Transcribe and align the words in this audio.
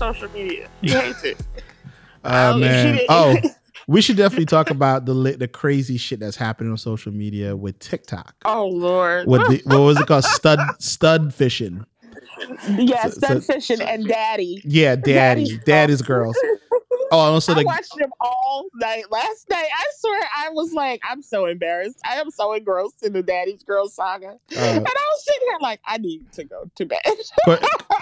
social 0.00 0.30
media. 0.30 0.68
He 0.82 0.90
hates 0.90 1.22
it. 1.24 1.36
Ah, 2.24 2.50
oh 2.50 2.54
Oh, 2.54 2.58
man. 2.58 2.98
Oh, 3.08 3.34
we 3.86 4.02
should 4.02 4.16
definitely 4.18 4.44
talk 4.46 4.70
about 4.70 5.06
the 5.06 5.14
the 5.38 5.48
crazy 5.48 5.96
shit 5.96 6.20
that's 6.20 6.36
happening 6.36 6.70
on 6.70 6.76
social 6.78 7.12
media 7.12 7.56
with 7.56 7.78
TikTok. 7.78 8.34
Oh 8.44 8.66
Lord. 8.66 9.26
With 9.26 9.42
the, 9.48 9.62
what 9.64 9.80
was 9.80 9.98
it 10.00 10.06
called? 10.06 10.24
Stud 10.24 10.58
stud 10.78 11.32
fishing. 11.34 11.84
yes, 12.78 13.14
so- 13.14 13.20
stud 13.20 13.42
so- 13.44 13.52
fishing 13.54 13.80
and 13.80 14.06
daddy. 14.06 14.60
Yeah, 14.64 14.96
daddy, 14.96 15.44
Daddy's 15.44 15.64
daddy's 15.64 16.02
girls. 16.02 16.36
Oh, 17.12 17.26
and 17.26 17.34
also 17.34 17.54
I 17.54 17.62
watched 17.64 17.96
them 17.96 18.10
all 18.20 18.66
night 18.74 19.10
last 19.10 19.48
night. 19.50 19.68
I 19.72 19.84
swear 19.98 20.20
I 20.36 20.48
was 20.50 20.72
like, 20.72 21.00
I'm 21.08 21.22
so 21.22 21.46
embarrassed. 21.46 21.98
I 22.04 22.16
am 22.20 22.30
so 22.30 22.52
engrossed 22.52 23.04
in 23.04 23.12
the 23.12 23.22
Daddy's 23.22 23.62
Girl 23.62 23.88
saga. 23.88 24.26
uh, 24.28 24.34
and 24.56 24.86
I 24.86 24.90
was 25.12 25.24
sitting 25.24 25.48
here 25.48 25.58
like, 25.60 25.80
I 25.86 25.98
need 25.98 26.30
to 26.32 26.44
go 26.44 26.70
to 26.76 26.86
bed. 26.86 27.00
Qu- 27.44 27.58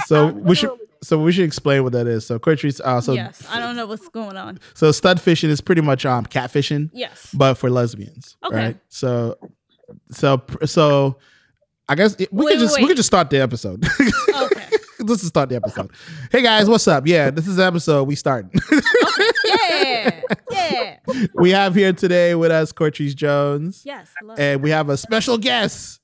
so 0.06 0.26
we 0.28 0.54
should 0.54 0.70
so 1.02 1.18
we 1.18 1.32
should 1.32 1.44
explain 1.44 1.84
what 1.84 1.92
that 1.92 2.06
is. 2.06 2.26
So 2.26 2.38
Quatrice, 2.38 2.80
uh, 2.82 3.00
so 3.00 3.12
yes, 3.12 3.46
I 3.50 3.60
don't 3.60 3.76
know 3.76 3.86
what's 3.86 4.08
going 4.08 4.36
on. 4.36 4.58
so 4.74 4.90
stud 4.92 5.20
fishing 5.20 5.48
is 5.50 5.60
pretty 5.60 5.80
much 5.82 6.04
um 6.04 6.26
catfishing, 6.26 6.90
Yes. 6.92 7.30
but 7.32 7.54
for 7.54 7.70
lesbians, 7.70 8.36
Okay. 8.44 8.56
right? 8.56 8.76
So 8.88 9.36
so 10.10 10.42
so 10.64 11.18
I 11.88 11.94
guess 11.94 12.14
it- 12.20 12.30
we 12.32 12.44
Wait, 12.44 12.52
could 12.52 12.60
just 12.60 12.74
wait, 12.76 12.82
we 12.82 12.88
could 12.88 12.96
just 12.98 13.06
start 13.06 13.30
the 13.30 13.40
episode. 13.40 13.82
Okay. 15.00 15.08
Let's 15.08 15.22
just 15.22 15.28
start 15.32 15.48
the 15.48 15.56
episode. 15.56 15.90
Hey 16.30 16.42
guys, 16.42 16.68
what's 16.68 16.88
up? 16.88 17.06
Yeah, 17.06 17.30
this 17.30 17.46
is 17.46 17.56
the 17.56 17.64
episode. 17.64 18.04
We 18.04 18.14
starting. 18.14 18.50
Yeah. 19.70 20.20
Yeah. 20.50 20.96
we 21.34 21.50
have 21.50 21.74
here 21.74 21.92
today 21.92 22.34
with 22.34 22.50
us 22.50 22.72
Cortrice 22.72 23.14
Jones, 23.14 23.82
Yes. 23.84 24.12
And 24.36 24.62
we 24.62 24.70
have 24.70 24.88
a 24.88 24.96
special 24.96 25.38
guest 25.38 26.00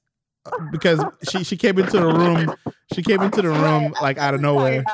uh, 0.47 0.51
because 0.73 1.05
she 1.29 1.45
she 1.45 1.57
came 1.57 1.79
into 1.79 1.99
the 2.01 2.07
room. 2.07 2.55
She 2.95 3.03
came 3.03 3.21
into 3.23 3.43
the 3.43 3.49
room 3.51 3.95
like 4.01 4.19
out 4.19 4.35
of 4.35 4.41
nowhere. 4.41 4.85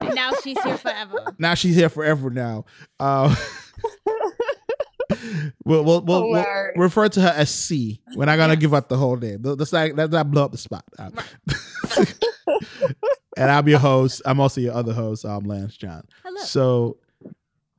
And 0.00 0.14
now 0.14 0.32
she's 0.42 0.60
here 0.62 0.76
forever. 0.76 1.18
Now 1.38 1.54
she's 1.54 1.74
here 1.76 1.88
forever. 1.88 2.30
Now, 2.30 2.64
uh, 2.98 3.34
we'll, 5.64 5.84
we'll, 5.84 6.02
we'll, 6.02 6.30
we'll 6.30 6.46
refer 6.76 7.08
to 7.08 7.20
her 7.20 7.32
as 7.36 7.50
C. 7.50 8.00
We're 8.14 8.26
not 8.26 8.36
gonna 8.36 8.54
Yes. 8.54 8.60
give 8.60 8.74
up 8.74 8.88
the 8.88 8.96
whole 8.96 9.16
name. 9.16 9.40
Let's 9.42 9.72
not 9.72 9.94
let's 9.94 10.12
not 10.12 10.30
blow 10.30 10.44
up 10.44 10.52
the 10.52 10.58
spot. 10.58 10.84
Uh, 10.98 11.10
and 13.36 13.50
I'm 13.50 13.68
your 13.68 13.78
host. 13.78 14.22
I'm 14.24 14.40
also 14.40 14.60
your 14.60 14.74
other 14.74 14.92
host. 14.92 15.24
I'm 15.24 15.44
Lance 15.44 15.76
John. 15.76 16.02
Hello. 16.24 16.42
So 16.44 16.96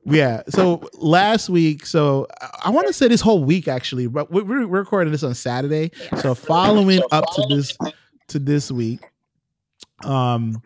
yeah. 0.04 0.42
So 0.48 0.88
last 0.94 1.48
week, 1.48 1.86
so 1.86 2.26
I- 2.40 2.60
I 2.64 2.70
want 2.70 2.86
to 2.88 2.92
say 2.92 3.08
this 3.08 3.20
whole 3.20 3.44
week 3.44 3.68
actually, 3.68 4.06
but 4.08 4.30
we- 4.32 4.42
we're 4.42 4.66
we're 4.66 4.80
recording 4.80 5.12
this 5.12 5.22
on 5.22 5.34
Saturday. 5.34 5.90
So 6.20 6.34
following 6.34 7.00
up 7.12 7.24
to 7.34 7.46
this 7.48 7.76
to 8.28 8.38
this 8.38 8.70
week, 8.70 9.00
um, 10.04 10.60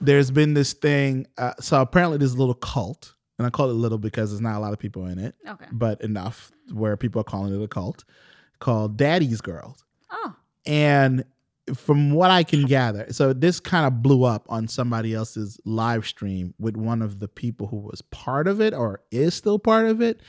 there's 0.00 0.30
been 0.30 0.54
this 0.54 0.72
thing. 0.72 1.26
Uh, 1.36 1.52
so 1.60 1.80
apparently, 1.80 2.18
there's 2.18 2.34
a 2.34 2.38
little 2.38 2.54
cult, 2.54 3.14
and 3.38 3.46
I 3.46 3.50
call 3.50 3.68
it 3.68 3.74
little 3.74 3.98
because 3.98 4.30
there's 4.30 4.40
not 4.40 4.56
a 4.56 4.60
lot 4.60 4.72
of 4.72 4.78
people 4.78 5.06
in 5.06 5.18
it, 5.18 5.34
Okay. 5.46 5.66
but 5.72 6.00
enough 6.02 6.52
where 6.72 6.96
people 6.96 7.20
are 7.20 7.24
calling 7.24 7.52
it 7.54 7.62
a 7.62 7.68
cult, 7.68 8.04
called 8.60 8.96
Daddy's 8.96 9.40
Girls. 9.40 9.84
Oh. 10.10 10.34
And 10.66 11.24
from 11.74 12.12
what 12.12 12.30
I 12.30 12.42
can 12.44 12.64
gather, 12.66 13.06
so 13.12 13.32
this 13.32 13.60
kind 13.60 13.86
of 13.86 14.02
blew 14.02 14.24
up 14.24 14.46
on 14.48 14.68
somebody 14.68 15.14
else's 15.14 15.60
live 15.64 16.06
stream 16.06 16.54
with 16.58 16.76
one 16.76 17.02
of 17.02 17.18
the 17.20 17.28
people 17.28 17.66
who 17.66 17.76
was 17.78 18.02
part 18.10 18.46
of 18.48 18.60
it 18.60 18.74
or 18.74 19.00
is 19.10 19.34
still 19.34 19.58
part 19.58 19.86
of 19.86 20.00
it. 20.00 20.20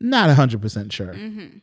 Not 0.00 0.30
100% 0.36 0.90
sure. 0.92 1.14
Mm-hmm. 1.14 1.58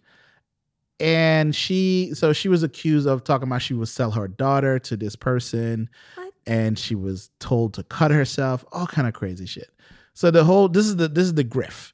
And 0.99 1.55
she, 1.55 2.11
so 2.13 2.33
she 2.33 2.49
was 2.49 2.63
accused 2.63 3.07
of 3.07 3.23
talking 3.23 3.47
about 3.47 3.61
she 3.61 3.73
would 3.75 3.87
sell 3.87 4.11
her 4.11 4.27
daughter 4.27 4.79
to 4.79 4.97
this 4.97 5.15
person 5.15 5.89
What? 6.15 6.33
and 6.47 6.77
she 6.79 6.95
was 6.95 7.29
told 7.39 7.75
to 7.75 7.83
cut 7.83 8.09
herself, 8.11 8.65
all 8.71 8.87
kind 8.87 9.07
of 9.07 9.13
crazy 9.13 9.45
shit. 9.45 9.69
So 10.13 10.31
the 10.31 10.43
whole, 10.43 10.67
this 10.69 10.87
is 10.87 10.95
the, 10.95 11.07
this 11.07 11.25
is 11.25 11.35
the 11.35 11.43
griff. 11.43 11.93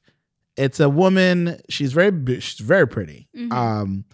It's 0.56 0.80
a 0.80 0.88
woman. 0.88 1.60
She's 1.68 1.92
very, 1.92 2.40
she's 2.40 2.60
very 2.60 2.86
pretty. 2.88 3.28
Mhm. 3.36 3.52
Um, 3.52 4.04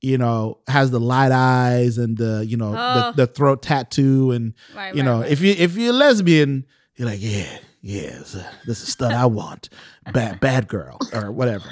you 0.00 0.16
know, 0.18 0.58
has 0.66 0.90
the 0.90 1.00
light 1.00 1.32
eyes 1.32 1.98
and 1.98 2.16
the, 2.16 2.44
you 2.46 2.56
know, 2.56 2.74
Oh. 2.76 3.12
the, 3.14 3.26
the 3.26 3.32
throat 3.32 3.62
tattoo. 3.62 4.30
And, 4.32 4.54
Right. 4.74 4.94
you 4.94 5.02
right, 5.02 5.04
know, 5.06 5.20
right. 5.20 5.30
if 5.30 5.40
you, 5.42 5.54
if 5.58 5.76
you're 5.76 5.90
a 5.90 5.96
lesbian, 5.96 6.64
you're 6.96 7.08
like, 7.08 7.20
yeah, 7.22 7.58
yeah, 7.82 8.10
this 8.18 8.34
is- 8.34 8.44
this 8.66 8.82
is 8.82 8.88
stud 8.88 9.12
I 9.12 9.26
want. 9.26 9.68
Bad, 10.12 10.40
bad 10.40 10.68
girl 10.68 10.98
or 11.12 11.30
whatever. 11.30 11.66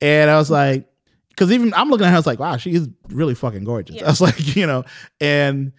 And 0.00 0.30
I 0.30 0.36
was 0.36 0.50
like, 0.50 0.86
because 1.30 1.50
even 1.52 1.72
I'm 1.74 1.88
looking 1.88 2.06
at 2.06 2.10
her, 2.10 2.16
I 2.16 2.18
was 2.18 2.26
like, 2.26 2.38
wow, 2.38 2.56
she 2.58 2.72
is 2.74 2.88
really 3.08 3.34
fucking 3.34 3.64
gorgeous. 3.64 3.96
Yeah. 3.96 4.04
I 4.06 4.10
was 4.10 4.20
like, 4.20 4.56
you 4.56 4.66
know, 4.66 4.84
and 5.20 5.72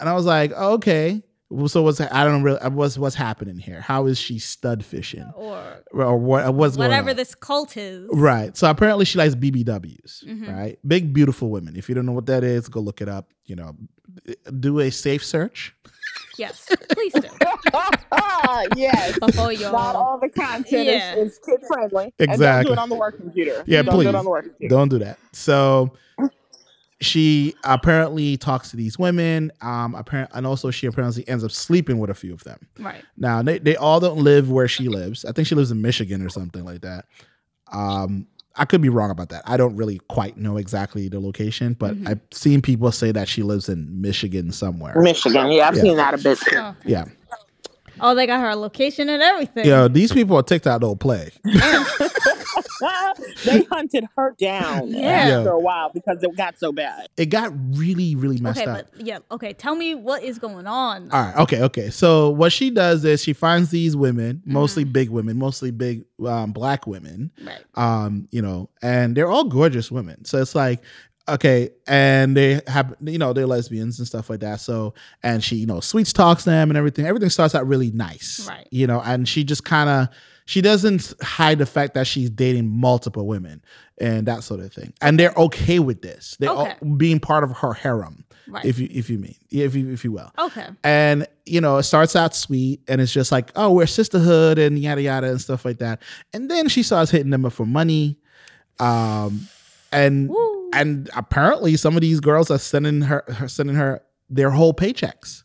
and 0.00 0.08
I 0.08 0.14
was 0.14 0.26
like, 0.26 0.52
oh, 0.56 0.74
okay. 0.74 1.22
Well, 1.50 1.68
so 1.68 1.82
what's 1.82 1.98
I 1.98 2.24
don't 2.24 2.42
really 2.42 2.58
what's 2.68 2.98
what's 2.98 3.14
happening 3.14 3.56
here? 3.58 3.80
How 3.80 4.04
is 4.06 4.18
she 4.18 4.38
stud 4.38 4.84
fishing 4.84 5.24
or 5.34 5.62
or 5.92 6.18
what? 6.18 6.52
What's 6.54 6.76
going 6.76 6.90
whatever 6.90 7.10
on? 7.10 7.16
this 7.16 7.34
cult 7.34 7.76
is. 7.78 8.06
Right. 8.12 8.54
So 8.54 8.68
apparently 8.68 9.06
she 9.06 9.16
likes 9.16 9.34
BBWs, 9.34 10.24
Mhm. 10.26 10.54
right? 10.54 10.78
Big 10.86 11.14
beautiful 11.14 11.48
women. 11.50 11.74
If 11.74 11.88
you 11.88 11.94
don't 11.94 12.04
know 12.04 12.12
what 12.12 12.26
that 12.26 12.44
is, 12.44 12.68
go 12.68 12.80
look 12.80 13.00
it 13.00 13.08
up. 13.08 13.30
You 13.46 13.56
know, 13.56 13.74
do 14.60 14.80
a 14.80 14.90
safe 14.90 15.24
search. 15.24 15.74
Yes. 16.36 16.68
Please 16.90 17.14
do. 17.14 17.22
yes. 18.76 19.18
Before 19.26 19.50
you 19.52 19.62
Not 19.72 19.96
all 19.96 20.18
the 20.20 20.28
content 20.28 20.86
Yeah. 20.86 21.14
is, 21.16 21.32
is 21.32 21.38
kid 21.44 21.60
friendly. 21.66 22.12
And 22.18 22.28
don't 22.28 22.34
Exactly. 22.34 22.66
do 22.68 22.72
it 22.74 22.78
on 22.78 22.88
the 22.90 22.94
work 22.94 23.16
computer. 23.16 23.64
Yeah, 23.66 23.82
don't 23.82 23.94
do 23.94 23.98
please. 24.02 24.08
it 24.08 24.14
on 24.14 24.24
the 24.24 24.30
work 24.30 24.44
computer. 24.44 24.74
Don't 24.74 24.88
do 24.88 24.98
that. 24.98 25.18
So 25.32 25.92
she 27.00 27.54
apparently 27.64 28.36
talks 28.36 28.70
to 28.70 28.76
these 28.76 28.98
women. 28.98 29.52
Um, 29.60 29.94
apparently, 29.94 30.36
and 30.36 30.46
also 30.46 30.70
she 30.70 30.86
apparently 30.86 31.26
ends 31.28 31.44
up 31.44 31.50
sleeping 31.52 31.98
with 31.98 32.10
a 32.10 32.14
few 32.14 32.32
of 32.34 32.42
them. 32.44 32.58
Right. 32.78 33.04
Now 33.16 33.40
they, 33.42 33.58
they 33.58 33.76
all 33.76 34.00
don't 34.00 34.18
live 34.18 34.50
where 34.50 34.68
she 34.68 34.88
lives. 34.88 35.24
I 35.24 35.32
think 35.32 35.46
she 35.48 35.54
lives 35.54 35.70
in 35.70 35.80
Michigan 35.80 36.22
or 36.22 36.28
something 36.28 36.64
like 36.64 36.80
that. 36.82 37.04
Um, 37.72 38.26
I 38.56 38.64
could 38.64 38.80
be 38.80 38.88
wrong 38.88 39.10
about 39.10 39.28
that. 39.28 39.42
I 39.46 39.56
don't 39.56 39.76
really 39.76 40.00
quite 40.08 40.36
know 40.36 40.56
exactly 40.56 41.08
the 41.08 41.20
location, 41.20 41.74
but 41.74 41.94
Mhm. 41.94 42.08
I've 42.08 42.20
seen 42.32 42.60
people 42.60 42.90
say 42.90 43.12
that 43.12 43.28
she 43.28 43.44
lives 43.44 43.68
in 43.68 44.00
Michigan 44.00 44.50
somewhere. 44.50 45.00
Michigan. 45.00 45.52
Yeah, 45.52 45.68
I've 45.68 45.76
Yeah. 45.76 45.82
seen 45.82 45.96
that 45.98 46.14
a 46.14 46.18
bit 46.18 46.38
too. 46.40 46.56
Oh. 46.56 46.74
Yeah. 46.84 47.04
Oh, 48.00 48.14
they 48.14 48.26
got 48.26 48.40
her 48.40 48.54
location 48.54 49.08
and 49.08 49.22
everything. 49.22 49.66
Yo, 49.66 49.88
these 49.88 50.12
people 50.12 50.36
on 50.36 50.44
TikTok 50.44 50.80
don't 50.80 50.98
play. 51.00 51.30
they 53.44 53.62
hunted 53.64 54.04
her 54.16 54.34
down 54.38 54.88
Yeah. 54.88 55.38
after 55.38 55.50
a 55.50 55.58
while 55.58 55.90
because 55.92 56.22
it 56.22 56.36
got 56.36 56.58
so 56.58 56.72
bad. 56.72 57.08
It 57.16 57.26
got 57.26 57.52
really, 57.76 58.14
really 58.14 58.38
messed 58.38 58.60
Okay, 58.60 58.70
up. 58.70 58.86
but 58.96 59.06
yeah. 59.06 59.18
Okay, 59.30 59.52
tell 59.52 59.74
me 59.74 59.94
what 59.94 60.22
is 60.22 60.38
going 60.38 60.66
on. 60.66 61.10
All 61.10 61.20
right. 61.22 61.36
Okay. 61.38 61.62
Okay. 61.62 61.90
So 61.90 62.30
what 62.30 62.52
she 62.52 62.70
does 62.70 63.04
is 63.04 63.22
she 63.22 63.32
finds 63.32 63.70
these 63.70 63.96
women, 63.96 64.18
Mm-hmm. 64.38 64.52
mostly 64.52 64.84
big 64.84 65.10
women, 65.10 65.38
mostly 65.38 65.70
big 65.70 66.04
um, 66.26 66.52
black 66.52 66.86
women. 66.86 67.30
Right. 67.44 67.60
Um, 67.74 68.28
you 68.30 68.42
know, 68.42 68.68
and 68.82 69.16
they're 69.16 69.28
all 69.28 69.44
gorgeous 69.44 69.90
women. 69.90 70.24
So 70.24 70.40
it's 70.40 70.54
like, 70.54 70.82
okay, 71.28 71.70
and 71.86 72.36
they 72.36 72.60
have, 72.66 72.94
you 73.02 73.18
know, 73.18 73.32
they're 73.32 73.46
lesbians 73.46 73.98
and 73.98 74.06
stuff 74.08 74.28
like 74.30 74.40
that. 74.40 74.60
So, 74.60 74.94
and 75.22 75.42
she, 75.44 75.56
you 75.56 75.66
know, 75.66 75.80
sweets 75.80 76.12
talks 76.12 76.44
them 76.44 76.70
and 76.70 76.76
everything. 76.76 77.06
Everything 77.06 77.30
starts 77.30 77.54
out 77.54 77.66
really 77.66 77.90
nice, 77.92 78.46
Right. 78.48 78.66
You 78.70 78.86
know, 78.86 79.00
and 79.04 79.28
she 79.28 79.44
just 79.44 79.64
kind 79.64 79.88
of. 79.90 80.08
She 80.46 80.62
doesn't 80.62 81.12
hide 81.20 81.58
the 81.58 81.66
fact 81.66 81.92
that 81.92 82.06
she's 82.06 82.30
dating 82.30 82.70
multiple 82.70 83.26
women 83.26 83.62
and 84.00 84.26
that 84.28 84.42
sort 84.44 84.60
of 84.60 84.72
thing, 84.72 84.94
and 85.02 85.20
they're 85.20 85.34
okay 85.36 85.78
with 85.78 86.00
this. 86.00 86.38
They're 86.40 86.48
Okay. 86.48 86.74
all 86.82 86.88
being 86.96 87.20
part 87.20 87.44
of 87.44 87.50
her 87.58 87.74
harem, 87.74 88.24
Right. 88.46 88.64
if 88.64 88.78
you 88.78 88.88
if 88.90 89.10
you 89.10 89.18
mean 89.18 89.34
if 89.50 89.74
you 89.74 89.92
if 89.92 90.04
you 90.04 90.12
will. 90.12 90.32
okay. 90.38 90.68
And 90.82 91.26
you 91.44 91.60
know, 91.60 91.76
it 91.76 91.82
starts 91.82 92.16
out 92.16 92.34
sweet, 92.34 92.80
and 92.88 92.98
it's 93.02 93.12
just 93.12 93.30
like, 93.30 93.50
oh, 93.56 93.72
we're 93.72 93.84
sisterhood 93.86 94.58
and 94.58 94.78
yada 94.78 95.02
yada 95.02 95.28
and 95.28 95.38
stuff 95.38 95.66
like 95.66 95.80
that. 95.80 96.00
And 96.32 96.50
then 96.50 96.70
she 96.70 96.82
starts 96.82 97.10
hitting 97.10 97.28
them 97.28 97.44
up 97.44 97.52
for 97.52 97.66
money, 97.66 98.16
um, 98.80 99.48
and 99.92 100.30
Woo. 100.30 100.57
And 100.72 101.08
apparently 101.16 101.76
some 101.76 101.94
of 101.96 102.00
these 102.00 102.20
girls 102.20 102.50
are 102.50 102.58
sending 102.58 103.02
her, 103.02 103.24
her 103.28 103.48
sending 103.48 103.76
her 103.76 104.02
their 104.30 104.50
whole 104.50 104.74
paychecks. 104.74 105.42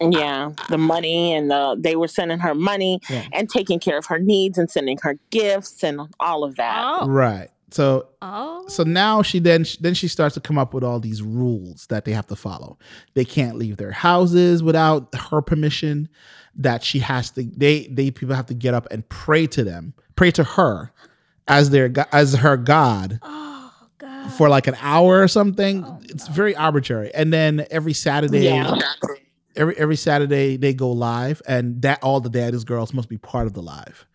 Yeah, 0.00 0.50
the 0.70 0.76
money 0.78 1.32
and 1.32 1.50
the 1.50 1.76
they 1.78 1.94
were 1.96 2.08
sending 2.08 2.40
her 2.40 2.54
money 2.54 3.00
Yeah. 3.08 3.24
and 3.32 3.48
taking 3.48 3.78
care 3.78 3.96
of 3.96 4.06
her 4.06 4.18
needs 4.18 4.58
and 4.58 4.68
sending 4.70 4.98
her 5.02 5.16
gifts 5.30 5.82
and 5.84 6.00
all 6.20 6.42
of 6.44 6.56
that. 6.56 6.76
Oh. 6.84 7.08
Right. 7.08 7.48
So 7.70 8.08
Oh. 8.20 8.64
so 8.68 8.82
now 8.82 9.22
she 9.22 9.38
then 9.38 9.64
then 9.80 9.94
she 9.94 10.08
starts 10.08 10.34
to 10.34 10.40
come 10.40 10.58
up 10.58 10.74
with 10.74 10.82
all 10.84 10.98
these 11.00 11.22
rules 11.22 11.86
that 11.88 12.04
they 12.04 12.12
have 12.12 12.26
to 12.26 12.36
follow. 12.36 12.76
They 13.14 13.24
can't 13.24 13.56
leave 13.56 13.76
their 13.76 13.92
houses 13.92 14.62
without 14.62 15.14
her 15.14 15.40
permission. 15.40 16.08
That 16.56 16.82
she 16.82 16.98
has 16.98 17.30
to 17.32 17.44
they 17.44 17.86
they 17.86 18.10
people 18.10 18.34
have 18.34 18.46
to 18.46 18.54
get 18.54 18.74
up 18.74 18.88
and 18.90 19.08
pray 19.08 19.46
to 19.48 19.62
them, 19.64 19.94
pray 20.16 20.30
to 20.32 20.44
her 20.44 20.92
as 21.48 21.70
their 21.70 21.90
as 22.12 22.34
her 22.34 22.56
god 22.56 23.20
Oh 23.22 23.28
God. 23.28 23.53
For 24.36 24.48
like 24.48 24.66
an 24.66 24.76
hour 24.80 25.22
or 25.22 25.28
something. 25.28 25.84
Oh, 25.84 25.98
it's 26.02 26.28
very 26.28 26.54
arbitrary. 26.56 27.10
And 27.14 27.32
then 27.32 27.66
every 27.70 27.92
Saturday, 27.92 28.44
Yeah. 28.44 28.78
every 29.56 29.76
every 29.76 29.96
Saturday 29.96 30.56
they 30.56 30.74
go 30.74 30.90
live, 30.90 31.40
and 31.46 31.82
that 31.82 32.02
all 32.02 32.20
the 32.20 32.30
daddy's 32.30 32.64
girls 32.64 32.92
must 32.94 33.08
be 33.08 33.18
part 33.18 33.46
of 33.46 33.52
the 33.54 33.62
live. 33.62 34.06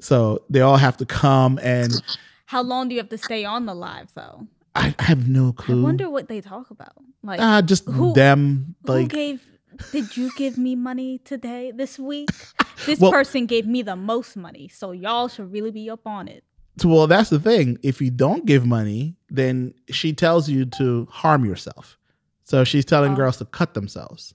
So 0.00 0.42
they 0.50 0.60
all 0.60 0.76
have 0.78 0.96
to 0.98 1.06
come, 1.06 1.58
and 1.62 2.02
How 2.46 2.62
long 2.62 2.88
do 2.88 2.94
you 2.94 3.00
have 3.00 3.10
to 3.10 3.18
stay 3.18 3.44
on 3.44 3.66
the 3.66 3.74
live 3.74 4.12
though? 4.14 4.46
I, 4.74 4.94
I 4.98 5.02
have 5.04 5.28
no 5.28 5.52
clue. 5.52 5.80
I 5.80 5.82
wonder 5.84 6.08
what 6.08 6.28
they 6.28 6.40
talk 6.40 6.70
about. 6.70 6.94
Like 7.22 7.40
Ah, 7.40 7.60
just 7.60 7.84
who- 7.88 8.12
them 8.14 8.74
Like, 8.84 8.96
who 8.96 9.02
like 9.02 9.08
gave 9.12 9.46
did 9.92 10.16
you 10.16 10.30
give 10.36 10.58
me 10.58 10.76
money 10.76 11.18
today, 11.18 11.72
this 11.74 11.98
week? 11.98 12.30
This 12.86 12.98
Well- 12.98 13.12
person 13.12 13.44
gave 13.44 13.66
me 13.66 13.82
the 13.82 13.94
most 13.94 14.36
money, 14.38 14.68
so 14.68 14.92
y'all 14.92 15.28
should 15.28 15.52
really 15.52 15.70
be 15.70 15.90
up 15.90 16.06
on 16.06 16.28
it. 16.28 16.44
So, 16.78 16.88
well, 16.88 17.06
that's 17.06 17.30
the 17.30 17.38
thing. 17.40 17.78
If 17.82 18.00
you 18.00 18.10
don't 18.10 18.46
give 18.46 18.64
money, 18.66 19.16
then 19.28 19.74
she 19.90 20.12
tells 20.12 20.48
you 20.48 20.64
to 20.66 21.06
harm 21.10 21.44
yourself. 21.44 21.98
So 22.44 22.64
she's 22.64 22.84
telling 22.84 23.12
Oh. 23.12 23.16
girls 23.16 23.36
to 23.38 23.44
cut 23.44 23.74
themselves. 23.74 24.34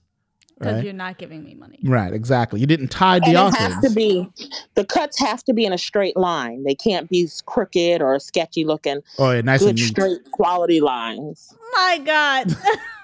Because 0.57 0.75
Right. 0.75 0.83
you're 0.85 0.93
not 0.93 1.17
giving 1.17 1.43
me 1.43 1.53
money. 1.53 1.79
Right. 1.83 2.13
Exactly. 2.13 2.61
You 2.61 2.65
didn't 2.65 2.87
tie 2.87 3.19
the 3.19 3.35
and 3.35 3.53
it 3.53 3.57
has 3.57 3.83
to 3.83 3.89
be 3.89 4.29
the 4.75 4.85
cuts 4.85 5.19
have 5.19 5.43
to 5.45 5.53
be 5.53 5.65
in 5.65 5.73
a 5.73 5.77
straight 5.77 6.15
line. 6.15 6.63
They 6.63 6.75
can't 6.75 7.09
be 7.09 7.27
crooked 7.45 8.01
or 8.01 8.17
sketchy 8.19 8.63
looking. 8.63 9.01
oh, 9.19 9.31
yeah, 9.31 9.41
nice 9.41 9.59
Good 9.59 9.69
and 9.71 9.79
neat. 9.79 9.87
straight 9.87 10.31
quality 10.31 10.79
lines. 10.79 11.53
My 11.73 12.01
God. 12.05 12.55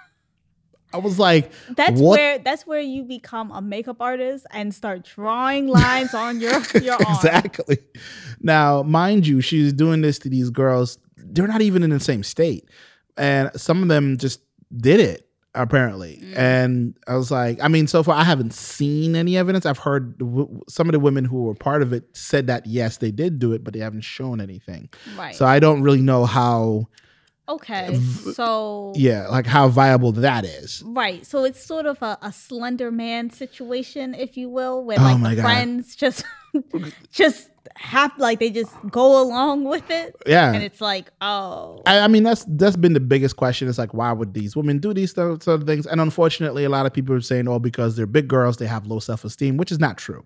I 0.94 0.98
was 0.98 1.18
like, 1.20 1.52
That's 1.76 2.00
What- 2.02 2.18
where 2.20 2.40
that's 2.40 2.68
where 2.68 2.80
you 2.82 3.04
become 3.04 3.52
a 3.52 3.62
makeup 3.62 3.98
artist 4.02 4.46
and 4.52 4.74
start 4.74 5.04
drawing 5.16 5.68
lines 5.68 6.14
on 6.14 6.40
your 6.42 6.60
your 6.82 6.94
arm. 6.96 7.16
exactly. 7.16 7.78
Now, 8.42 8.84
mind 8.84 9.28
you, 9.28 9.42
she's 9.42 9.74
doing 9.74 10.02
this 10.02 10.20
to 10.20 10.30
these 10.30 10.50
girls. 10.50 10.98
They're 11.18 11.48
not 11.48 11.62
even 11.62 11.84
in 11.84 11.90
the 11.92 12.00
same 12.00 12.24
state, 12.24 12.68
and 13.18 13.50
some 13.56 13.82
of 13.84 13.88
them 13.90 14.18
just 14.18 14.42
did 14.78 15.00
it 15.00 15.28
apparently. 15.54 16.18
Mm. 16.24 16.38
And 16.38 16.98
I 17.08 17.16
was 17.18 17.30
like, 17.30 17.62
I 17.62 17.68
mean, 17.68 17.86
so 17.86 18.04
far 18.04 18.16
I 18.16 18.24
haven't 18.24 18.54
seen 18.54 19.18
any 19.18 19.36
evidence. 19.36 19.66
I've 19.66 19.78
heard 19.80 20.18
w- 20.18 20.62
some 20.70 20.88
of 20.88 20.94
the 20.94 21.00
women 21.00 21.26
who 21.26 21.44
were 21.44 21.54
part 21.54 21.82
of 21.82 21.92
it 21.92 22.06
said 22.14 22.48
that 22.48 22.66
yes, 22.66 22.98
they 22.98 23.12
did 23.12 23.38
do 23.38 23.52
it, 23.52 23.62
but 23.62 23.74
they 23.74 23.80
haven't 23.82 24.06
shown 24.06 24.40
anything. 24.40 24.88
Right. 25.18 25.36
So 25.36 25.46
I 25.46 25.60
don't 25.60 25.82
really 25.84 26.00
know 26.02 26.24
how, 26.26 26.88
okay. 27.56 28.00
So 28.34 28.94
yeah, 28.96 29.28
like 29.28 29.46
how 29.46 29.68
viable 29.68 30.12
that 30.14 30.46
is. 30.46 30.84
Right. 30.86 31.26
So 31.26 31.44
it's 31.44 31.64
sort 31.64 31.86
of 31.86 32.02
a, 32.02 32.18
a 32.22 32.32
slender 32.32 32.92
man 32.92 33.30
situation, 33.30 34.14
if 34.14 34.38
you 34.38 34.50
will, 34.50 34.84
where 34.84 35.00
Oh 35.00 35.04
like 35.04 35.20
my 35.20 35.30
the 35.32 35.36
God. 35.38 35.44
friends 35.44 35.96
just 35.96 36.24
just 37.12 37.50
have 37.76 38.12
like 38.18 38.40
they 38.40 38.50
just 38.50 38.74
go 38.90 39.22
along 39.22 39.64
with 39.66 39.90
it. 39.90 40.16
Yeah. 40.26 40.52
And 40.54 40.64
it's 40.64 40.82
like, 40.82 41.12
oh 41.22 41.82
I, 41.86 42.00
I 42.00 42.08
mean, 42.08 42.24
that's 42.24 42.46
that's 42.48 42.76
been 42.76 42.94
the 42.94 43.00
biggest 43.00 43.36
question. 43.38 43.68
It's 43.68 43.78
like, 43.78 43.94
why 43.94 44.12
would 44.12 44.34
these 44.34 44.56
women 44.56 44.80
do 44.80 44.94
these 44.94 45.14
sort 45.14 45.44
sort 45.44 45.62
of 45.62 45.68
things? 45.68 45.86
And 45.86 46.02
unfortunately, 46.02 46.64
a 46.64 46.70
lot 46.70 46.86
of 46.86 46.94
people 46.94 47.16
are 47.16 47.22
saying, 47.22 47.48
"Oh, 47.48 47.60
because 47.60 47.96
they're 47.96 48.06
big 48.06 48.28
girls, 48.28 48.58
they 48.58 48.68
have 48.68 48.86
low 48.88 49.00
self 49.00 49.24
esteem," 49.24 49.58
which 49.58 49.72
is 49.72 49.80
not 49.80 49.98
true. 49.98 50.26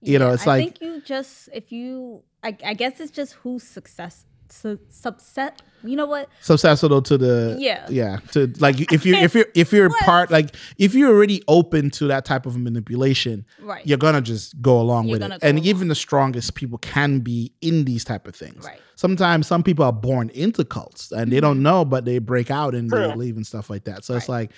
You 0.00 0.18
know, 0.18 0.30
it's 0.32 0.46
I 0.46 0.50
like 0.58 0.64
think 0.64 0.80
you 0.80 1.00
just 1.02 1.48
if 1.52 1.72
you 1.72 2.22
I, 2.42 2.56
I 2.64 2.74
guess 2.74 3.00
it's 3.00 3.10
just 3.10 3.34
who's 3.34 3.62
success 3.64 4.24
su- 4.48 4.78
subset 4.90 5.58
you 5.86 5.96
know 5.96 6.06
what? 6.06 6.28
So 6.40 6.56
susceptible 6.56 7.02
to 7.02 7.18
the 7.18 7.56
Yeah. 7.58 7.86
yeah 7.88 8.18
to 8.32 8.52
like 8.58 8.92
if 8.92 9.06
you 9.06 9.14
if 9.14 9.34
you're 9.36 9.46
if 9.54 9.72
you're 9.72 9.90
part 10.00 10.30
like 10.30 10.54
if 10.78 10.94
you're 10.94 11.10
already 11.10 11.42
open 11.48 11.90
to 11.92 12.06
that 12.08 12.24
type 12.24 12.46
of 12.46 12.56
manipulation, 12.56 13.46
Right. 13.60 13.86
you're 13.86 13.98
gonna 13.98 14.20
just 14.20 14.60
go 14.60 14.80
along 14.80 15.08
You're 15.08 15.18
with 15.18 15.22
it. 15.22 15.38
And 15.42 15.58
along. 15.58 15.66
even 15.66 15.88
the 15.88 15.94
strongest 15.94 16.54
people 16.54 16.78
can 16.78 17.20
be 17.20 17.52
in 17.60 17.84
these 17.84 18.04
type 18.04 18.26
of 18.26 18.34
things. 18.34 18.64
Right. 18.64 18.80
Sometimes 18.96 19.46
some 19.46 19.62
people 19.62 19.84
are 19.84 19.92
born 19.92 20.30
into 20.30 20.64
cults 20.64 21.12
and 21.12 21.30
they 21.30 21.40
don't 21.40 21.56
mm-hmm. 21.56 21.62
know, 21.64 21.84
but 21.84 22.04
they 22.04 22.18
break 22.18 22.50
out 22.50 22.74
and 22.74 22.90
they 22.90 23.14
leave 23.14 23.36
and 23.36 23.46
stuff 23.46 23.68
like 23.68 23.84
that. 23.84 24.04
So 24.04 24.16
it's 24.16 24.28
like, 24.28 24.52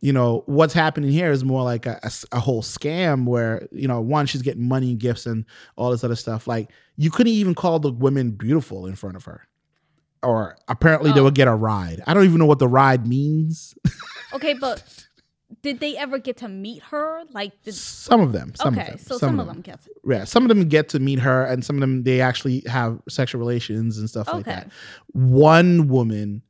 you 0.00 0.12
know, 0.12 0.42
what's 0.46 0.74
happening 0.74 1.10
here 1.10 1.30
is 1.30 1.44
more 1.44 1.62
like 1.62 1.86
a 1.86 2.00
whole 2.34 2.62
scam 2.62 3.24
where, 3.24 3.66
you 3.72 3.88
know, 3.88 4.00
one, 4.00 4.26
she's 4.26 4.42
getting 4.42 4.66
money, 4.66 4.94
gifts, 4.94 5.24
and 5.26 5.44
all 5.76 5.90
this 5.90 6.04
other 6.04 6.16
stuff. 6.16 6.46
Like, 6.46 6.70
you 6.96 7.10
couldn't 7.10 7.32
even 7.32 7.54
call 7.54 7.78
the 7.78 7.90
women 7.90 8.32
beautiful 8.32 8.86
in 8.86 8.94
front 8.94 9.16
of 9.16 9.24
her. 9.24 9.42
Or 10.26 10.56
apparently 10.68 11.12
they 11.12 11.20
Oh. 11.20 11.24
would 11.24 11.34
get 11.34 11.48
a 11.48 11.54
ride. 11.54 12.02
I 12.06 12.14
don't 12.14 12.24
even 12.24 12.38
know 12.38 12.46
what 12.46 12.58
the 12.58 12.68
ride 12.68 13.06
means. 13.06 13.74
Okay, 14.32 14.54
but 14.60 14.82
did 15.62 15.78
they 15.80 15.96
ever 15.96 16.18
get 16.18 16.38
to 16.38 16.48
meet 16.48 16.82
her? 16.84 17.22
Like 17.32 17.52
did 17.62 17.74
some 17.74 18.20
of 18.20 18.32
them. 18.32 18.52
Some 18.56 18.74
Okay, 18.74 18.82
of 18.82 18.88
them. 18.88 18.98
so 18.98 19.18
some, 19.18 19.38
of 19.38 19.46
them 19.46 19.60
get 19.60 19.78
Yeah, 20.04 20.24
some 20.24 20.42
of 20.42 20.48
them 20.48 20.68
get 20.68 20.88
to 20.90 20.98
meet 20.98 21.20
her, 21.20 21.44
and 21.44 21.64
some 21.64 21.76
of 21.76 21.80
them 21.80 22.02
they 22.02 22.20
actually 22.20 22.62
have 22.66 22.98
sexual 23.08 23.38
relations 23.38 23.98
and 23.98 24.10
stuff 24.10 24.26
like 24.32 24.44
that. 24.46 24.70
One 25.12 25.88
woman, 25.88 26.42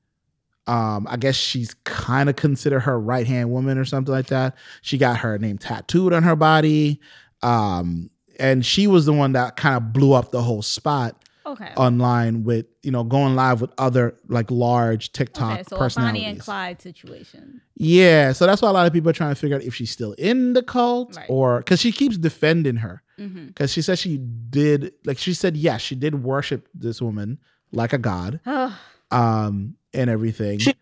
um, 0.67 1.07
I 1.09 1.17
guess 1.17 1.37
she's 1.37 1.75
kind 1.85 2.29
of 2.31 2.37
considered 2.37 2.81
her 2.81 2.99
right 2.99 3.27
hand 3.27 3.51
woman 3.51 3.79
or 3.79 3.85
something 3.85 4.13
like 4.15 4.27
that. 4.29 4.57
She 4.83 4.97
got 4.99 5.19
her 5.19 5.39
name 5.39 5.59
tattooed 5.59 6.13
on 6.13 6.23
her 6.23 6.35
body, 6.37 7.01
um, 7.43 8.11
and 8.41 8.65
she 8.65 8.87
was 8.87 9.05
the 9.07 9.13
one 9.13 9.33
that 9.33 9.57
kind 9.57 9.77
of 9.77 9.93
blew 9.93 10.13
up 10.15 10.31
the 10.31 10.43
whole 10.43 10.63
spot 10.63 11.23
Okay. 11.47 11.73
online 11.77 12.43
with 12.45 12.67
you 12.83 12.91
know 12.91 13.05
going 13.05 13.37
live 13.37 13.61
with 13.61 13.71
other 13.79 14.17
like 14.29 14.51
large 14.51 15.13
TikTok 15.13 15.53
okay, 15.55 15.63
so 15.69 15.77
a 15.77 15.79
personalities. 15.79 16.21
Bonnie 16.23 16.31
and 16.33 16.41
Clyde 16.41 16.83
situation. 16.83 17.61
Yeah, 17.77 18.33
so 18.33 18.47
that's 18.47 18.61
why 18.63 18.69
a 18.69 18.73
lot 18.73 18.87
of 18.87 18.93
people 18.93 19.11
are 19.11 19.15
trying 19.15 19.31
to 19.35 19.41
figure 19.41 19.57
out 19.57 19.63
if 19.63 19.75
she's 19.75 19.91
still 19.91 20.13
in 20.15 20.55
the 20.55 20.63
cult 20.63 21.17
Right. 21.17 21.27
or 21.29 21.59
because 21.59 21.81
she 21.81 21.93
keeps 21.93 22.17
defending 22.19 22.77
her 22.77 23.03
Mm-hmm. 23.19 23.47
because 23.47 23.73
she 23.73 23.81
said 23.81 23.99
she 23.99 24.19
did 24.19 24.93
like 25.07 25.17
she 25.17 25.33
said 25.33 25.57
yes 25.57 25.81
she 25.81 25.95
did 25.95 26.23
worship 26.23 26.69
this 26.75 27.01
woman 27.01 27.39
like 27.73 27.95
a 27.95 27.99
god 27.99 28.41
um 29.11 29.75
and 29.95 30.11
everything 30.11 30.59
She- 30.59 30.75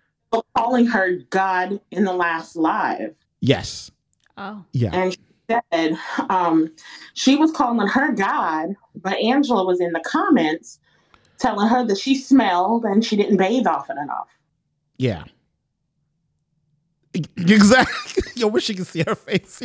Calling 0.56 0.86
her 0.86 1.12
God 1.30 1.80
in 1.92 2.02
the 2.04 2.12
last 2.12 2.56
live. 2.56 3.14
yes 3.40 3.92
oh. 4.36 4.64
yeah 4.72 4.90
And 4.92 5.12
she 5.12 5.18
said 5.50 5.98
um, 6.30 6.72
she 7.14 7.36
was 7.36 7.50
calling 7.52 7.86
her 7.86 8.12
God, 8.12 8.74
but 8.94 9.14
Angela 9.18 9.64
was 9.64 9.80
in 9.80 9.92
the 9.92 10.00
comments 10.06 10.78
telling 11.38 11.68
her 11.68 11.84
that 11.86 11.98
she 11.98 12.14
smelled 12.14 12.84
and 12.84 13.04
she 13.04 13.16
didn't 13.16 13.36
bathe 13.36 13.66
often 13.66 13.98
enough. 13.98 14.28
yeah 14.98 15.24
exactly 17.36 18.22
I 18.42 18.46
wish 18.46 18.68
you 18.68 18.74
could 18.74 18.86
see 18.86 19.02
her 19.06 19.14
face 19.14 19.62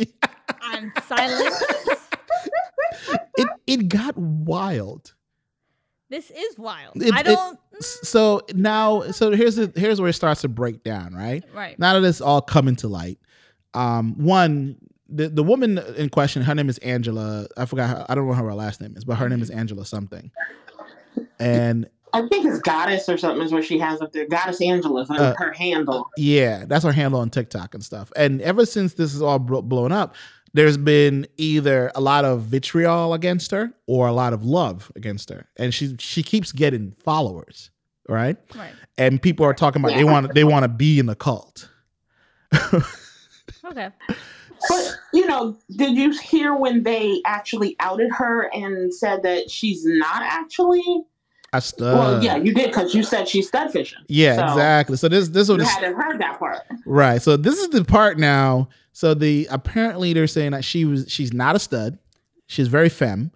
I'm 0.62 0.92
silent. 1.08 1.54
it 3.38 3.48
it 3.66 3.88
got 3.88 4.16
wild 4.16 5.14
this 6.10 6.30
is 6.32 6.58
wild. 6.58 7.00
It- 7.00 7.14
I 7.14 7.22
don't 7.22 7.58
so 7.80 8.42
now 8.54 9.02
so 9.12 9.30
here's 9.30 9.56
the 9.56 9.72
here's 9.76 10.00
where 10.00 10.10
it 10.10 10.14
starts 10.14 10.42
to 10.42 10.48
break 10.48 10.82
down 10.84 11.14
right 11.14 11.44
right. 11.54 11.78
now 11.78 11.98
that 11.98 12.06
it's 12.06 12.20
all 12.20 12.42
coming 12.42 12.76
to 12.76 12.88
light 12.88 13.18
um 13.74 14.14
one 14.22 14.76
the, 15.10 15.28
the 15.28 15.42
woman 15.42 15.78
in 15.96 16.08
question 16.08 16.42
her 16.42 16.54
name 16.54 16.68
is 16.68 16.78
angela 16.78 17.46
i 17.56 17.64
forgot 17.64 17.88
her, 17.90 18.06
i 18.08 18.14
don't 18.14 18.24
know 18.24 18.30
what 18.30 18.38
her 18.38 18.54
last 18.54 18.80
name 18.80 18.94
is 18.96 19.04
but 19.04 19.16
her 19.16 19.28
name 19.28 19.42
is 19.42 19.50
angela 19.50 19.84
something 19.84 20.30
and 21.38 21.88
I 22.12 22.26
think 22.26 22.44
it's 22.44 22.58
Goddess 22.60 23.08
or 23.08 23.16
something 23.16 23.40
is 23.44 23.52
what 23.52 23.64
she 23.64 23.78
has 23.78 24.00
up 24.02 24.12
there. 24.12 24.26
Goddess 24.26 24.60
Angela 24.60 25.02
is 25.02 25.08
her, 25.10 25.14
Uh, 25.14 25.34
her 25.38 25.52
handle. 25.52 26.08
yeah 26.16 26.64
that's 26.66 26.84
her 26.84 26.90
handle 26.92 27.20
on 27.20 27.30
tiktok 27.30 27.74
and 27.74 27.84
stuff 27.84 28.12
and 28.16 28.40
ever 28.42 28.66
since 28.66 28.94
this 28.94 29.14
is 29.14 29.22
all 29.22 29.38
blo- 29.38 29.62
blown 29.62 29.92
up 29.92 30.14
there's 30.52 30.76
been 30.76 31.26
either 31.36 31.92
a 31.94 32.00
lot 32.00 32.24
of 32.24 32.42
vitriol 32.42 33.14
against 33.14 33.52
her 33.52 33.72
or 33.86 34.08
a 34.08 34.12
lot 34.12 34.32
of 34.32 34.44
love 34.44 34.90
against 34.96 35.30
her 35.30 35.46
and 35.56 35.72
she 35.72 35.94
she 36.00 36.22
keeps 36.24 36.50
getting 36.52 36.92
followers 37.04 37.70
right 38.08 38.36
Right. 38.56 38.72
and 38.98 39.22
people 39.22 39.46
are 39.46 39.54
talking 39.54 39.80
about 39.80 39.94
they 39.96 40.02
want 40.04 40.34
they 40.34 40.42
want 40.44 40.64
to 40.64 40.68
be 40.68 40.98
in 40.98 41.06
the 41.06 41.14
cult 41.14 41.68
Okay. 43.64 43.90
But 44.68 44.96
you 45.12 45.26
know, 45.26 45.56
did 45.76 45.96
you 45.96 46.12
hear 46.18 46.54
when 46.54 46.82
they 46.82 47.22
actually 47.26 47.76
outed 47.80 48.10
her 48.12 48.50
and 48.54 48.92
said 48.92 49.22
that 49.22 49.50
she's 49.50 49.84
not 49.84 50.22
actually? 50.22 50.82
I 51.52 51.58
st- 51.58 51.80
well, 51.80 52.22
yeah, 52.22 52.36
you 52.36 52.54
did 52.54 52.66
because 52.70 52.94
you 52.94 53.02
said 53.02 53.28
she's 53.28 53.48
stud 53.48 53.72
fishing. 53.72 53.98
yeah 54.08 54.36
So, 54.36 54.44
exactly 54.44 54.96
so 54.96 55.08
this 55.08 55.28
this 55.28 55.48
was 55.48 55.68
hadn't 55.68 55.96
heard 55.96 56.20
that 56.20 56.38
part. 56.38 56.58
Right. 56.86 57.20
So 57.20 57.36
this 57.36 57.58
is 57.58 57.68
the 57.70 57.84
part 57.84 58.18
now. 58.18 58.68
So 58.92 59.14
the 59.14 59.48
apparently 59.50 60.12
they're 60.12 60.26
saying 60.26 60.52
that 60.52 60.64
she 60.64 60.84
was 60.84 61.06
she's 61.08 61.32
not 61.32 61.56
a 61.56 61.58
stud. 61.58 61.98
She's 62.46 62.68
very 62.68 62.88
femme. 62.88 63.32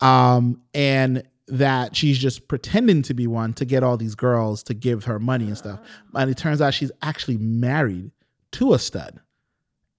Um 0.00 0.60
and 0.74 1.22
that 1.46 1.94
she's 1.94 2.18
just 2.18 2.48
pretending 2.48 3.02
to 3.02 3.14
be 3.14 3.26
one 3.26 3.52
to 3.52 3.64
get 3.64 3.82
all 3.82 3.96
these 3.96 4.14
girls 4.14 4.62
to 4.64 4.74
give 4.74 5.04
her 5.04 5.18
money 5.20 5.46
and 5.46 5.58
stuff. 5.58 5.78
And 6.14 6.30
it 6.30 6.36
turns 6.36 6.60
out 6.60 6.74
she's 6.74 6.90
actually 7.02 7.36
married 7.36 8.10
to 8.52 8.72
a 8.72 8.78
stud. 8.78 9.20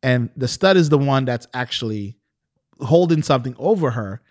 And 0.06 0.30
the 0.38 0.48
stud 0.48 0.78
is 0.78 0.90
the 0.90 1.00
one 1.00 1.26
that's 1.26 1.48
actually 1.56 2.16
holding 2.80 3.24
something 3.24 3.56
over 3.58 3.90
her 3.90 4.22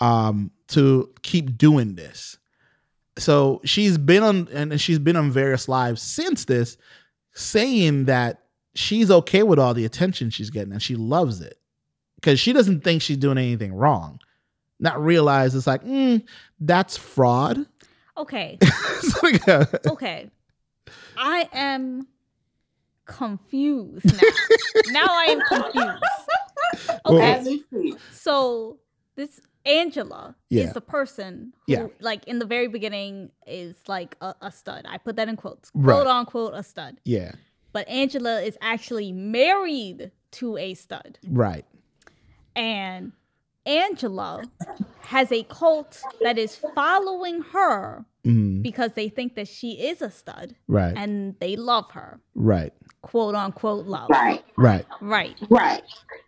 um 0.00 0.50
to 0.68 1.10
keep 1.22 1.56
doing 1.56 1.94
this. 1.94 2.36
So 3.16 3.62
she's 3.64 3.96
been 3.96 4.22
on 4.22 4.48
and 4.52 4.78
she's 4.78 4.98
been 4.98 5.16
on 5.16 5.30
various 5.30 5.68
lives 5.68 6.02
since 6.02 6.44
this 6.44 6.76
saying 7.32 8.04
that 8.04 8.42
she's 8.74 9.10
okay 9.10 9.42
with 9.42 9.58
all 9.58 9.72
the 9.72 9.86
attention 9.86 10.28
she's 10.28 10.50
getting 10.50 10.72
and 10.72 10.82
she 10.82 10.96
loves 10.96 11.40
it 11.40 11.58
because 12.16 12.38
she 12.38 12.52
doesn't 12.52 12.84
think 12.84 13.00
she's 13.00 13.16
doing 13.16 13.38
anything 13.38 13.72
wrong. 13.72 14.18
Not 14.78 15.02
realize 15.02 15.54
it's 15.54 15.66
like, 15.66 15.82
mm, 15.82 16.22
that's 16.60 16.96
fraud. 16.96 17.64
Okay. 18.18 18.58
So, 19.00 19.28
yeah. 19.46 19.64
Okay. 19.86 20.30
I 21.16 21.48
am 21.52 22.06
confused 23.06 24.04
now. 24.04 24.20
now 24.90 25.06
I 25.08 25.24
am 25.30 25.40
confused. 25.62 26.02
Okay. 27.06 27.32
As 27.32 27.46
we 27.46 27.62
speak. 27.62 27.96
So 28.12 28.78
this 29.16 29.40
Angela 29.64 30.36
Yeah. 30.50 30.64
is 30.64 30.72
the 30.74 30.80
person 30.80 31.52
who, 31.66 31.72
Yeah. 31.72 31.86
like, 32.00 32.24
in 32.28 32.38
the 32.38 32.46
very 32.46 32.68
beginning, 32.68 33.30
is 33.46 33.76
like 33.88 34.16
a, 34.20 34.34
a 34.40 34.52
stud. 34.52 34.84
I 34.88 34.98
put 34.98 35.16
that 35.16 35.28
in 35.28 35.36
quotes, 35.36 35.70
Right. 35.74 35.94
quote 35.94 36.06
unquote, 36.06 36.52
a 36.54 36.62
stud. 36.62 37.00
yeah. 37.04 37.32
But 37.72 37.86
Angela 37.88 38.40
is 38.40 38.56
actually 38.62 39.12
married 39.12 40.10
to 40.32 40.56
a 40.56 40.72
stud. 40.74 41.18
Right. 41.28 41.64
And 42.54 43.12
Angela 43.66 44.42
has 45.06 45.30
a 45.32 45.44
cult 45.44 46.02
that 46.20 46.36
is 46.36 46.56
following 46.74 47.40
her 47.52 48.04
Mhm. 48.24 48.62
because 48.62 48.92
they 48.94 49.08
think 49.08 49.36
that 49.36 49.46
she 49.48 49.72
is 49.72 50.02
a 50.02 50.10
stud 50.10 50.54
Right. 50.68 50.94
and 50.96 51.36
they 51.40 51.54
love 51.56 51.90
her. 51.92 52.20
right. 52.34 52.72
Quote 53.02 53.36
unquote 53.36 53.86
love. 53.86 54.10
Right, 54.10 54.44
Right. 54.56 54.84
Right. 55.00 55.36
right. 55.48 55.82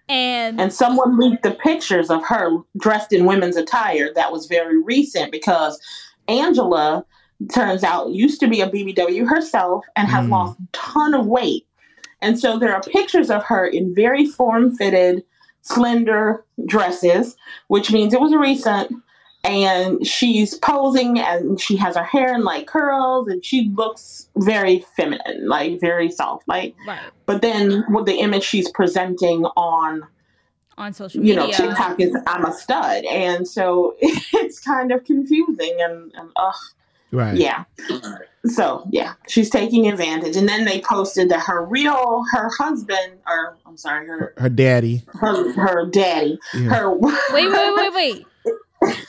And, 0.09 0.61
And 0.61 0.73
someone 0.73 1.19
leaked 1.19 1.43
the 1.43 1.51
pictures 1.51 2.09
of 2.09 2.25
her 2.27 2.59
dressed 2.79 3.13
in 3.13 3.27
women's 3.27 3.57
attire 3.57 4.13
that 4.15 4.31
was 4.31 4.47
very 4.47 4.81
recent 4.81 5.33
because 5.33 5.81
Angela 6.29 7.05
turns 7.53 7.83
out 7.83 8.11
used 8.11 8.39
to 8.41 8.47
be 8.47 8.61
a 8.61 8.71
BBW 8.71 9.27
herself 9.29 9.85
and 9.97 10.07
has 10.09 10.27
Mm. 10.27 10.31
lost 10.31 10.59
a 10.61 10.63
ton 10.73 11.15
of 11.15 11.27
weight. 11.27 11.67
And 12.23 12.39
so 12.39 12.59
there 12.59 12.73
are 12.75 12.81
pictures 12.83 13.29
of 13.31 13.43
her 13.45 13.67
in 13.67 13.93
very 13.95 14.25
form 14.27 14.75
fitted, 14.77 15.25
slender 15.63 16.45
dresses, 16.67 17.37
which 17.69 17.93
means 17.93 18.15
it 18.15 18.21
was 18.21 18.35
recent. 18.35 18.93
And 19.45 20.05
she's 20.05 20.57
posing 20.59 21.19
and 21.21 21.61
she 21.61 21.77
has 21.77 21.97
her 21.97 22.03
hair 22.03 22.35
in 22.35 22.43
like 22.43 22.67
curls 22.67 23.29
and 23.29 23.43
she 23.45 23.71
looks 23.75 24.29
very 24.37 24.85
feminine, 24.97 25.49
like 25.49 25.81
very 25.81 26.11
soft. 26.11 26.47
Like 26.49 26.75
right. 26.87 26.99
but 27.25 27.41
then 27.41 27.85
with 27.89 28.07
the 28.07 28.17
image 28.17 28.43
she's 28.43 28.69
presenting 28.73 29.45
on 29.57 30.03
On 30.77 30.93
social 30.93 31.23
you 31.23 31.37
media. 31.37 31.47
know 31.47 31.69
TikTok 31.69 32.01
is 32.01 32.17
I'm 32.27 32.45
a 32.45 32.53
stud, 32.53 33.05
and 33.05 33.47
so 33.47 33.95
it's 34.01 34.59
kind 34.59 34.91
of 34.91 35.05
confusing 35.05 35.77
and, 35.81 36.13
and 36.17 36.31
ugh, 36.37 36.55
Right. 37.11 37.37
yeah. 37.37 37.65
So 38.47 38.87
yeah, 38.91 39.15
she's 39.29 39.51
taking 39.51 39.89
advantage, 39.89 40.37
and 40.37 40.49
then 40.49 40.65
they 40.65 40.81
posted 40.81 41.29
that 41.31 41.41
her 41.47 41.65
real 41.65 42.25
her 42.33 42.51
husband 42.59 43.19
or 43.27 43.57
I'm 43.67 43.77
sorry 43.77 44.07
her 44.07 44.35
Her 44.37 44.49
daddy. 44.49 45.03
her 45.15 45.53
her 45.53 45.87
daddy 45.91 46.39
Yeah. 46.55 46.61
her 46.71 46.91
Wait, 46.99 47.13
wait, 47.33 47.75
wait, 47.77 47.95
wait. 47.95 48.27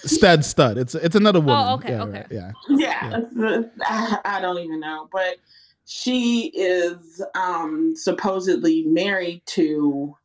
Stud 0.05 0.43
stud. 0.43 0.77
It's 0.77 0.95
it's 0.95 1.15
another 1.15 1.39
woman. 1.39 1.55
Oh, 1.69 1.73
okay, 1.75 1.89
yeah, 1.91 2.03
okay. 2.03 2.11
right, 2.11 2.27
Yeah. 2.31 2.51
yeah, 2.69 3.21
I, 3.85 4.19
I 4.25 4.41
don't 4.41 4.57
even 4.59 4.79
know, 4.79 5.07
but 5.11 5.37
she 5.85 6.47
is 6.55 7.21
um 7.35 7.93
supposedly 7.95 8.83
married 8.87 9.41
to 9.47 10.15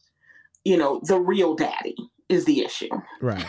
you 0.65 0.77
know 0.77 1.01
the 1.05 1.21
real 1.21 1.55
daddy 1.55 1.95
is 2.31 2.47
the 2.47 2.61
issue. 2.65 2.89
Right. 3.21 3.45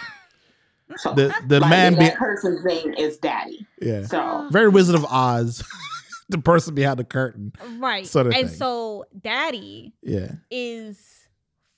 So 0.98 1.14
The 1.14 1.34
the 1.48 1.60
like, 1.62 1.70
man 1.70 1.96
that 1.96 2.16
person's 2.18 2.64
name 2.64 2.94
is 2.94 3.18
Daddy. 3.18 3.66
yeah. 3.82 4.04
So 4.06 4.48
Very 4.52 4.70
Wizard 4.70 4.96
of 4.96 5.06
Oz. 5.06 5.64
the 6.30 6.38
person 6.40 6.74
behind 6.76 6.98
the 7.00 7.04
curtain. 7.04 7.54
Right. 7.78 8.06
Sort 8.08 8.28
of 8.28 8.34
and 8.34 8.48
thing. 8.50 8.58
so 8.58 9.06
daddy 9.22 9.94
Yeah. 10.02 10.32
is 10.50 11.00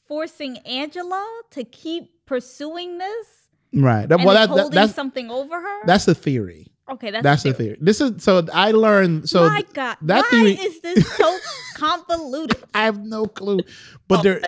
forcing 0.08 0.58
Angela 0.60 1.26
to 1.52 1.64
keep 1.66 2.26
pursuing 2.26 2.98
this. 2.98 3.28
Right. 3.74 4.08
That- 4.08 4.20
And 4.20 4.26
well, 4.26 4.36
is 4.36 4.48
that, 4.48 4.56
that, 4.56 4.62
holding 4.62 4.76
that's 4.76 4.94
something 4.96 5.30
over 5.30 5.60
her. 5.60 5.86
that's 5.86 6.06
the 6.06 6.16
theory. 6.16 6.68
okay. 6.90 7.12
That's, 7.12 7.24
That's 7.24 7.44
the 7.44 7.54
theory. 7.54 7.78
This 7.82 8.00
is 8.00 8.24
so 8.24 8.46
I 8.54 8.72
learned 8.72 9.28
so 9.30 9.48
My 9.50 9.64
God, 9.74 9.98
that 10.04 10.24
why 10.24 10.30
theory- 10.30 10.54
is 10.54 10.80
this 10.82 11.06
so 11.18 11.38
convoluted? 11.76 12.64
I 12.74 12.84
have 12.84 13.00
no 13.04 13.26
clue. 13.26 13.60
But 14.08 14.20
oh, 14.20 14.24
there 14.24 14.42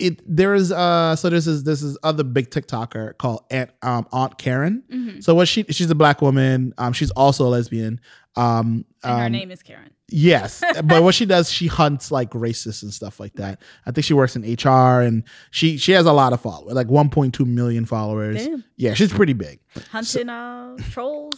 it 0.00 0.22
there 0.26 0.54
is 0.54 0.72
uh 0.72 1.14
so 1.16 1.28
this 1.30 1.46
is 1.46 1.64
this 1.64 1.82
is 1.82 1.98
other 2.02 2.24
big 2.24 2.50
TikToker 2.50 3.16
called 3.18 3.44
Aunt 3.50 3.70
um 3.82 4.06
Aunt 4.12 4.38
Karen. 4.38 4.82
Mhm. 4.92 5.22
So 5.22 5.34
what 5.34 5.48
she 5.48 5.64
she's 5.70 5.90
a 5.90 5.94
black 5.94 6.22
woman. 6.22 6.74
Um 6.78 6.92
she's 6.92 7.10
also 7.12 7.46
a 7.46 7.50
lesbian. 7.50 8.00
Um, 8.36 8.84
And 9.04 9.18
her 9.18 9.26
um, 9.26 9.32
name 9.32 9.50
is 9.50 9.62
Karen. 9.62 9.92
Yes, 10.10 10.62
but 10.84 11.02
what 11.02 11.14
she 11.14 11.26
does, 11.26 11.50
she 11.50 11.66
hunts 11.66 12.10
like 12.10 12.30
racists 12.30 12.82
and 12.82 12.92
stuff 12.92 13.20
like 13.20 13.34
that. 13.34 13.60
I 13.86 13.90
think 13.90 14.04
she 14.04 14.14
works 14.14 14.36
in 14.36 14.42
HR, 14.42 15.00
and 15.02 15.22
she 15.50 15.76
she 15.76 15.92
has 15.92 16.06
a 16.06 16.12
lot 16.12 16.32
of 16.32 16.40
followers, 16.40 16.74
like 16.74 16.88
1.2 16.88 17.46
million 17.46 17.84
followers. 17.84 18.44
Damn. 18.44 18.64
Yeah, 18.76 18.94
she's 18.94 19.12
pretty 19.12 19.34
big. 19.34 19.60
Hunting 19.90 20.28
uh, 20.28 20.76
trolls. 20.90 21.34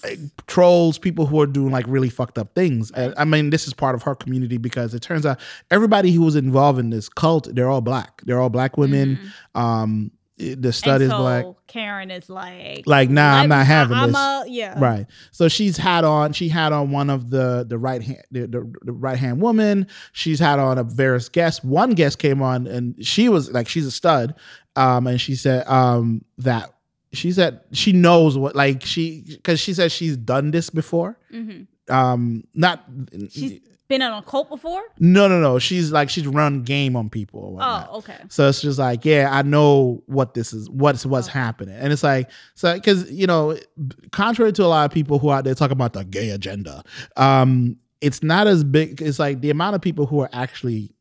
Trolls, 0.47 0.99
people 0.99 1.27
who 1.27 1.41
are 1.41 1.47
doing 1.47 1.73
like 1.73 1.85
really 1.89 2.09
fucked 2.09 2.39
up 2.39 2.55
things. 2.55 2.91
And, 2.93 3.15
I 3.17 3.25
mean, 3.25 3.51
this 3.51 3.67
is 3.67 3.75
part 3.75 3.95
of 3.95 4.03
her 4.03 4.15
community 4.15 4.57
because 4.57 4.95
it 4.95 5.01
turns 5.01 5.27
out 5.27 5.41
everybody 5.71 6.13
who 6.13 6.23
was 6.23 6.37
involved 6.37 6.79
in 6.79 6.91
this 6.91 7.09
cult, 7.09 7.49
they're 7.55 7.71
all 7.71 7.81
black. 7.81 8.23
They're 8.25 8.41
all 8.41 8.51
black 8.51 8.77
women. 8.77 9.19
Um, 9.55 10.13
the 10.41 10.73
stud 10.73 11.03
is 11.03 11.11
so 11.11 11.19
black. 11.19 11.47
Karen 11.67 12.11
is 12.11 12.29
like, 12.29 12.87
Like, 12.87 13.11
nah, 13.11 13.35
I'm 13.37 13.49
not 13.49 13.67
having 13.67 13.97
I'm 13.97 14.13
this. 14.13 14.17
A, 14.21 14.45
yeah. 14.49 14.79
Right. 14.79 15.07
So 15.31 15.49
she's 15.49 15.77
had 15.77 16.05
on 16.05 16.33
she 16.33 16.49
had 16.49 16.73
on 16.73 16.91
one 16.91 17.11
of 17.11 17.31
the 17.31 17.65
the 17.69 17.79
right 17.79 18.03
hand 18.03 18.23
the, 18.31 18.41
the, 18.47 18.73
the 18.83 18.93
right 18.93 19.19
hand 19.19 19.41
woman. 19.41 19.87
She's 20.13 20.39
had 20.39 20.59
on 20.59 20.79
a 20.79 20.85
various 20.85 21.29
guests. 21.29 21.63
One 21.63 21.91
guest 21.93 22.19
came 22.19 22.43
on 22.43 22.67
and 22.67 23.05
she 23.05 23.29
was 23.29 23.53
like 23.53 23.69
she's 23.69 23.87
a 23.87 23.91
stud. 23.91 24.35
Um 24.77 25.07
and 25.07 25.21
she 25.21 25.35
said 25.37 25.67
um 25.69 26.25
that 26.39 26.73
she 27.13 27.33
said 27.33 27.61
she 27.73 27.93
knows 27.93 28.39
what 28.39 28.55
like 28.57 28.85
she 28.85 29.25
because 29.29 29.61
she 29.61 29.75
said 29.75 29.93
she's 29.93 30.17
done 30.17 30.51
this 30.51 30.71
before. 30.71 31.19
hmm 31.31 31.63
Um 31.89 32.45
not 32.55 32.85
She's 33.31 33.61
been 33.91 34.01
in 34.01 34.11
a 34.11 34.23
cult 34.23 34.49
before. 34.49 34.81
no 34.99 35.29
no 35.29 35.39
no. 35.41 35.59
She's 35.59 35.93
like 35.93 36.09
she's 36.09 36.27
run 36.27 36.63
game 36.63 36.97
on 36.97 37.11
people. 37.11 37.59
Oh, 37.61 37.99
okay. 37.99 38.17
So 38.29 38.49
it's 38.49 38.63
just 38.63 38.79
like, 38.79 39.05
yeah, 39.05 39.29
I 39.31 39.43
know 39.43 40.03
what 40.07 40.33
this 40.33 40.55
is, 40.55 40.71
what's 40.71 41.05
what's 41.05 41.29
Okay. 41.29 41.39
happening, 41.39 41.75
and 41.77 41.93
it's 41.93 42.03
like, 42.03 42.31
so 42.55 42.73
because 42.73 43.11
you 43.11 43.27
know, 43.27 43.59
contrary 44.13 44.53
to 44.55 44.65
a 44.65 44.67
lot 44.67 44.87
of 44.87 44.93
people 44.95 45.19
who 45.19 45.29
are 45.29 45.39
out 45.39 45.45
there 45.45 45.55
talking 45.55 45.73
about 45.73 45.93
the 45.93 46.05
gay 46.05 46.31
agenda, 46.31 46.83
um, 47.19 47.77
it's 48.01 48.23
not 48.23 48.47
as 48.47 48.65
big. 48.65 49.03
It's 49.03 49.19
like 49.19 49.43
the 49.43 49.51
amount 49.51 49.75
of 49.77 49.83
people 49.83 50.07
who 50.07 50.21
are 50.21 50.31
actually 50.33 50.95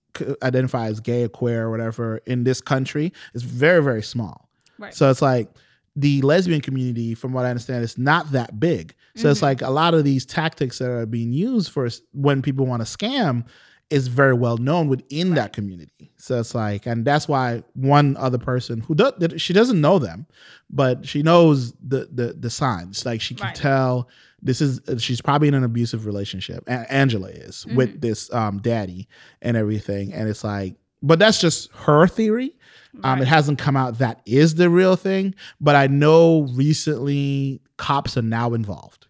identify 0.44 0.88
as 0.88 1.00
gay 1.00 1.24
or 1.24 1.30
queer 1.30 1.68
or 1.68 1.72
whatever 1.72 2.18
in 2.26 2.44
this 2.44 2.60
country 2.60 3.14
is 3.34 3.44
very 3.44 3.82
very 3.82 4.04
small. 4.04 4.50
Right. 4.78 4.94
So 4.94 5.10
it's 5.10 5.22
like 5.22 5.50
the 5.96 6.22
lesbian 6.22 6.62
community, 6.62 7.14
from 7.16 7.34
what 7.34 7.46
I 7.46 7.50
understand, 7.50 7.84
is 7.84 7.98
not 7.98 8.32
that 8.32 8.60
big. 8.60 8.94
So 9.16 9.30
it's 9.30 9.40
Mhm. 9.40 9.44
like 9.44 9.62
a 9.62 9.70
lot 9.70 9.94
of 9.94 10.04
these 10.04 10.26
tactics 10.26 10.80
that 10.80 10.90
are 10.90 11.06
being 11.06 11.34
used 11.34 11.72
for 11.72 11.90
when 12.14 12.42
people 12.42 12.66
want 12.66 12.86
to 12.86 12.98
scam 12.98 13.44
is 13.90 14.08
very 14.08 14.36
well 14.36 14.58
known 14.58 14.88
within 14.88 15.34
that 15.34 15.52
community. 15.52 16.12
So 16.18 16.40
it's 16.40 16.54
like, 16.54 16.86
and 16.86 17.04
that's 17.04 17.28
why 17.28 17.64
one 17.74 18.16
other 18.18 18.38
person 18.38 18.82
who 18.82 18.94
does 18.94 19.14
she 19.42 19.52
doesn't 19.52 19.82
know 19.82 19.98
them, 19.98 20.28
but 20.70 21.08
she 21.08 21.24
knows 21.24 21.74
the 21.86 22.08
the 22.14 22.34
the 22.40 22.50
signs. 22.52 23.04
Like 23.06 23.20
she 23.20 23.34
can 23.34 23.48
Right. 23.48 23.56
tell 23.56 24.08
this 24.42 24.62
is 24.62 24.80
she's 25.00 25.22
probably 25.22 25.48
in 25.48 25.54
an 25.56 25.64
abusive 25.64 26.06
relationship. 26.06 26.64
A- 26.68 26.92
Angela 26.94 27.30
is 27.30 27.66
with 27.76 27.96
Mhm. 27.96 28.02
this 28.02 28.32
um 28.32 28.60
daddy 28.60 29.08
and 29.42 29.58
everything, 29.58 30.14
and 30.14 30.30
it's 30.30 30.44
like, 30.44 30.76
but 31.02 31.18
that's 31.18 31.42
just 31.42 31.70
her 31.74 32.06
theory. 32.08 32.56
Um, 33.04 33.22
It 33.22 33.28
hasn't 33.28 33.60
come 33.60 33.78
out 33.78 34.00
that 34.00 34.22
is 34.26 34.56
the 34.56 34.70
real 34.70 34.96
thing, 34.96 35.36
but 35.62 35.76
I 35.76 35.88
know 35.88 36.48
recently 36.54 37.62
cops 37.78 38.18
are 38.18 38.22
now 38.24 38.54
involved. 38.54 39.08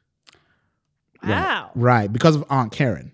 Right. 1.23 1.29
Wow. 1.29 1.71
Right, 1.75 2.11
because 2.11 2.35
of 2.35 2.43
Aunt 2.49 2.71
Karen. 2.71 3.11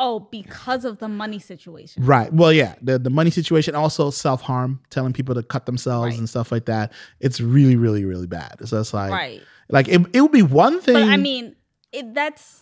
Oh, 0.00 0.20
because 0.30 0.84
of 0.84 0.98
the 0.98 1.08
money 1.08 1.40
situation. 1.40 2.04
Right. 2.04 2.32
Well, 2.32 2.52
yeah, 2.52 2.76
the 2.80 2.98
the 3.00 3.10
money 3.10 3.30
situation, 3.30 3.74
also 3.74 4.10
self 4.10 4.42
harm, 4.42 4.80
telling 4.90 5.12
people 5.12 5.34
to 5.34 5.42
cut 5.42 5.66
themselves 5.66 6.10
Right. 6.12 6.18
and 6.18 6.28
stuff 6.28 6.52
like 6.52 6.66
that. 6.66 6.92
It's 7.20 7.40
really, 7.40 7.74
really, 7.76 8.04
really 8.04 8.28
bad. 8.28 8.56
So 8.68 8.78
it's 8.80 8.94
like, 8.94 9.10
Right. 9.10 9.42
like 9.70 9.88
it, 9.88 10.00
it 10.12 10.20
would 10.20 10.30
be 10.32 10.42
one 10.42 10.80
thing. 10.80 10.94
But 10.94 11.02
I 11.08 11.16
mean, 11.16 11.56
it, 11.90 12.14
that's 12.14 12.60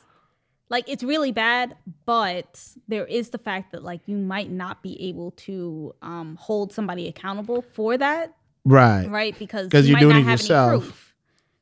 like 0.69 0.89
it's 0.89 1.03
really 1.03 1.33
bad. 1.33 1.77
But 2.05 2.61
there 2.89 3.05
is 3.07 3.31
the 3.31 3.39
fact 3.39 3.73
that 3.73 3.83
like 3.85 4.01
you 4.07 4.17
might 4.17 4.51
not 4.51 4.83
be 4.83 5.01
able 5.09 5.31
to 5.33 5.95
um, 6.03 6.37
hold 6.41 6.73
somebody 6.73 7.09
accountable 7.09 7.63
for 7.63 7.97
that, 7.99 8.35
right, 8.65 9.07
right? 9.11 9.39
because 9.39 9.73
you 9.73 9.81
you're 9.83 9.93
might 9.95 10.01
doing 10.01 10.15
not 10.15 10.21
it 10.21 10.25
have 10.25 10.41
yourself. 10.41 10.83
proof. 10.83 11.15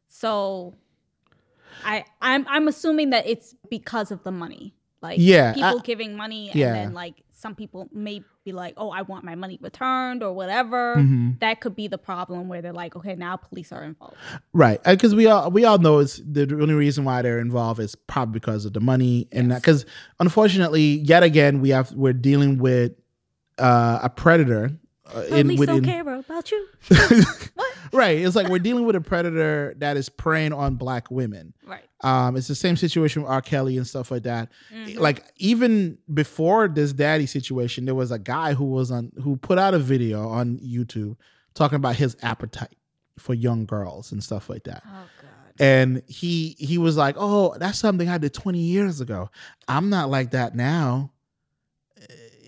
So, 0.09 0.75
I 1.85 2.05
I'm 2.23 2.47
I'm 2.49 2.69
assuming 2.69 3.11
that 3.11 3.27
it's 3.27 3.55
because 3.71 4.11
of 4.11 4.23
the 4.23 4.33
money. 4.33 4.75
Like 5.03 5.19
Yeah, 5.21 5.53
people 5.53 5.79
I- 5.79 5.83
giving 5.83 6.17
money, 6.17 6.49
and 6.51 6.57
yeah. 6.59 6.73
then 6.73 6.95
like 6.95 7.23
some 7.45 7.55
people 7.55 7.89
may 7.93 8.23
be 8.47 8.53
like, 8.53 8.73
oh, 8.79 8.89
I 8.91 9.03
want 9.03 9.23
my 9.23 9.35
money 9.35 9.59
returned 9.61 10.23
or 10.23 10.33
whatever. 10.33 10.97
Mhm. 10.97 11.39
That 11.41 11.61
could 11.61 11.77
be 11.77 11.89
the 11.89 11.99
problem 11.99 12.49
where 12.49 12.63
they're 12.63 12.73
like, 12.73 12.97
okay, 12.97 13.15
now 13.15 13.37
police 13.37 13.71
are 13.71 13.85
involved. 13.85 14.17
right, 14.55 14.83
because 14.83 15.15
we 15.15 15.27
all 15.27 15.51
we 15.51 15.67
all 15.67 15.77
know 15.79 15.99
it's 15.99 16.23
the 16.25 16.43
only 16.63 16.73
reason 16.75 17.05
why 17.05 17.21
they're 17.21 17.39
involved 17.39 17.81
is 17.81 17.95
probably 17.95 18.33
because 18.41 18.65
of 18.65 18.73
the 18.73 18.81
money 18.81 19.29
and 19.31 19.51
that. 19.51 19.61
Because 19.61 19.85
unfortunately, 20.21 21.01
yet 21.05 21.23
again, 21.23 21.61
we 21.61 21.69
have 21.69 21.93
we're 21.93 22.15
dealing 22.15 22.57
with 22.59 22.93
uh, 23.59 24.01
a 24.03 24.09
predator. 24.09 24.71
Uh, 25.07 25.23
Police 25.29 25.59
within- 25.61 25.83
don't 25.83 25.85
care 25.85 26.01
about 26.19 26.51
you. 26.51 26.67
What? 27.55 27.73
right. 27.93 28.19
It's 28.19 28.35
like 28.35 28.49
we're 28.49 28.59
dealing 28.59 28.87
with 28.87 28.97
a 28.97 29.01
predator 29.01 29.75
that 29.79 29.97
is 29.97 30.09
preying 30.09 30.53
on 30.53 30.75
black 30.77 31.11
women. 31.11 31.53
Right. 31.65 31.85
Um, 32.05 32.37
it's 32.37 32.49
the 32.49 32.55
same 32.55 32.77
situation 32.77 33.23
with 33.23 33.31
R. 33.31 33.41
Kelly 33.41 33.77
and 33.79 33.87
stuff 33.87 34.11
like 34.11 34.23
that. 34.25 34.51
Mhm. 34.73 34.99
Like 34.99 35.25
even 35.39 35.99
before 36.13 36.69
this 36.69 36.93
daddy 36.93 37.27
situation, 37.27 37.85
there 37.87 37.95
was 37.95 38.11
a 38.13 38.19
guy 38.19 38.53
who 38.55 38.65
was 38.67 38.91
on 38.91 39.11
who 39.23 39.37
put 39.37 39.59
out 39.59 39.73
a 39.75 39.79
video 39.79 40.29
on 40.29 40.59
YouTube 40.59 41.17
talking 41.55 41.77
about 41.77 41.97
his 41.97 42.17
appetite 42.23 42.77
for 43.19 43.33
young 43.35 43.65
girls 43.65 44.13
and 44.13 44.23
stuff 44.23 44.51
like 44.51 44.65
that. 44.65 44.83
Oh 44.87 44.91
god. 45.23 45.31
And 45.61 46.03
he 46.09 46.57
he 46.59 46.79
was 46.79 46.97
like, 46.97 47.15
"Oh, 47.19 47.55
that's 47.59 47.79
something 47.79 48.09
I 48.09 48.19
did 48.19 48.35
20 48.35 48.59
years 48.59 49.01
ago. 49.01 49.31
I'm 49.69 49.89
not 49.89 50.11
like 50.11 50.33
that 50.33 50.55
now." 50.55 51.11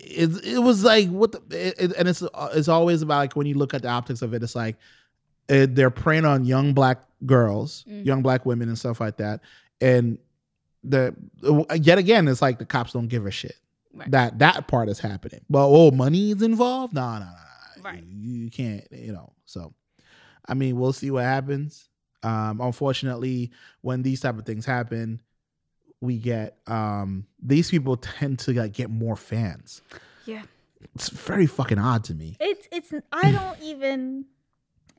it, 0.08 0.30
it 0.44 0.58
was 0.58 0.84
like 0.84 1.08
what 1.08 1.32
the, 1.32 1.38
it, 1.68 1.74
it- 1.78 1.96
and 1.96 2.08
it's 2.08 2.22
it's 2.54 2.68
always 2.68 3.02
about 3.02 3.18
like 3.18 3.36
when 3.36 3.46
you 3.46 3.54
look 3.54 3.74
at 3.74 3.82
the 3.82 3.88
optics 3.88 4.22
of 4.22 4.34
it 4.34 4.42
it's 4.42 4.54
like 4.54 4.76
uh, 5.48 5.66
they're 5.70 5.90
preying 5.90 6.24
on 6.24 6.44
young 6.44 6.72
black 6.74 7.02
girls 7.26 7.84
Mhm. 7.88 8.06
young 8.06 8.22
black 8.22 8.46
women 8.46 8.68
and 8.68 8.78
stuff 8.78 9.00
like 9.00 9.16
that. 9.18 9.40
And 9.80 10.18
the 10.84 11.14
yet 11.80 11.98
again 11.98 12.28
it's 12.28 12.40
like 12.42 12.58
the 12.58 12.64
cops 12.66 12.92
don't 12.92 13.08
give 13.08 13.26
a 13.26 13.30
shit. 13.30 13.56
Right. 13.94 14.10
that 14.10 14.38
that 14.40 14.68
part 14.68 14.88
is 14.88 14.98
happening. 15.00 15.40
But 15.50 15.66
oh 15.68 15.90
money 15.90 16.30
is 16.32 16.42
involved? 16.42 16.94
No 16.94 17.14
no 17.14 17.18
no 17.20 17.24
no 17.24 17.82
Right. 17.82 18.04
you, 18.04 18.32
you 18.44 18.50
can't 18.50 18.86
you 18.92 19.12
know. 19.12 19.32
So 19.46 19.74
i 20.48 20.54
mean 20.54 20.78
we'll 20.78 20.92
see 20.92 21.10
what 21.10 21.24
happens. 21.24 21.88
Um 22.22 22.60
unfortunately 22.60 23.50
when 23.82 24.02
these 24.02 24.20
type 24.20 24.38
of 24.38 24.44
things 24.46 24.64
happen 24.66 25.20
we 26.00 26.18
get 26.18 26.58
um 26.66 27.26
these 27.42 27.70
people 27.70 27.96
tend 28.18 28.38
to 28.40 28.52
like 28.52 28.72
get 28.72 28.90
more 28.90 29.16
fans. 29.16 29.82
Yeah. 30.26 30.42
it's 30.94 31.08
very 31.08 31.46
fucking 31.46 31.78
odd 31.78 32.04
to 32.04 32.14
me. 32.14 32.36
It's 32.38 32.68
it's 32.70 32.92
I 33.12 33.32
don't 33.32 33.60
even 33.62 34.26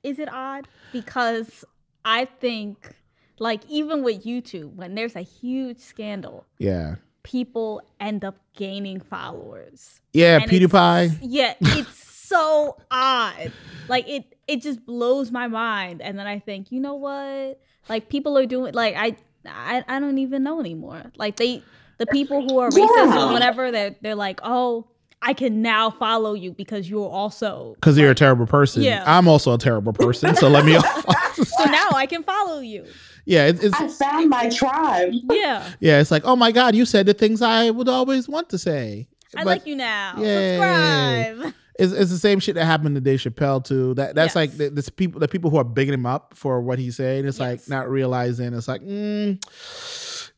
is 0.03 0.19
it 0.19 0.31
odd? 0.31 0.67
Because 0.91 1.63
I 2.09 2.25
think 2.25 2.95
like 3.39 3.61
even 3.69 4.01
with 4.03 4.23
YouTube 4.23 4.75
when 4.75 4.95
there's 4.95 5.15
a 5.15 5.21
huge 5.21 5.79
scandal 5.79 6.45
yeah 6.57 6.95
people 7.23 7.81
end 7.99 8.23
up 8.23 8.37
gaining 8.55 8.99
followers. 9.01 9.99
yeah 10.13 10.35
And 10.39 10.51
it's- 10.51 10.71
pewdiepie 10.71 11.17
Yeah, 11.21 11.53
it's 11.61 12.03
so 12.33 12.77
odd. 12.89 13.51
Like 13.89 14.07
it 14.07 14.23
it 14.47 14.61
just 14.61 14.85
blows 14.85 15.31
my 15.31 15.47
mind 15.47 16.01
and 16.01 16.17
then 16.17 16.25
I 16.27 16.39
think, 16.39 16.71
you 16.71 16.79
know 16.79 16.95
what? 16.95 17.59
Like 17.89 18.07
people 18.09 18.37
are 18.37 18.45
doing 18.45 18.73
like 18.73 18.95
I 18.95 19.15
I, 19.45 19.83
I 19.87 19.99
don't 19.99 20.17
even 20.17 20.43
know 20.43 20.59
anymore. 20.59 21.03
Like 21.17 21.35
they 21.35 21.63
the 21.97 22.05
people 22.07 22.39
who 22.47 22.59
are 22.59 22.69
racist 22.69 23.13
Yeah. 23.13 23.27
or 23.29 23.31
whatever 23.33 23.71
they're 23.71 23.95
they're 24.01 24.15
like, 24.27 24.39
"Oh, 24.43 24.87
I 25.21 25.33
can 25.33 25.61
now 25.61 25.89
follow 25.89 26.33
you 26.33 26.51
because 26.51 26.89
you're 26.89 27.09
also 27.09 27.73
because 27.75 27.97
you're 27.97 28.11
a 28.11 28.15
terrible 28.15 28.45
person 28.45 28.83
Yeah. 28.83 29.03
i'm 29.05 29.27
also 29.27 29.53
a 29.53 29.57
terrible 29.57 29.91
person 29.93 30.35
so 30.35 30.47
let 30.47 30.63
me 30.65 30.73
so 31.33 31.63
now 31.65 31.89
I 31.95 32.05
can 32.07 32.23
follow 32.23 32.59
you." 32.59 32.85
yeah 33.25 33.47
it, 33.47 33.61
it's 33.63 33.73
I 33.79 33.87
found 33.89 34.29
my 34.29 34.47
tribe. 34.49 35.11
Yeah. 35.31 35.67
yeah 35.79 35.99
it's 35.99 36.11
like 36.11 36.23
oh 36.25 36.35
my 36.35 36.51
god 36.51 36.75
you 36.75 36.85
said 36.85 37.05
the 37.07 37.13
things 37.13 37.41
i 37.41 37.69
would 37.69 37.89
always 37.89 38.29
want 38.29 38.49
to 38.49 38.57
say 38.57 39.07
I 39.35 39.43
But- 39.43 39.47
like 39.47 39.65
you 39.67 39.75
now. 39.75 40.13
Yay. 40.17 40.55
Subscribe. 40.57 41.53
It's, 41.79 41.91
it's 41.93 42.09
the 42.11 42.17
same 42.17 42.39
shit 42.39 42.55
that 42.55 42.63
happened 42.65 42.95
to 42.95 43.01
Dave 43.01 43.19
Chappelle 43.19 43.63
too. 43.63 43.93
That 43.95 44.15
that's 44.15 44.29
Yes. 44.29 44.35
like 44.35 44.51
the, 44.57 44.69
this 44.69 44.89
people 44.89 45.19
the 45.19 45.27
people 45.27 45.51
who 45.51 45.57
are 45.57 45.63
bigging 45.65 45.93
him 45.93 46.05
up 46.07 46.33
for 46.33 46.59
what 46.61 46.79
he's 46.79 46.95
saying. 46.95 47.27
It's 47.27 47.39
like 47.39 47.67
not 47.69 47.87
realizing. 47.89 48.53
It's 48.53 48.67
like, 48.69 48.81
mm, 48.81 49.37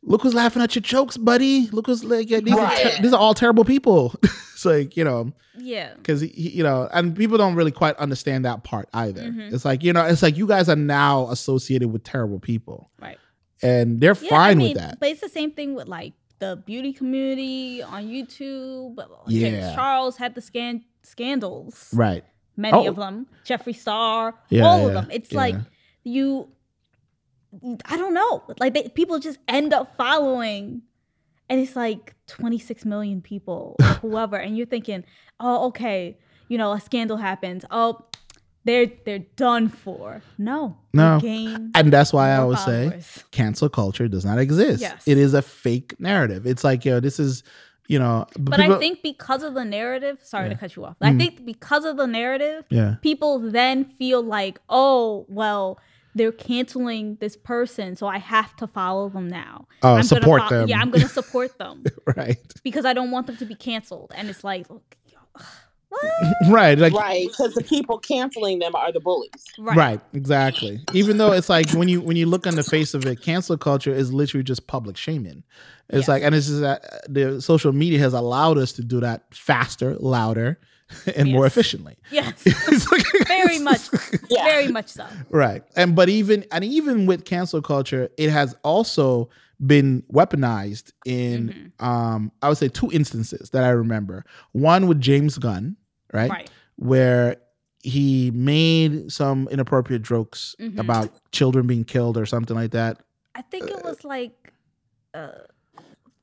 look 0.04 0.24
who's 0.24 0.34
laughing 0.34 0.62
at 0.64 0.76
your 0.76 0.82
jokes, 0.82 1.16
buddy. 1.18 1.70
Look 1.72 1.86
who's 1.86 2.04
like 2.04 2.30
yeah, 2.30 2.40
these 2.42 2.56
are 2.58 2.72
ter- 2.76 3.02
these 3.02 3.14
are 3.14 3.20
all 3.20 3.34
terrible 3.36 3.64
people. 3.64 4.16
it's 4.60 4.66
like 4.66 4.98
you 4.98 5.06
know 5.06 5.32
Yeah. 5.58 5.94
because 5.96 6.22
you 6.38 6.64
know, 6.64 6.90
and 6.92 7.16
people 7.16 7.38
don't 7.38 7.56
really 7.56 7.72
quite 7.72 7.96
understand 7.96 8.44
that 8.44 8.64
part 8.66 8.90
either. 8.94 9.22
Mhm. 9.24 9.54
It's 9.54 9.64
like 9.64 9.84
you 9.84 9.94
know, 9.94 10.04
it's 10.06 10.22
like 10.22 10.36
you 10.38 10.46
guys 10.48 10.68
are 10.68 10.76
now 10.76 11.30
associated 11.30 11.88
with 11.94 12.04
terrible 12.04 12.40
people, 12.40 12.90
Right. 13.02 13.18
and 13.64 14.02
they're 14.02 14.18
Yeah, 14.22 14.30
fine 14.30 14.52
I 14.52 14.56
mean, 14.56 14.68
with 14.74 14.78
that. 14.78 15.00
But 15.00 15.10
it's 15.10 15.22
the 15.22 15.30
same 15.30 15.52
thing 15.52 15.76
with 15.76 15.88
like 15.88 16.12
the 16.40 16.62
beauty 16.66 16.92
community 16.94 17.82
on 17.82 18.04
YouTube. 18.08 18.98
Yeah. 19.28 19.50
James 19.50 19.76
Charles 19.76 20.18
had 20.18 20.36
the 20.36 20.42
scan 20.42 20.84
scandals. 21.04 21.90
Right. 21.94 22.24
Many 22.58 22.78
Oh. 22.78 22.90
of 22.90 22.98
them. 22.98 23.28
Jeffree 23.46 23.76
Star. 23.76 24.36
Yeah, 24.50 24.64
all 24.66 24.88
of 24.88 24.94
them. 24.94 25.08
It's 25.10 25.32
like 25.32 25.56
you 26.04 26.50
I 27.86 27.98
don't 27.98 28.14
know. 28.14 28.44
Like 28.60 28.74
they, 28.76 28.90
people 28.90 29.18
just 29.20 29.40
end 29.48 29.74
up 29.74 29.96
following 29.98 30.84
and 31.50 31.60
it's 31.60 31.76
like 31.76 32.16
26 32.28 32.86
million 32.86 33.22
people 33.22 33.76
or 33.80 33.86
whoever 34.02 34.36
and 34.38 34.58
you're 34.58 34.68
thinking, 34.68 35.04
"Oh, 35.40 35.68
okay, 35.68 36.18
you 36.48 36.58
know, 36.58 36.72
a 36.74 36.80
scandal 36.80 37.18
happens. 37.18 37.66
Oh, 37.72 38.06
they're 38.66 38.88
they're 39.06 39.26
done 39.36 39.70
for." 39.70 40.22
No. 40.38 40.78
No. 40.94 41.20
And 41.24 41.92
that's 41.94 42.12
why 42.14 42.30
I 42.32 42.38
always 42.38 42.64
say 42.64 43.02
cancel 43.32 43.70
culture 43.70 44.08
does 44.08 44.26
not 44.26 44.40
exist. 44.40 44.82
Yes. 44.82 45.08
It 45.08 45.18
is 45.18 45.34
a 45.34 45.42
fake 45.42 46.00
narrative. 46.00 46.46
It's 46.46 46.64
like, 46.64 46.84
yo, 46.86 47.00
this 47.00 47.20
is, 47.20 47.44
you 47.88 48.00
know, 48.00 48.26
But 48.38 48.60
people- 48.60 48.76
I 48.76 48.80
think 48.80 49.02
because 49.04 49.44
of 49.44 49.54
the 49.54 49.66
narrative, 49.66 50.20
sorry 50.24 50.46
Yeah. 50.48 50.54
to 50.54 50.60
cut 50.60 50.76
you 50.76 50.86
off. 50.86 50.96
I 51.02 51.12
Mm. 51.12 51.18
think 51.20 51.46
because 51.46 51.86
of 51.86 51.98
the 51.98 52.08
narrative, 52.08 52.66
yeah, 52.70 52.96
people 53.02 53.40
then 53.40 53.86
feel 53.98 54.22
like, 54.22 54.60
oh, 54.70 55.26
well, 55.30 55.80
they're 56.20 56.32
canceling 56.34 57.16
this 57.22 57.36
person, 57.38 57.96
so 57.96 58.06
I 58.08 58.20
have 58.20 58.56
to 58.58 58.68
follow 58.68 59.08
them 59.10 59.28
now. 59.30 59.66
Oh, 59.82 59.94
gonna 59.94 60.04
support 60.04 60.42
fol- 60.42 60.50
them. 60.50 60.70
Yeah, 60.70 60.80
I'm 60.80 60.92
going 60.92 61.02
to 61.08 61.10
support 61.10 61.58
them 61.58 61.84
right, 62.18 62.38
because 62.64 62.86
I 62.86 62.94
don't 62.94 63.10
want 63.10 63.26
them 63.28 63.38
to 63.38 63.46
be 63.46 63.56
canceled. 63.56 64.12
And 64.14 64.30
it's 64.30 64.44
like, 64.44 64.70
look, 64.70 64.98
what? 65.88 66.04
right, 66.50 66.78
like, 66.78 66.94
right. 66.94 67.02
Right, 67.02 67.28
because 67.30 67.54
the 67.56 67.64
people 67.64 67.98
canceling 67.98 68.60
them 68.60 68.76
are 68.76 68.92
the 68.92 69.00
bullies. 69.00 69.32
Right. 69.58 69.78
right, 69.78 70.02
exactly. 70.14 70.80
Even 70.94 71.18
though 71.18 71.32
it's 71.32 71.50
like 71.50 71.72
when 71.72 71.88
you 71.88 72.02
when 72.02 72.18
you 72.18 72.26
look 72.28 72.46
on 72.46 72.56
the 72.56 72.64
face 72.64 72.94
of 72.94 73.06
it, 73.06 73.22
cancel 73.22 73.58
culture 73.58 73.94
is 73.94 74.14
literally 74.14 74.44
just 74.44 74.68
public 74.68 74.98
shaming. 74.98 75.44
It's 75.90 76.00
Yes. 76.02 76.08
like, 76.08 76.22
and 76.24 76.36
it's 76.36 76.48
just 76.48 76.62
that 76.62 76.84
uh, 76.86 76.98
the 77.08 77.42
social 77.42 77.72
media 77.74 77.98
has 78.00 78.14
allowed 78.14 78.58
us 78.60 78.74
to 78.74 78.84
do 78.84 79.00
that 79.00 79.24
faster, 79.34 79.96
louder, 79.96 80.60
and 81.16 81.32
more 81.32 81.46
efficiently. 81.46 81.96
Yes, 82.12 82.46
like- 82.92 83.06
very 83.28 83.60
much, 83.60 83.90
Yeah. 84.30 84.46
very 84.46 84.68
much 84.70 84.88
so. 84.90 85.06
right 85.30 85.64
and 85.76 85.96
but 85.96 86.10
even 86.10 86.46
and 86.52 86.64
even 86.64 87.06
with 87.06 87.26
cancel 87.26 87.62
culture 87.62 88.10
it 88.18 88.30
has 88.30 88.56
also 88.64 89.30
been 89.66 90.04
weaponized 90.12 90.92
in 91.06 91.50
Mm-hmm. 91.80 91.86
um 91.86 92.32
i 92.42 92.48
would 92.50 92.58
say 92.58 92.70
two 92.70 92.90
instances 92.92 93.50
that 93.52 93.64
i 93.64 93.70
remember 93.70 94.24
one 94.54 94.88
with 94.88 95.00
james 95.02 95.38
gunn 95.38 95.76
right, 96.14 96.30
Right. 96.30 96.50
where 96.78 97.36
he 97.84 98.32
made 98.32 99.12
some 99.12 99.48
inappropriate 99.52 100.02
jokes 100.02 100.56
Mhm. 100.60 100.80
about 100.80 101.10
children 101.32 101.68
being 101.68 101.84
killed 101.84 102.18
or 102.18 102.26
something 102.26 102.56
like 102.56 102.72
that 102.72 103.02
I 103.36 103.42
think 103.44 103.70
it 103.70 103.84
was 103.86 104.04
like, 104.04 104.52
uh, 105.14 105.30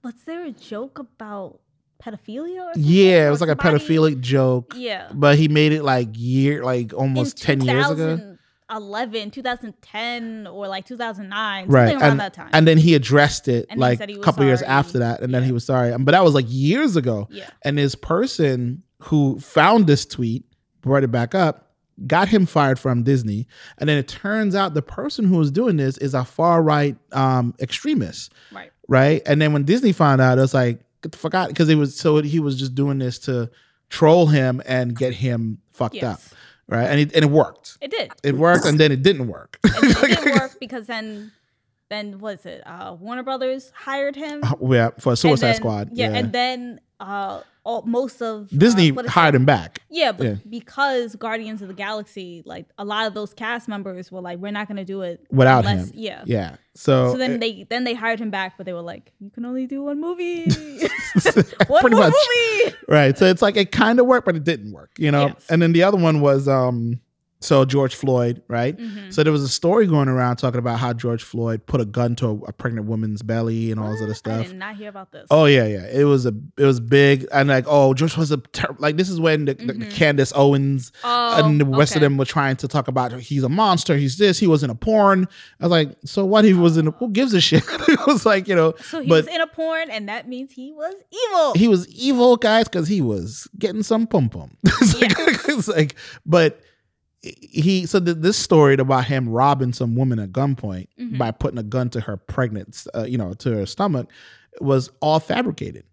was 0.04 0.14
there 0.26 0.44
a 0.44 0.50
joke 0.52 0.98
about 0.98 1.60
pedophilia? 2.02 2.60
Or 2.60 2.74
something? 2.74 2.82
yeah 2.84 3.26
it 3.26 3.30
was 3.30 3.40
like 3.40 3.50
a 3.50 3.56
pedophilic 3.56 4.20
joke 4.20 4.72
Yeah. 4.76 5.08
but 5.14 5.38
he 5.38 5.48
made 5.48 5.72
it 5.72 5.82
like 5.82 6.08
year 6.12 6.64
like 6.64 6.92
almost 6.94 7.42
10 7.42 7.62
years 7.62 7.90
ago 7.90 8.16
2011, 8.68 9.30
2010, 9.30 10.46
or 10.48 10.66
like 10.68 10.84
2009, 10.86 11.68
right 11.68 11.88
something 11.90 12.00
around 12.02 12.10
and, 12.12 12.20
that 12.20 12.34
time. 12.34 12.50
and 12.52 12.66
then 12.66 12.78
he 12.78 12.94
addressed 12.94 13.48
it 13.48 13.66
And 13.70 13.78
like 13.80 14.00
a 14.00 14.18
couple 14.18 14.44
years 14.44 14.62
after 14.62 14.98
that 15.00 15.20
and 15.20 15.32
then 15.32 15.42
Yeah. 15.42 15.46
he 15.46 15.52
was 15.52 15.64
sorry 15.64 15.96
but 15.98 16.12
that 16.12 16.24
was 16.24 16.34
like 16.34 16.46
years 16.48 16.96
ago 16.96 17.28
yeah. 17.30 17.48
and 17.62 17.78
this 17.78 17.94
person 17.94 18.82
who 19.02 19.38
found 19.40 19.86
this 19.86 20.04
tweet 20.06 20.44
brought 20.80 21.04
it 21.04 21.10
back 21.12 21.34
up 21.34 21.72
got 22.06 22.28
him 22.28 22.44
fired 22.44 22.78
from 22.78 23.02
disney 23.04 23.46
and 23.78 23.88
then 23.88 23.96
it 23.96 24.06
turns 24.06 24.54
out 24.54 24.74
the 24.74 24.82
person 24.82 25.24
who 25.24 25.36
was 25.38 25.50
doing 25.50 25.76
this 25.76 25.96
is 25.98 26.12
a 26.12 26.24
far 26.24 26.62
right 26.62 26.96
um 27.12 27.54
extremist 27.60 28.32
Right. 28.52 28.70
right 28.88 29.22
and 29.26 29.40
then 29.40 29.52
when 29.54 29.64
disney 29.64 29.92
found 29.92 30.20
out 30.20 30.36
it 30.38 30.42
was 30.42 30.52
like 30.54 30.80
the 31.02 31.16
fuck 31.16 31.34
out 31.34 31.48
because 31.48 31.68
it 31.68 31.76
was 31.76 31.96
so 31.96 32.20
he 32.22 32.40
was 32.40 32.58
just 32.58 32.74
doing 32.74 32.98
this 32.98 33.18
to 33.20 33.50
troll 33.90 34.26
him 34.26 34.60
and 34.66 34.96
get 34.96 35.12
him 35.14 35.58
fucked 35.72 36.02
up 36.02 36.20
right 36.68 36.86
and 36.86 36.98
it, 37.00 37.12
and 37.14 37.24
it 37.24 37.30
worked 37.30 37.78
It 37.80 37.90
did. 37.90 38.10
it 38.24 38.34
worked 38.36 38.64
and 38.64 38.78
then 38.80 38.90
it 38.92 39.02
didn't 39.02 39.28
work 39.28 39.58
And 39.64 39.72
it 39.84 40.00
didn't 40.24 40.34
work 40.40 40.56
because 40.58 40.86
then, 40.86 41.30
then 41.88 42.18
what 42.18 42.40
is 42.40 42.46
it? 42.46 42.62
Uh, 42.66 42.96
Warner 42.98 43.22
Brothers 43.22 43.70
hired 43.74 44.16
him. 44.16 44.42
yeah 44.68 44.90
for 44.98 45.14
suicide 45.16 45.48
then- 45.48 45.56
squad 45.56 45.88
Yeah, 45.92 46.10
yeah, 46.10 46.16
and 46.18 46.32
then 46.32 46.80
uh, 46.98 47.42
all, 47.66 47.82
most 47.82 48.22
of 48.22 48.44
uh, 48.44 48.56
disney 48.56 48.88
is 48.90 49.06
hired 49.10 49.34
him 49.34 49.44
back 49.44 49.80
Yeah, 49.90 50.12
but 50.12 50.26
Yeah. 50.26 50.34
because 50.48 51.16
Guardians 51.16 51.62
of 51.62 51.68
the 51.68 51.74
Galaxy, 51.74 52.42
like 52.46 52.66
a 52.78 52.84
lot 52.84 53.06
of 53.06 53.14
those 53.14 53.34
cast 53.34 53.66
members 53.68 54.10
were 54.12 54.20
like, 54.20 54.38
we're 54.38 54.52
not 54.52 54.68
going 54.68 54.76
to 54.76 54.84
do 54.84 55.02
it 55.02 55.26
without 55.30 55.64
unless- 55.66 55.88
him 55.90 55.92
Yeah. 55.98 56.22
yeah 56.26 56.56
so, 56.74 57.12
So 57.12 57.18
then 57.18 57.34
uh, 57.34 57.38
they 57.38 57.66
then 57.68 57.84
they 57.84 57.94
hired 57.94 58.20
him 58.20 58.30
back, 58.30 58.56
but 58.58 58.66
they 58.66 58.74
were 58.74 58.82
like, 58.82 59.10
"You 59.18 59.30
can 59.30 59.46
only 59.46 59.66
do 59.66 59.82
one 59.82 59.98
movie, 59.98 60.44
one 61.68 61.80
pretty 61.80 61.96
more 61.96 62.04
much 62.10 62.14
movie." 62.64 62.76
right 62.88 63.16
so 63.18 63.24
it's 63.26 63.40
like 63.42 63.56
it 63.56 63.72
kind 63.72 63.98
of 63.98 64.04
worked 64.06 64.26
but 64.26 64.36
it 64.36 64.44
didn't 64.44 64.72
work 64.72 64.90
you 64.98 65.10
know 65.10 65.28
Yes. 65.28 65.46
and 65.48 65.60
then 65.62 65.72
the 65.72 65.82
other 65.82 65.96
one 65.96 66.20
was 66.20 66.46
um 66.48 67.00
so 67.46 67.64
george 67.64 67.94
floyd 67.94 68.42
right 68.48 68.76
Mhm. 68.76 69.12
so 69.12 69.22
there 69.22 69.32
was 69.32 69.42
a 69.42 69.48
story 69.48 69.86
going 69.86 70.08
around 70.08 70.36
talking 70.36 70.58
about 70.58 70.78
how 70.78 70.92
george 70.92 71.22
floyd 71.22 71.64
put 71.66 71.80
a 71.80 71.84
gun 71.84 72.14
to 72.16 72.26
a, 72.26 72.34
a 72.48 72.52
pregnant 72.52 72.86
woman's 72.86 73.22
belly 73.22 73.70
and 73.70 73.80
all 73.80 73.90
this 73.90 74.00
other 74.02 74.08
What? 74.08 74.16
I 74.16 74.18
stuff 74.18 74.46
did 74.48 74.56
not 74.58 74.76
hear 74.76 74.88
about 74.88 75.12
this. 75.12 75.26
Oh 75.30 75.44
yeah, 75.46 75.66
yeah. 75.66 75.86
It 75.86 76.04
was 76.04 76.26
a 76.26 76.32
it 76.58 76.64
was 76.64 76.80
big 76.80 77.26
and 77.32 77.48
like 77.48 77.64
oh 77.68 77.94
George 77.94 78.16
was 78.16 78.30
a 78.32 78.38
ter- 78.38 78.74
like 78.78 78.96
this 78.96 79.08
is 79.08 79.20
when 79.20 79.44
the, 79.46 79.54
the, 79.54 79.72
the. 79.72 79.86
Candace 79.86 80.32
Owens 80.34 80.92
Oh, 81.04 81.44
and 81.44 81.60
the 81.60 81.64
rest 81.64 81.94
of 81.94 82.00
them 82.00 82.16
were 82.16 82.24
trying 82.24 82.56
to 82.56 82.68
talk 82.68 82.88
about 82.88 83.12
he's 83.20 83.42
a 83.44 83.48
monster, 83.48 83.96
he's 83.96 84.18
this, 84.18 84.38
he 84.38 84.46
was 84.46 84.62
in 84.62 84.70
a 84.70 84.74
porn. 84.74 85.26
I 85.60 85.64
was 85.64 85.70
like, 85.70 85.90
so 86.04 86.24
what 86.24 86.44
he 86.44 86.52
was 86.54 86.76
in 86.76 86.88
a, 86.88 86.90
who 86.90 87.08
gives 87.10 87.32
a 87.34 87.40
shit? 87.40 87.62
it 87.88 88.06
was 88.06 88.26
like, 88.26 88.48
you 88.48 88.54
know, 88.54 88.74
So 88.82 89.00
he 89.00 89.08
but- 89.08 89.24
was 89.24 89.34
in 89.34 89.40
a 89.40 89.46
porn, 89.46 89.90
and 89.90 90.08
that 90.08 90.28
means 90.28 90.52
he 90.52 90.72
was 90.72 90.94
evil. 91.12 91.54
he 91.54 91.68
was 91.68 91.88
evil, 91.88 92.36
guys, 92.36 92.64
because 92.68 92.88
he 92.88 93.00
was 93.00 93.48
getting 93.58 93.82
some 93.82 94.06
pum 94.06 94.28
pum. 94.28 94.56
it's, 94.64 95.00
like, 95.00 95.12
it's 95.48 95.68
like, 95.68 95.94
but 96.24 96.60
he 97.40 97.86
so 97.86 97.98
th- 98.00 98.18
this 98.20 98.36
story 98.36 98.74
about 98.74 99.04
him 99.06 99.28
robbing 99.28 99.72
some 99.72 99.94
woman 99.96 100.18
at 100.18 100.30
gunpoint 100.32 100.88
Mhm. 100.98 101.18
by 101.18 101.30
putting 101.30 101.58
a 101.58 101.62
gun 101.62 101.90
to 101.90 102.00
her 102.00 102.16
pregnant, 102.16 102.86
uh, 102.94 103.04
you 103.04 103.18
know, 103.18 103.34
to 103.34 103.50
her 103.52 103.66
stomach, 103.66 104.08
was 104.60 104.90
all 105.00 105.20
fabricated. 105.20 105.84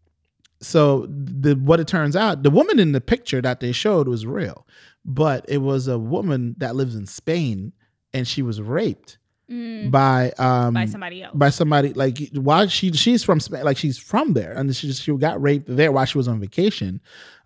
so 0.61 1.05
the 1.09 1.55
what 1.55 1.79
it 1.81 1.87
turns 1.87 2.15
out, 2.15 2.41
the 2.43 2.49
woman 2.49 2.79
in 2.79 2.93
the 2.93 3.01
picture 3.01 3.41
that 3.41 3.59
they 3.59 3.73
showed 3.73 4.07
was 4.07 4.25
real, 4.25 4.65
but 5.03 5.43
it 5.49 5.57
was 5.57 5.89
a 5.89 5.99
woman 5.99 6.55
that 6.59 6.73
lives 6.75 6.95
in 6.95 7.05
Spain, 7.05 7.73
and 8.13 8.25
she 8.27 8.41
was 8.41 8.61
raped 8.61 9.17
Mm, 9.51 9.91
by 9.91 10.31
um 10.39 10.73
by 10.73 10.85
somebody 10.85 11.21
else. 11.21 11.35
by 11.35 11.49
somebody 11.49 11.91
like 11.93 12.17
why 12.33 12.65
she 12.67 12.93
she's 12.93 13.23
from 13.25 13.41
Spain, 13.41 13.65
like 13.65 13.75
she's 13.75 13.97
from 13.97 14.31
there, 14.33 14.53
and 14.53 14.73
she 14.73 14.93
she 14.93 15.11
got 15.17 15.41
raped 15.41 15.65
there 15.67 15.91
while 15.91 16.05
she 16.05 16.17
was 16.17 16.29
on 16.29 16.39
vacation, 16.39 17.01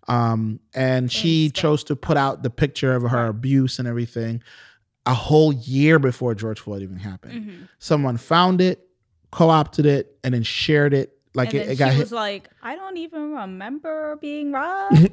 um, 0.08 0.60
and 0.74 1.12
she 1.12 1.50
chose 1.50 1.84
to 1.86 1.96
put 1.96 2.18
out 2.18 2.44
the 2.44 2.50
picture 2.50 2.94
of 2.96 3.04
her 3.04 3.28
abuse 3.28 3.80
and 3.80 3.88
everything 3.88 4.42
a 5.06 5.14
whole 5.14 5.54
year 5.54 6.00
before 6.00 6.36
George 6.36 6.60
Floyd 6.60 6.82
even 6.82 6.98
happened. 6.98 7.46
Mhm. 7.50 7.68
Someone 7.80 8.18
found 8.18 8.60
it, 8.62 8.88
co-opted 9.32 9.86
it, 9.86 10.18
and 10.24 10.34
then 10.34 10.44
shared 10.44 10.94
it. 10.94 11.14
Like 11.34 11.54
and 11.54 11.64
it, 11.64 11.70
it 11.72 11.76
got 11.78 11.90
she 11.92 11.96
hit. 11.98 12.04
was 12.06 12.12
like, 12.12 12.50
I 12.64 12.76
don't 12.76 12.98
even 12.98 13.34
remember 13.34 14.18
being 14.20 14.52
robbed. 14.54 15.10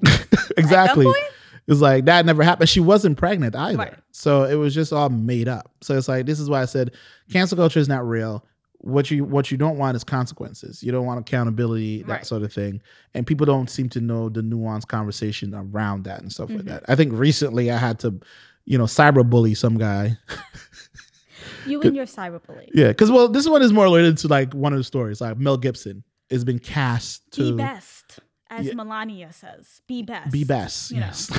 exactly. 0.56 1.06
It 1.06 1.70
was 1.70 1.80
like 1.80 2.04
that 2.06 2.26
never 2.26 2.42
happened. 2.42 2.68
She 2.68 2.80
wasn't 2.80 3.16
pregnant 3.16 3.54
either. 3.56 3.78
Right. 3.78 3.94
So 4.10 4.44
it 4.44 4.54
was 4.56 4.74
just 4.74 4.92
all 4.92 5.08
made 5.08 5.48
up. 5.48 5.70
So 5.80 5.96
it's 5.96 6.08
like 6.08 6.26
this 6.26 6.38
is 6.40 6.48
why 6.50 6.62
I 6.62 6.66
said 6.66 6.92
cancel 7.30 7.56
culture 7.56 7.80
is 7.80 7.88
not 7.88 8.06
real. 8.06 8.44
What 8.84 9.10
you 9.10 9.24
what 9.24 9.50
you 9.50 9.56
don't 9.56 9.78
want 9.78 9.96
is 9.96 10.04
consequences. 10.04 10.82
You 10.82 10.92
don't 10.92 11.06
want 11.06 11.18
accountability, 11.20 12.02
that 12.02 12.08
Right. 12.08 12.26
sort 12.26 12.42
of 12.42 12.52
thing. 12.52 12.82
And 13.14 13.26
people 13.26 13.46
don't 13.46 13.70
seem 13.70 13.88
to 13.90 14.00
know 14.00 14.28
the 14.28 14.42
nuanced 14.42 14.88
conversation 14.88 15.54
around 15.54 16.04
that 16.04 16.20
and 16.20 16.30
stuff 16.30 16.50
like 16.50 16.60
Mhm. 16.60 16.64
that. 16.66 16.84
I 16.88 16.94
think 16.94 17.12
recently 17.14 17.70
I 17.70 17.78
had 17.78 17.98
to, 18.00 18.20
you 18.66 18.76
know, 18.76 18.84
cyberbully 18.84 19.56
some 19.56 19.78
guy. 19.78 20.18
you 21.66 21.80
and 21.80 21.96
your 21.96 22.04
cyberbullying. 22.06 22.68
yeah, 22.74 22.88
because 22.88 23.10
well, 23.10 23.28
this 23.28 23.48
one 23.48 23.62
is 23.62 23.72
more 23.72 23.84
related 23.84 24.18
to 24.18 24.28
like 24.28 24.52
one 24.54 24.72
of 24.74 24.78
the 24.78 24.84
stories. 24.84 25.20
Like 25.20 25.38
Mel 25.38 25.56
Gibson 25.56 26.04
has 26.30 26.44
been 26.44 26.58
cast 26.58 27.22
to 27.32 27.52
Be 27.52 27.56
best, 27.56 28.20
as 28.50 28.66
Yeah. 28.66 28.74
Melania 28.74 29.32
says. 29.32 29.80
Be 29.86 30.02
best. 30.02 30.30
Be 30.30 30.44
best. 30.44 30.90
you. 30.90 30.98
Yes. 30.98 31.30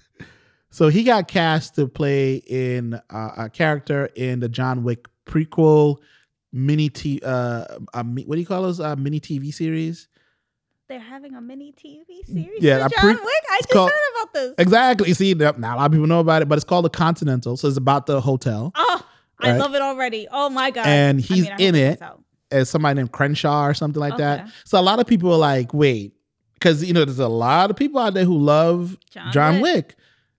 so 0.70 0.88
he 0.88 1.02
got 1.04 1.28
cast 1.28 1.74
to 1.74 1.86
play 1.88 2.36
in 2.36 2.94
uh, 3.10 3.30
a 3.36 3.50
character 3.50 4.06
in 4.16 4.40
the 4.40 4.48
John 4.48 4.82
Wick 4.82 5.08
prequel 5.26 5.96
mini 6.52 6.88
t 6.88 7.20
uh, 7.24 7.64
uh 7.94 8.02
what 8.02 8.34
do 8.34 8.40
you 8.40 8.46
call 8.46 8.62
those 8.62 8.80
uh, 8.80 8.96
mini 8.96 9.20
TV 9.20 9.52
series? 9.52 10.08
They're 10.88 10.98
having 10.98 11.36
a 11.36 11.40
mini 11.40 11.72
TV 11.72 12.26
series 12.26 12.60
Yeah, 12.60 12.84
I 12.84 12.88
pre- 12.88 13.14
John 13.14 13.24
Wick. 13.24 13.44
I 13.50 13.58
just 13.58 13.70
called- 13.70 13.90
heard 13.90 14.22
about 14.22 14.34
this. 14.34 14.54
Exactly. 14.58 15.14
See, 15.14 15.34
now 15.34 15.54
now 15.56 15.76
a 15.76 15.78
lot 15.78 15.86
of 15.86 15.92
people 15.92 16.08
know 16.08 16.18
about 16.20 16.42
it, 16.42 16.48
but 16.48 16.56
it's 16.58 16.64
called 16.64 16.84
the 16.84 16.90
Continental. 16.90 17.56
So 17.56 17.68
it's 17.68 17.76
about 17.76 18.06
the 18.06 18.20
hotel. 18.20 18.72
Oh, 18.74 19.06
I 19.38 19.52
love 19.56 19.74
it 19.74 19.82
already. 19.82 20.26
Oh 20.30 20.50
my 20.50 20.70
god. 20.70 20.86
And 20.86 21.20
he's 21.20 21.44
mean, 21.44 21.46
I 21.46 21.50
hope 21.52 21.60
in 21.60 21.74
it 21.76 21.78
it. 21.80 21.98
comes 22.00 22.10
out. 22.10 22.24
As 22.52 22.68
somebody 22.68 22.96
named 22.96 23.12
Crenshaw 23.12 23.64
or 23.66 23.74
something 23.74 24.00
like 24.00 24.16
that. 24.16 24.48
So 24.64 24.80
a 24.80 24.82
lot 24.82 24.98
of 24.98 25.06
people 25.06 25.32
are 25.32 25.38
like, 25.38 25.72
wait, 25.72 26.14
because 26.54 26.82
you 26.84 26.92
know, 26.92 27.04
there's 27.04 27.20
a 27.20 27.28
lot 27.28 27.70
of 27.70 27.76
people 27.76 28.00
out 28.00 28.14
there 28.14 28.24
who 28.24 28.36
love 28.36 28.98
John, 29.10 29.30
John 29.32 29.60
Wick. 29.60 29.74
Wick. 29.74 29.96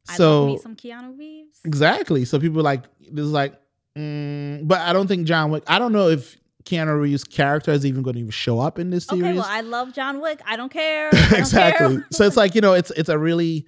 I 0.10 0.16
So 0.18 0.58
some 0.62 0.76
Keanu 0.76 1.18
Reeves. 1.18 1.60
Exactly. 1.64 2.26
So 2.26 2.38
people 2.40 2.62
like 2.62 2.84
this 3.00 3.24
is 3.24 3.32
like, 3.32 3.54
mm, 3.98 4.68
but 4.68 4.80
I 4.82 4.94
don't 4.94 5.08
think 5.08 5.28
John 5.28 5.52
Wick. 5.52 5.64
I 5.68 5.80
don't 5.80 5.92
know 5.92 6.10
if 6.10 6.38
Keanu 6.64 7.00
Reeves' 7.02 7.24
character 7.24 7.72
is 7.72 7.86
even 7.86 8.04
going 8.04 8.14
to 8.16 8.20
even 8.20 8.32
show 8.32 8.60
up 8.60 8.78
in 8.80 8.90
this 8.90 9.06
series. 9.06 9.24
Okay, 9.24 9.34
well, 9.34 9.46
I 9.48 9.62
love 9.62 9.94
John 9.94 10.22
Wick. 10.22 10.42
I 10.46 10.56
don't 10.56 10.72
care. 10.72 11.10
I 11.14 11.20
don't 11.30 11.40
exactly. 11.40 11.96
care. 11.98 12.08
so 12.12 12.26
it's 12.26 12.38
like 12.38 12.56
you 12.56 12.62
know, 12.62 12.74
it's 12.74 12.92
it's 12.92 13.10
a 13.10 13.18
really, 13.18 13.66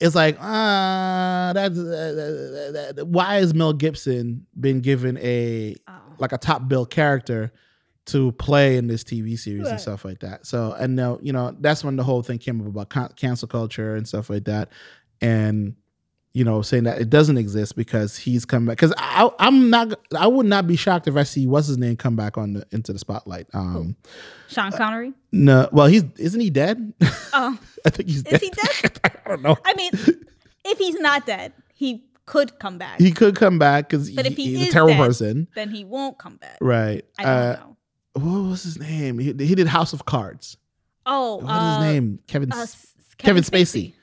it's 0.00 0.14
like 0.14 0.36
ah, 0.40 1.52
that's 1.54 1.78
uh, 1.78 2.92
that- 2.96 3.06
why 3.08 3.36
has 3.36 3.54
Mel 3.54 3.72
Gibson 3.72 4.46
been 4.58 4.80
given 4.80 5.18
a 5.18 5.74
Oh. 5.88 5.92
like 6.18 6.32
a 6.32 6.38
top 6.38 6.68
bill 6.68 6.86
character 6.86 7.52
to 8.06 8.32
play 8.32 8.78
in 8.78 8.86
this 8.86 9.04
TV 9.04 9.38
series 9.38 9.68
and 9.68 9.78
stuff 9.78 10.02
like 10.04 10.20
that. 10.20 10.46
So 10.46 10.72
and 10.78 10.96
now 10.96 11.18
you 11.20 11.32
know 11.32 11.54
that's 11.60 11.84
when 11.84 11.96
the 11.96 12.04
whole 12.04 12.22
thing 12.22 12.38
came 12.38 12.60
up 12.60 12.66
about 12.68 12.88
can- 12.88 13.12
cancel 13.16 13.48
culture 13.48 13.96
and 13.96 14.06
stuff 14.08 14.30
like 14.30 14.44
that, 14.44 14.70
and 15.20 15.74
you 16.38 16.44
know 16.44 16.62
saying 16.62 16.84
that 16.84 17.00
it 17.00 17.10
doesn't 17.10 17.36
exist 17.36 17.74
because 17.74 18.16
he's 18.16 18.44
come 18.44 18.66
back. 18.66 18.76
Because 18.76 18.94
I'm 18.98 19.70
not, 19.70 19.98
I 20.16 20.26
would 20.28 20.46
not 20.46 20.66
be 20.68 20.76
shocked 20.76 21.08
if 21.08 21.16
I 21.16 21.24
see 21.24 21.46
what's 21.46 21.66
his 21.66 21.78
name 21.78 21.96
come 21.96 22.14
back 22.14 22.38
on 22.38 22.52
the 22.52 22.66
into 22.70 22.92
the 22.92 22.98
spotlight. 22.98 23.46
Um, 23.52 23.96
Sean 24.48 24.70
Connery. 24.72 25.12
no, 25.32 25.68
well 25.72 25.86
he's 25.88 26.04
isn't 26.16 26.40
he 26.40 26.50
dead? 26.50 26.92
Oh, 27.32 27.58
I 27.86 27.90
think 27.90 28.08
he's 28.08 28.18
Is 28.18 28.22
dead. 28.24 28.40
he 28.40 28.50
dead? 28.50 29.00
I 29.24 29.28
don't 29.28 29.42
know. 29.42 29.56
I 29.64 29.74
mean, 29.74 29.90
if 30.64 30.78
he's 30.78 30.98
not 31.00 31.26
dead, 31.26 31.52
he 31.74 32.04
could 32.26 32.58
come 32.58 32.78
back. 32.78 33.00
He 33.00 33.10
could 33.10 33.34
come 33.36 33.58
back 33.58 33.88
because 33.88 34.08
if 34.16 34.36
he 34.36 34.56
he's 34.56 34.68
a 34.68 34.70
terrible 34.70 34.94
dead- 34.94 35.06
person, 35.06 35.48
then 35.56 35.70
he 35.70 35.84
won't 35.84 36.18
come 36.18 36.36
back. 36.36 36.58
right? 36.60 37.04
I 37.18 37.22
don't 37.24 37.32
Uh, 37.32 37.52
know. 37.54 37.76
what 38.42 38.50
was 38.50 38.62
his 38.62 38.78
name? 38.78 39.18
He, 39.18 39.32
he 39.32 39.54
did 39.54 39.66
House 39.66 39.92
of 39.92 40.04
Cards. 40.04 40.56
Oh, 41.06 41.36
What 41.36 41.44
is 41.44 41.48
uh, 41.50 41.80
his 41.82 41.92
name? 41.94 42.18
Kevin. 42.26 42.52
uh, 42.52 42.56
S- 42.58 42.94
Kevin 43.16 43.42
Spacey. 43.42 43.94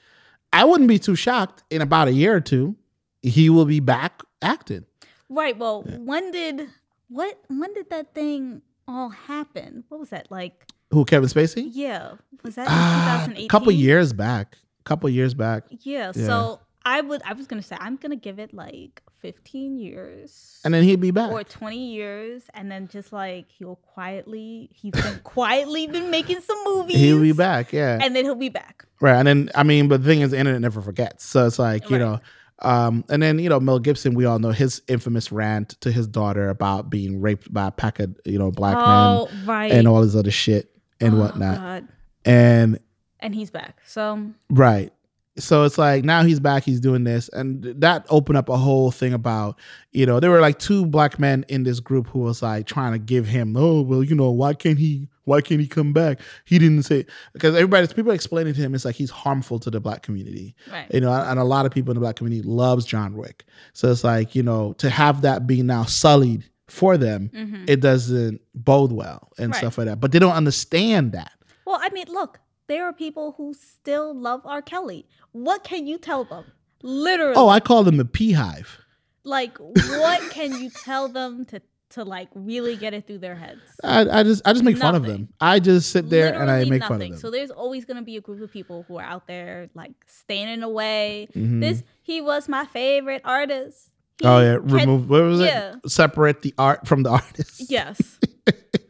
I 0.55 0.63
wouldn't 0.63 0.87
be 0.87 0.97
too 0.99 1.15
shocked 1.15 1.63
in 1.69 1.81
about 1.81 2.07
a 2.07 2.11
year 2.13 2.35
or 2.35 2.39
two. 2.41 2.75
He 3.21 3.49
will 3.49 3.65
be 3.65 3.79
back 3.79 4.21
acting. 4.41 4.85
Right. 5.29 5.57
Well, 5.57 5.83
Yeah. 5.87 5.97
when 5.97 6.31
did 6.31 6.69
what? 7.09 7.39
When 7.47 7.73
did 7.73 7.89
that 7.89 8.13
thing 8.13 8.61
all 8.87 9.09
happen? 9.09 9.83
What 9.89 9.99
was 9.99 10.09
that 10.09 10.27
like? 10.31 10.65
Who? 10.91 11.03
Kevin 11.05 11.27
Spacey? 11.29 11.69
Yeah, 11.73 12.13
was 12.43 12.55
that 12.55 12.67
in 12.67 12.73
Ah, 12.73 13.17
2018? 13.25 13.45
a 13.45 13.47
couple 13.49 13.71
years 13.71 14.13
back. 14.13 14.57
A 14.79 14.83
couple 14.83 15.09
years 15.09 15.33
back. 15.33 15.63
Yeah, 15.69 16.11
Yeah. 16.15 16.25
So 16.25 16.59
I 16.85 17.01
would. 17.01 17.21
I 17.25 17.33
was 17.33 17.47
gonna 17.47 17.61
say 17.63 17.75
I'm 17.79 17.95
gonna 17.97 18.15
give 18.15 18.39
it 18.39 18.53
like 18.53 19.01
15 19.25 19.77
years. 19.79 20.59
And 20.63 20.73
then 20.73 20.83
he'd 20.83 21.01
be 21.01 21.11
back. 21.11 21.31
or 21.31 21.43
20 21.43 21.77
years 21.77 22.43
and 22.53 22.71
then 22.71 22.87
just 22.87 23.11
like 23.11 23.51
he'll 23.51 23.77
quietly 23.77 24.69
he's 24.73 24.91
been 24.93 25.19
quietly 25.23 25.87
been 25.87 26.11
making 26.11 26.41
some 26.41 26.57
movies 26.65 26.97
He'll 26.97 27.21
be 27.21 27.31
back. 27.31 27.73
Yeah. 27.73 27.97
and 28.01 28.15
then 28.15 28.23
he'll 28.25 28.35
be 28.35 28.49
back 28.49 28.85
Right. 29.01 29.15
And 29.17 29.27
then 29.27 29.49
I 29.55 29.63
mean, 29.63 29.87
but 29.87 30.03
the 30.03 30.07
thing 30.09 30.21
is 30.21 30.31
the 30.31 30.37
internet 30.39 30.61
never 30.61 30.81
forgets. 30.81 31.25
So 31.25 31.45
it's 31.47 31.57
like, 31.59 31.89
you 31.89 31.97
Right. 31.97 32.01
know, 32.05 32.19
um, 32.59 33.03
and 33.09 33.21
then, 33.21 33.37
you 33.39 33.49
know, 33.49 33.59
Mel 33.59 33.79
Gibson, 33.79 34.13
we 34.13 34.23
all 34.25 34.39
know 34.39 34.51
his 34.51 34.81
infamous 34.87 35.31
rant 35.31 35.69
to 35.81 35.91
his 35.91 36.07
daughter 36.07 36.49
about 36.49 36.89
being 36.89 37.19
raped 37.19 37.53
by 37.53 37.67
a 37.67 37.71
pack 37.71 37.99
of, 37.99 38.15
you 38.25 38.39
know, 38.39 38.51
black 38.51 38.77
oh 38.79 39.27
right 39.45 39.69
men 39.69 39.79
and 39.79 39.87
all 39.87 40.01
this 40.01 40.15
other 40.15 40.31
shit 40.31 40.69
and 41.01 41.15
Oh, 41.15 41.19
whatnot. 41.19 41.57
God. 41.57 41.87
And 42.23 42.79
and 43.19 43.33
he's 43.35 43.49
back 43.51 43.79
so 43.85 44.29
right. 44.49 44.91
So 45.37 45.63
it's 45.63 45.77
like 45.77 46.05
now 46.05 46.23
he's 46.23 46.39
back, 46.39 46.63
he's 46.63 46.79
doing 46.79 47.03
this. 47.03 47.29
And 47.33 47.63
that 47.81 48.05
opened 48.09 48.37
up 48.37 48.47
a 48.47 48.55
whole 48.55 48.89
thing 48.91 49.11
about, 49.13 49.59
you 49.91 50.05
know, 50.05 50.19
there 50.21 50.31
were 50.31 50.39
like 50.39 50.59
two 50.59 50.85
black 50.85 51.19
men 51.19 51.43
in 51.49 51.63
this 51.63 51.81
group 51.81 52.07
who 52.07 52.19
was 52.19 52.41
like 52.41 52.67
trying 52.67 52.93
to 52.93 52.99
give 52.99 53.27
him, 53.27 53.55
oh, 53.57 53.81
well, 53.81 54.01
you 54.03 54.15
know, 54.15 54.31
why 54.31 54.53
can't 54.53 54.79
he 54.79 55.09
why 55.25 55.41
can't 55.41 55.59
he 55.59 55.67
come 55.67 55.91
back? 55.91 56.19
He 56.45 56.59
didn't 56.59 56.83
say 56.83 57.05
because 57.33 57.53
everybody's 57.55 57.91
people 57.91 58.11
explaining 58.11 58.53
to 58.53 58.61
him 58.61 58.75
it's 58.75 58.85
like 58.85 58.95
he's 58.95 59.09
harmful 59.09 59.59
to 59.59 59.69
the 59.71 59.79
black 59.81 60.03
community. 60.03 60.55
right 60.71 60.85
you 60.93 61.01
know 61.01 61.11
and 61.11 61.39
a 61.39 61.43
lot 61.43 61.65
of 61.65 61.71
people 61.71 61.91
in 61.91 61.95
the 61.95 62.01
black 62.01 62.15
community 62.17 62.47
loves 62.47 62.85
john 62.85 63.15
wick 63.17 63.43
so 63.73 63.91
it's 63.91 64.03
like 64.03 64.35
you 64.35 64.43
know 64.43 64.73
to 64.73 64.87
have 64.89 65.21
that 65.23 65.47
be 65.47 65.63
now 65.63 65.83
sullied 65.83 66.43
for 66.67 66.95
them 66.95 67.31
Mhm. 67.33 67.67
it 67.67 67.79
doesn't 67.81 68.39
bode 68.53 68.91
well 68.91 69.31
and 69.39 69.51
Right. 69.51 69.57
stuff 69.57 69.79
like 69.79 69.87
that 69.87 69.99
but 69.99 70.11
they 70.11 70.19
don't 70.19 70.33
understand 70.35 71.13
that 71.13 71.31
well 71.65 71.79
i 71.81 71.89
mean 71.89 72.05
look 72.09 72.39
there 72.67 72.85
are 72.85 72.93
people 72.93 73.33
who 73.37 73.53
still 73.53 74.13
love 74.13 74.41
r 74.45 74.61
kelly 74.61 75.05
what 75.31 75.63
can 75.63 75.87
you 75.87 75.97
tell 75.97 76.23
them 76.23 76.45
literally 76.81 77.35
oh 77.35 77.49
i 77.49 77.59
call 77.59 77.83
them 77.83 77.97
the 77.97 78.05
pea 78.05 78.33
hive 78.33 78.79
like 79.23 79.57
what 79.59 80.21
can 80.31 80.61
you 80.61 80.69
tell 80.69 81.07
them 81.07 81.45
to 81.45 81.61
to 81.89 82.03
like 82.03 82.27
really 82.33 82.75
get 82.75 82.93
it 82.93 83.07
through 83.07 83.19
their 83.19 83.35
heads 83.35 83.61
I, 83.83 84.01
I 84.01 84.23
just 84.23 84.41
i 84.45 84.51
just 84.51 84.65
make 84.65 84.77
fun 84.77 84.95
of 84.95 85.03
them 85.03 85.29
i 85.39 85.59
just 85.59 85.91
sit 85.91 86.09
there 86.09 86.33
and 86.33 86.49
i 86.51 86.59
make 86.65 86.81
nothing. 86.81 86.87
fun 86.87 87.01
of 87.01 87.09
them 87.11 87.17
So 87.19 87.31
there's 87.31 87.51
always 87.51 87.85
gonna 87.85 88.01
be 88.01 88.17
a 88.17 88.21
group 88.21 88.41
of 88.41 88.51
people 88.51 88.83
who 88.87 88.97
are 88.97 89.03
out 89.03 89.27
there 89.27 89.69
like 89.75 89.93
standing 90.07 90.63
away. 90.63 91.29
Mhm. 91.35 91.61
This 91.61 91.83
he 92.01 92.21
was 92.21 92.49
my 92.49 92.65
favorite 92.65 93.21
artist. 93.23 93.89
He 94.19 94.27
oh 94.27 94.39
yeah 94.39 94.57
remove 94.61 95.09
what 95.09 95.21
was 95.23 95.39
yeah. 95.41 95.75
it 95.83 95.89
separate 95.89 96.41
the 96.41 96.53
art 96.57 96.87
from 96.87 97.03
the 97.03 97.09
artist 97.21 97.69
Yes. 97.69 98.19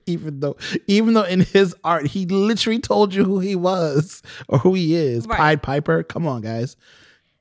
Even 0.08 0.40
though 0.40 0.56
even 0.88 1.14
though 1.14 1.24
in 1.24 1.42
his 1.42 1.76
art 1.84 2.08
he 2.08 2.26
literally 2.26 2.80
told 2.80 3.14
you 3.14 3.24
who 3.24 3.40
he 3.40 3.56
was 3.56 4.22
or 4.48 4.60
who 4.60 4.74
he 4.74 4.96
is 4.96 5.26
Right. 5.28 5.38
pied 5.38 5.64
piper 5.64 6.04
come 6.04 6.28
on 6.28 6.42
guys 6.42 6.76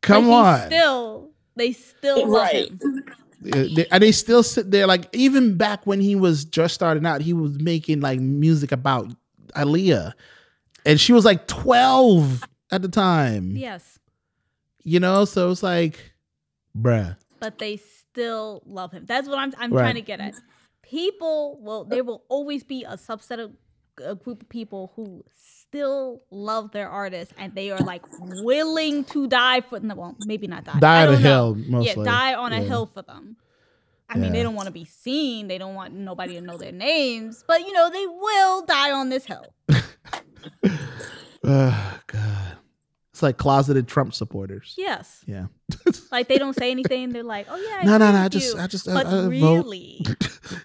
come 0.02 0.24
But 0.28 0.32
on 0.32 0.66
Still, 0.66 1.30
they 1.56 1.72
still 1.72 2.26
love 2.28 2.32
Right. 2.32 2.68
him. 2.70 3.04
They, 3.40 3.86
and 3.90 4.02
they 4.02 4.12
still 4.12 4.42
sit 4.42 4.70
there 4.70 4.86
like 4.86 5.06
even 5.14 5.56
back 5.58 5.86
when 5.86 6.00
he 6.00 6.14
was 6.16 6.44
just 6.46 6.74
starting 6.74 7.04
out, 7.04 7.20
he 7.20 7.34
was 7.34 7.58
making 7.60 8.00
like 8.00 8.18
music 8.18 8.72
about 8.72 9.08
Aaliyah, 9.54 10.12
and 10.86 10.98
she 10.98 11.12
was 11.12 11.26
like 11.26 11.46
twelve 11.46 12.48
at 12.70 12.80
the 12.80 12.88
time. 12.88 13.54
Yes. 13.56 13.98
You 14.82 14.98
know, 15.00 15.26
so 15.26 15.50
it's 15.50 15.62
like, 15.62 16.12
bruh, 16.78 17.16
But 17.38 17.58
they 17.58 17.76
still 17.76 18.62
love 18.64 18.92
him. 18.92 19.04
That's 19.04 19.28
what 19.28 19.38
I'm 19.38 19.52
I'm 19.58 19.72
Right. 19.72 19.82
trying 19.82 19.94
to 19.96 20.00
get 20.02 20.20
at. 20.20 20.34
People 20.88 21.58
will 21.60 21.80
uh, 21.82 21.84
there 21.84 22.04
will 22.04 22.24
always 22.28 22.62
be 22.64 22.84
a 22.84 22.96
subset 22.96 23.38
of 23.40 23.52
a 24.04 24.14
group 24.14 24.42
of 24.42 24.48
people 24.48 24.92
who 24.96 25.24
still 25.34 26.22
love 26.30 26.72
their 26.72 26.88
artists 26.88 27.32
and 27.38 27.54
they 27.54 27.70
are 27.70 27.82
like 27.82 28.02
willing 28.18 29.04
to 29.04 29.26
die 29.26 29.60
for 29.60 29.80
no, 29.80 29.94
well, 29.94 30.16
maybe 30.18 30.46
not 30.46 30.64
die. 30.64 30.80
die 30.80 31.06
on 31.06 31.14
a 31.14 31.16
hill 31.16 31.54
mostly. 31.54 32.04
Yeah, 32.04 32.10
die 32.10 32.34
on 32.34 32.52
a 32.52 32.56
Yeah. 32.60 32.62
hill 32.62 32.86
for 32.86 33.02
them. 33.02 33.36
I 34.08 34.18
mean, 34.18 34.32
they 34.32 34.42
don't 34.42 34.54
want 34.54 34.66
to 34.66 34.72
be 34.72 34.84
seen. 34.84 35.48
They 35.48 35.58
don't 35.58 35.74
want 35.74 35.94
nobody 35.94 36.34
to 36.34 36.40
know 36.40 36.58
their 36.58 36.72
names, 36.72 37.42
but 37.46 37.60
you 37.60 37.72
know, 37.72 37.88
they 37.90 38.06
will 38.06 38.64
die 38.66 38.92
on 38.92 39.08
this 39.08 39.24
hill. 39.24 39.54
oh 41.44 42.00
God. 42.06 42.58
It's 43.14 43.22
like 43.22 43.36
closeted 43.36 43.86
Trump 43.86 44.12
supporters. 44.12 44.74
Yes. 44.76 45.22
Yeah. 45.24 45.46
Like 46.10 46.26
they 46.26 46.36
don't 46.36 46.54
say 46.56 46.72
anything. 46.72 47.10
They're 47.12 47.22
like, 47.22 47.46
"Oh 47.48 47.56
yeah." 47.56 47.84
No, 47.86 47.96
no, 47.96 48.10
no. 48.10 48.18
I 48.18 48.28
just. 48.28 48.56
I 48.58 48.66
just, 48.66 48.88
I, 48.88 48.94
But 48.94 49.06
I 49.06 49.10
vote. 49.10 49.28
really, 49.28 50.04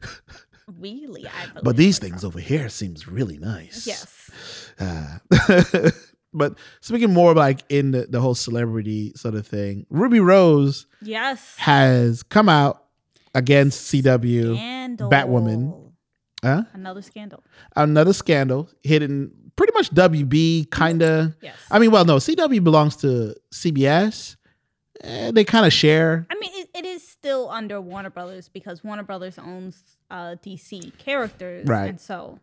really, 0.79 1.27
I. 1.27 1.59
But 1.63 1.75
these 1.77 1.99
things 1.99 2.21
Trump. 2.21 2.35
over 2.35 2.39
here 2.39 2.69
seems 2.69 3.07
really 3.07 3.37
nice. 3.37 3.85
Yes. 3.87 4.31
Uh, 4.79 5.19
but 6.33 6.57
speaking 6.81 7.13
more 7.13 7.33
like 7.33 7.61
in 7.69 7.91
the, 7.91 8.05
the 8.07 8.21
whole 8.21 8.35
celebrity 8.35 9.11
sort 9.15 9.35
of 9.35 9.45
thing, 9.47 9.85
Ruby 9.89 10.19
Rose 10.19 10.85
Yes. 11.01 11.55
has 11.57 12.23
come 12.23 12.49
out 12.49 12.83
against 13.35 13.91
CW. 13.93 14.55
Scandal. 14.55 15.09
Batwoman. 15.09 15.91
Huh? 16.43 16.63
Another 16.73 17.01
scandal. 17.01 17.43
Another 17.75 18.13
scandal 18.13 18.69
hitting 18.81 19.31
pretty 19.59 19.73
much 19.73 19.91
WB, 19.91 20.71
kind 20.71 21.01
of. 21.01 21.35
Yes. 21.41 21.57
I 21.69 21.79
mean, 21.79 21.91
well, 21.91 22.05
no, 22.05 22.15
CW 22.15 22.63
belongs 22.63 22.95
to 22.97 23.35
CBS. 23.53 24.37
Eh, 25.01 25.31
they 25.31 25.43
kind 25.43 25.65
of 25.65 25.73
share. 25.73 26.25
I 26.31 26.35
mean, 26.39 26.49
it, 26.53 26.69
it 26.73 26.85
is 26.85 27.05
still 27.05 27.49
under 27.49 27.81
Warner 27.81 28.09
Brothers 28.09 28.47
because 28.47 28.85
Warner 28.85 29.03
Brothers 29.03 29.37
owns 29.37 29.83
uh, 30.09 30.35
DC 30.41 30.97
characters, 30.97 31.67
Right. 31.67 31.89
And 31.89 31.99
so, 31.99 32.39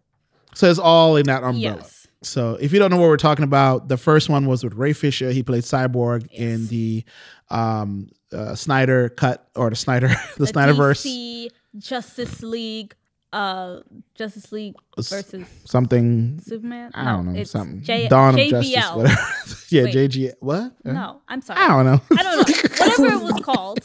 So 0.55 0.69
it's 0.71 0.79
all 0.79 1.17
in 1.17 1.25
that 1.27 1.43
umbrella. 1.43 1.79
yes, 1.79 2.07
So 2.23 2.59
if 2.61 2.71
you 2.75 2.79
don't 2.79 2.91
know 2.91 2.99
what 2.99 3.09
we're 3.09 3.17
talking 3.17 3.45
about, 3.45 3.89
the 3.89 3.97
first 3.97 4.29
one 4.29 4.45
was 4.47 4.63
with 4.63 4.75
Ray 4.75 4.93
Fisher. 4.93 5.31
He 5.31 5.43
played 5.43 5.63
Cyborg 5.63 6.31
in 6.31 6.67
the 6.67 7.03
um, 7.49 8.11
uh, 8.31 8.55
Snyder 8.55 9.09
cut 9.09 9.49
or 9.57 9.71
the 9.71 9.77
Snyder 9.77 10.09
the, 10.37 10.45
Snyderverse 10.45 11.07
DC 11.07 11.49
Justice 11.79 12.43
League, 12.43 12.95
uh, 13.37 13.81
Justice 14.15 14.51
League 14.51 14.75
versus 14.97 15.45
something. 15.65 16.41
Superman. 16.41 16.91
I 16.95 17.05
don't 17.05 17.27
know 17.27 17.39
it's 17.41 17.51
something. 17.51 17.83
J- 17.83 18.09
Dawn 18.09 18.39
of 18.39 18.49
Justice, 18.49 18.91
whatever. 18.95 19.21
yeah, 19.69 19.83
Wait. 19.85 19.95
JG. 19.95 20.33
What? 20.41 20.73
No, 20.85 21.21
I'm 21.29 21.43
sorry. 21.43 21.61
I 21.61 21.69
don't 21.69 21.85
know. 21.85 22.01
I 22.19 22.23
don't 22.23 22.49
know. 22.49 22.55
Whatever 22.87 23.15
it 23.15 23.23
was 23.35 23.45
called. 23.45 23.81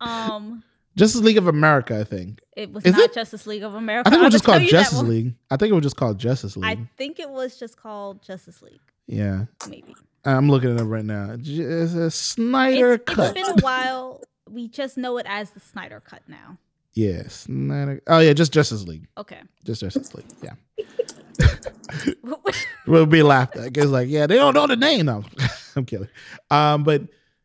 Um, 0.00 0.62
Justice 0.96 1.20
League 1.20 1.38
of 1.38 1.46
America, 1.46 2.00
I 2.00 2.04
think. 2.04 2.40
it 2.56 2.72
was 2.72 2.84
Is 2.84 2.92
not 2.94 3.02
it? 3.02 3.14
Justice 3.14 3.46
League 3.46 3.62
of 3.62 3.74
America. 3.76 4.08
I 4.08 4.10
think 4.10 4.22
it 4.22 4.24
was 4.24 4.32
just 4.34 4.44
called 4.44 4.62
Justice. 4.62 4.98
League. 5.02 5.34
I 5.50 5.56
think 5.56 5.70
it 5.70 5.74
was 5.74 5.82
just 5.84 5.96
called 5.96 6.18
Justice 6.18 6.56
League. 6.56 6.64
I 6.64 6.88
think 6.96 7.20
it 7.20 7.30
was 7.30 7.56
just 7.56 7.76
called 7.76 8.22
Justice 8.22 8.62
League, 8.62 8.80
yeah, 9.06 9.44
maybe. 9.68 9.94
I'm 10.24 10.50
looking 10.50 10.74
it 10.74 10.80
up 10.80 10.88
right 10.88 11.04
now. 11.04 11.36
It's 11.38 11.48
a 11.94 12.10
Snyder 12.10 12.94
It's, 12.94 13.04
it's 13.06 13.14
cut. 13.14 13.34
been 13.34 13.46
a 13.46 13.62
while. 13.62 14.22
We 14.50 14.66
just 14.66 14.96
know 14.98 15.18
it 15.18 15.26
as 15.28 15.50
the 15.50 15.60
Snyder 15.60 16.00
Cut 16.00 16.22
now. 16.26 16.58
Yeah, 16.98 17.22
Oh 18.08 18.18
yeah, 18.18 18.32
just 18.32 18.52
Justice 18.52 18.84
League. 18.86 19.06
Okay. 19.16 19.40
Just 19.64 19.80
Justice 19.82 20.14
League. 20.14 20.26
Yeah. 20.42 20.54
We'll 22.86 23.06
be 23.06 23.22
laughed 23.22 23.56
at. 23.56 23.72
because 23.72 23.90
like, 23.90 24.08
yeah, 24.08 24.26
they 24.26 24.36
don't 24.36 24.54
know 24.54 24.66
the 24.66 24.76
name. 24.76 25.06
No, 25.06 25.22
I'm 25.76 25.84
kidding. 25.84 26.08
Um, 26.50 26.84
but 26.84 27.02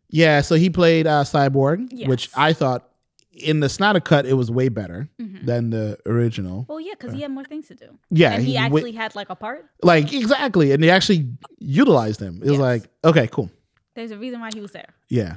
yeah, 0.09 0.39
so 0.41 0.55
he 0.55 0.69
played 0.69 1.05
uh, 1.05 1.23
Cyborg, 1.25 2.07
which 2.07 2.29
I 2.35 2.53
thought 2.53 2.87
in 3.33 3.59
the 3.59 3.67
Snyder 3.67 3.99
cut 3.99 4.25
it 4.25 4.33
was 4.33 4.49
way 4.49 4.69
better 4.69 5.09
Mhm. 5.21 5.45
than 5.45 5.69
the 5.69 5.97
original. 6.05 6.65
Well, 6.69 6.79
yeah, 6.79 6.93
because 6.97 7.13
he 7.13 7.21
had 7.21 7.31
more 7.31 7.43
things 7.43 7.67
to 7.67 7.75
do. 7.75 7.87
Yeah, 8.09 8.31
and 8.33 8.43
he, 8.43 8.51
he 8.51 8.57
actually 8.57 8.93
had 8.93 9.15
like 9.15 9.29
a 9.29 9.35
part. 9.35 9.65
like 9.81 10.13
exactly, 10.13 10.71
and 10.71 10.81
they 10.81 10.89
actually 10.89 11.27
utilized 11.59 12.21
him. 12.21 12.35
It 12.37 12.43
was 12.49 12.51
Yes. 12.51 12.59
like, 12.59 12.83
okay, 13.03 13.27
cool, 13.27 13.49
There's 13.95 14.11
a 14.11 14.17
reason 14.17 14.39
why 14.39 14.49
he 14.53 14.61
was 14.61 14.71
there. 14.71 14.89
yeah. 15.09 15.35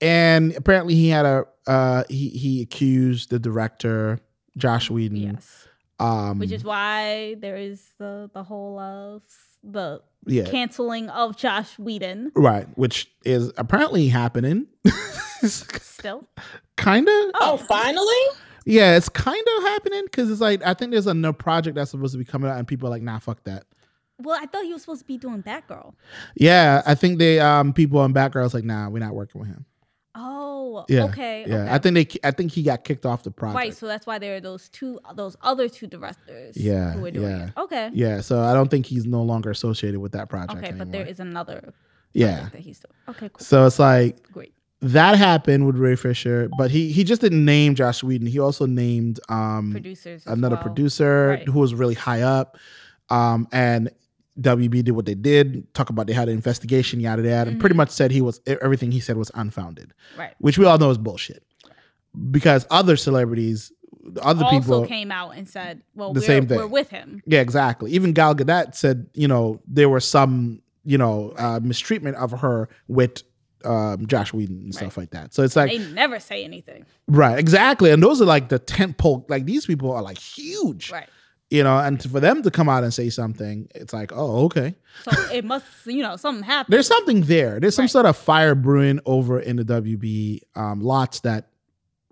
And 0.00 0.54
apparently, 0.56 0.94
he 0.94 1.08
had 1.08 1.26
a 1.26 1.44
uh, 1.66 2.04
he 2.08 2.28
he 2.30 2.62
accused 2.62 3.30
the 3.30 3.38
director 3.38 4.18
Joss 4.56 4.88
Whedon, 4.90 5.16
Yes. 5.16 5.68
um, 5.98 6.38
Which 6.38 6.52
is 6.52 6.64
why 6.64 7.36
there 7.40 7.56
is 7.56 7.84
the 7.98 8.30
the 8.32 8.42
whole 8.42 8.78
of 8.78 9.22
the 9.62 10.00
yeah, 10.26 10.44
canceling 10.44 11.08
of 11.10 11.36
Joss 11.36 11.78
Whedon 11.78 12.32
right, 12.34 12.66
which 12.78 13.10
is 13.24 13.52
apparently 13.58 14.08
happening. 14.08 14.66
still. 15.42 16.26
Kinda, 16.76 17.30
Oh, 17.40 17.56
finally? 17.68 18.36
Yeah, 18.66 18.96
it's 18.96 19.08
kind 19.08 19.42
of 19.58 19.62
happening 19.64 20.02
because 20.04 20.30
it's 20.30 20.40
like 20.40 20.62
I 20.66 20.74
think 20.74 20.92
there's 20.92 21.06
a 21.06 21.14
new 21.14 21.32
project 21.32 21.76
that's 21.76 21.90
supposed 21.90 22.12
to 22.14 22.18
be 22.18 22.24
coming 22.24 22.50
out, 22.50 22.58
and 22.58 22.66
people 22.66 22.88
are 22.88 22.90
like, 22.90 23.02
"Nah, 23.02 23.18
fuck 23.18 23.42
that." 23.44 23.64
Well, 24.18 24.38
I 24.40 24.46
thought 24.46 24.64
he 24.64 24.72
was 24.72 24.82
supposed 24.82 25.00
to 25.00 25.06
be 25.06 25.16
doing 25.16 25.42
Batgirl. 25.42 25.94
Yeah, 26.36 26.82
I 26.86 26.94
think 26.94 27.18
they 27.18 27.40
um 27.40 27.72
people 27.72 27.98
on 28.00 28.12
backgrounds 28.12 28.52
like, 28.54 28.64
"Nah, 28.64 28.88
we're 28.90 28.98
not 28.98 29.14
working 29.14 29.40
with 29.40 29.48
him." 29.48 29.64
Oh, 30.22 30.84
Yeah, 30.88 31.04
okay. 31.04 31.44
Yeah, 31.48 31.62
okay. 31.62 31.72
I 31.72 31.78
think 31.78 31.94
they 31.94 32.28
I 32.28 32.30
think 32.30 32.52
he 32.52 32.62
got 32.62 32.84
kicked 32.84 33.06
off 33.06 33.22
the 33.22 33.30
project. 33.30 33.56
Right, 33.56 33.74
so 33.74 33.86
that's 33.86 34.06
why 34.06 34.18
there 34.18 34.36
are 34.36 34.40
those 34.40 34.68
two, 34.68 35.00
those 35.14 35.36
other 35.42 35.68
two 35.68 35.86
directors. 35.86 36.56
Yeah, 36.56 36.92
who 36.92 37.04
are 37.06 37.10
doing 37.10 37.30
yeah. 37.30 37.46
it. 37.46 37.52
Okay, 37.56 37.90
Yeah, 37.94 38.20
so 38.20 38.40
I 38.40 38.52
don't 38.52 38.70
think 38.70 38.86
he's 38.86 39.06
no 39.06 39.22
longer 39.22 39.50
associated 39.50 40.00
with 40.00 40.12
that 40.12 40.28
project 40.28 40.58
okay, 40.58 40.68
anymore. 40.68 40.86
but 40.86 40.92
there 40.92 41.06
is 41.06 41.20
another. 41.20 41.72
yeah, 42.12 42.48
that 42.52 42.60
he's 42.60 42.80
doing. 42.80 42.94
Okay, 43.16 43.28
cool, 43.30 43.44
so 43.44 43.66
it's 43.66 43.78
like 43.78 44.22
great. 44.32 44.52
that 44.82 45.16
happened 45.16 45.66
with 45.66 45.76
Ray 45.76 45.96
Fisher, 45.96 46.48
but 46.58 46.70
he 46.70 46.92
he 46.92 47.02
just 47.04 47.20
didn't 47.22 47.44
name 47.44 47.74
Joss 47.74 48.02
Whedon. 48.02 48.26
He 48.26 48.38
also 48.38 48.66
named 48.66 49.20
um 49.28 49.70
Producers, 49.72 50.24
another 50.26 50.56
well. 50.56 50.62
producer 50.64 51.28
Right. 51.28 51.48
who 51.48 51.58
was 51.60 51.74
really 51.74 51.94
high 51.94 52.22
up. 52.22 52.58
Um, 53.08 53.48
and 53.52 53.90
WB 54.40 54.84
did 54.84 54.92
what 54.92 55.06
they 55.06 55.14
did, 55.14 55.72
talk 55.74 55.90
about 55.90 56.06
they 56.06 56.12
had 56.12 56.28
an 56.28 56.34
investigation, 56.34 57.00
yada 57.00 57.22
yada, 57.22 57.50
and 57.50 57.60
pretty 57.60 57.74
Mhm. 57.74 57.78
much 57.78 57.90
said 57.90 58.10
he 58.10 58.20
was 58.20 58.40
everything 58.46 58.90
he 58.92 59.00
said 59.00 59.16
was 59.16 59.30
unfounded, 59.34 59.92
right? 60.16 60.34
which 60.38 60.56
we 60.58 60.64
all 60.64 60.78
know 60.78 60.90
is 60.90 60.98
bullshit. 60.98 61.42
Because 62.30 62.66
other 62.70 62.96
celebrities, 62.96 63.70
other 64.22 64.44
also 64.44 64.58
people, 64.60 64.86
came 64.86 65.12
out 65.12 65.36
and 65.36 65.48
said, 65.48 65.82
"Well, 65.94 66.12
The 66.12 66.20
we're, 66.20 66.26
same 66.26 66.46
thing. 66.48 66.58
we're 66.58 66.66
with 66.66 66.90
him." 66.90 67.22
yeah, 67.26 67.40
exactly. 67.40 67.92
Even 67.92 68.12
Gal 68.12 68.34
Gadot 68.34 68.74
said, 68.74 69.06
you 69.14 69.28
know, 69.28 69.60
there 69.66 69.88
were 69.88 70.00
some, 70.00 70.60
you 70.84 70.98
know, 70.98 71.32
uh, 71.36 71.60
mistreatment 71.62 72.16
of 72.16 72.32
her 72.40 72.68
with 72.88 73.22
um, 73.62 74.06
Joss 74.06 74.32
Whedon 74.32 74.56
and 74.56 74.74
stuff 74.74 74.96
like 74.96 75.10
that. 75.10 75.34
So 75.34 75.42
it's 75.42 75.54
like, 75.54 75.70
they 75.70 75.78
never 75.92 76.18
say 76.18 76.44
anything, 76.44 76.86
right, 77.08 77.38
exactly. 77.38 77.90
And 77.90 78.02
those 78.02 78.22
are 78.22 78.24
like 78.24 78.48
the 78.48 78.58
tent 78.58 78.96
pole. 78.96 79.26
Like 79.28 79.44
these 79.44 79.66
people 79.66 79.92
are 79.92 80.00
like 80.02 80.16
huge, 80.18 80.90
right? 80.90 81.08
You 81.50 81.62
know. 81.62 81.78
And 81.78 82.02
for 82.02 82.20
them 82.20 82.42
to 82.42 82.50
come 82.50 82.68
out 82.68 82.82
and 82.84 82.94
say 82.94 83.10
something, 83.10 83.68
it's 83.74 83.92
like, 83.92 84.12
oh, 84.14 84.44
okay. 84.46 84.74
So 85.02 85.10
it 85.32 85.44
must, 85.44 85.66
you 85.86 86.02
know, 86.02 86.16
something 86.16 86.42
happened. 86.44 86.72
There's 86.72 86.86
something 86.86 87.22
there. 87.22 87.60
There's 87.60 87.74
some 87.74 87.84
Right. 87.84 87.90
sort 87.90 88.06
of 88.06 88.16
fire 88.16 88.54
brewing 88.54 89.00
over 89.06 89.38
in 89.40 89.56
the 89.56 89.64
WB 89.64 90.40
um, 90.56 90.80
lots 90.80 91.20
that 91.20 91.48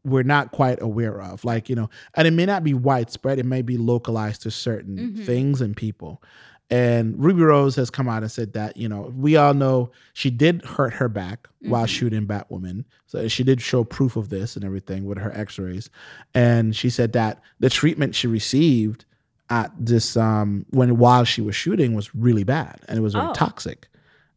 we're 0.05 0.23
not 0.23 0.53
quite 0.53 0.81
aware 0.81 1.21
of. 1.21 1.45
Like, 1.45 1.69
you 1.69 1.75
know, 1.77 1.91
and 2.15 2.27
it 2.27 2.31
may 2.33 2.47
not 2.47 2.65
be 2.65 2.73
widespread, 2.75 3.39
it 3.39 3.47
may 3.47 3.63
be 3.63 3.77
localized 3.77 4.43
to 4.43 4.51
certain 4.51 4.97
Mhm. 5.17 5.27
things 5.27 5.61
and 5.61 5.77
people. 5.77 6.23
And 6.71 7.15
Ruby 7.23 7.43
Rose 7.43 7.77
has 7.77 7.89
come 7.91 8.09
out 8.09 8.23
and 8.23 8.31
said 8.31 8.53
that, 8.53 8.77
you 8.77 8.89
know, 8.89 9.13
we 9.17 9.37
all 9.37 9.55
know 9.55 9.91
she 10.13 10.31
did 10.31 10.63
hurt 10.65 10.93
her 10.95 11.09
back 11.09 11.49
while 11.63 11.85
Mhm. 11.87 11.89
shooting 11.89 12.27
Batwoman. 12.27 12.85
So 13.07 13.27
she 13.29 13.43
did 13.43 13.61
show 13.63 13.85
proof 13.85 14.17
of 14.17 14.29
this 14.29 14.55
and 14.55 14.65
everything 14.65 15.05
with 15.05 15.17
her 15.19 15.33
x 15.35 15.59
rays. 15.59 15.89
And 16.35 16.77
she 16.77 16.91
said 16.91 17.13
that 17.15 17.41
the 17.59 17.71
treatment 17.71 18.15
she 18.15 18.27
received 18.27 19.07
at 19.51 19.73
this 19.79 20.17
um 20.17 20.67
when 20.71 20.97
while 20.99 21.25
she 21.25 21.41
was 21.41 21.57
shooting 21.57 21.95
was 21.95 22.15
really 22.15 22.45
bad 22.45 22.81
and 22.89 22.99
it 22.99 23.03
was 23.03 23.15
very 23.15 23.27
Oh. 23.29 23.33
toxic 23.33 23.89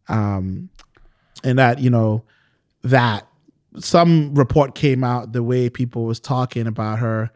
um 0.08 0.69
and 1.43 1.60
that 1.60 1.80
you 1.80 1.89
know 1.89 2.24
that 2.84 3.28
some 3.80 4.34
report 4.36 4.76
came 4.76 5.04
out 5.04 5.34
the 5.34 5.43
way 5.43 5.69
people 5.69 6.06
was 6.06 6.19
talking 6.19 6.65
about 6.67 7.00
her 7.00 7.30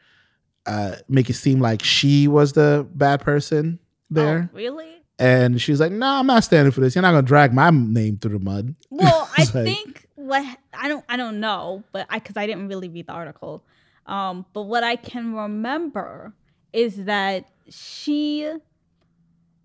uh 0.65 0.95
make 1.09 1.29
it 1.29 1.33
seem 1.35 1.59
like 1.59 1.83
she 1.83 2.27
was 2.27 2.53
the 2.53 2.87
bad 2.93 3.21
person 3.21 3.79
there 4.09 4.49
Oh, 4.53 4.57
really? 4.57 4.91
and 5.19 5.61
she 5.61 5.71
was 5.71 5.79
like 5.79 5.91
no 5.91 6.07
i'm 6.07 6.27
not 6.27 6.43
standing 6.43 6.71
for 6.71 6.81
this 6.81 6.95
you're 6.95 7.01
not 7.01 7.11
gonna 7.11 7.21
drag 7.23 7.53
my 7.53 7.69
name 7.71 8.17
through 8.17 8.37
the 8.37 8.43
mud 8.43 8.73
Well, 8.89 9.29
I 9.37 9.41
like- 9.41 9.49
think 9.51 10.07
what 10.15 10.43
I 10.73 10.87
don't 10.87 11.05
I 11.09 11.17
don't 11.17 11.39
know, 11.39 11.83
but 11.91 12.07
I 12.09 12.19
because 12.19 12.35
I 12.37 12.47
didn't 12.47 12.67
really 12.69 12.89
read 12.89 13.05
the 13.07 13.13
article. 13.13 13.63
Um, 14.07 14.45
but 14.53 14.63
what 14.63 14.83
I 14.83 14.95
can 14.95 15.35
remember 15.35 16.33
is 16.73 17.05
that 17.05 17.45
she 17.69 18.51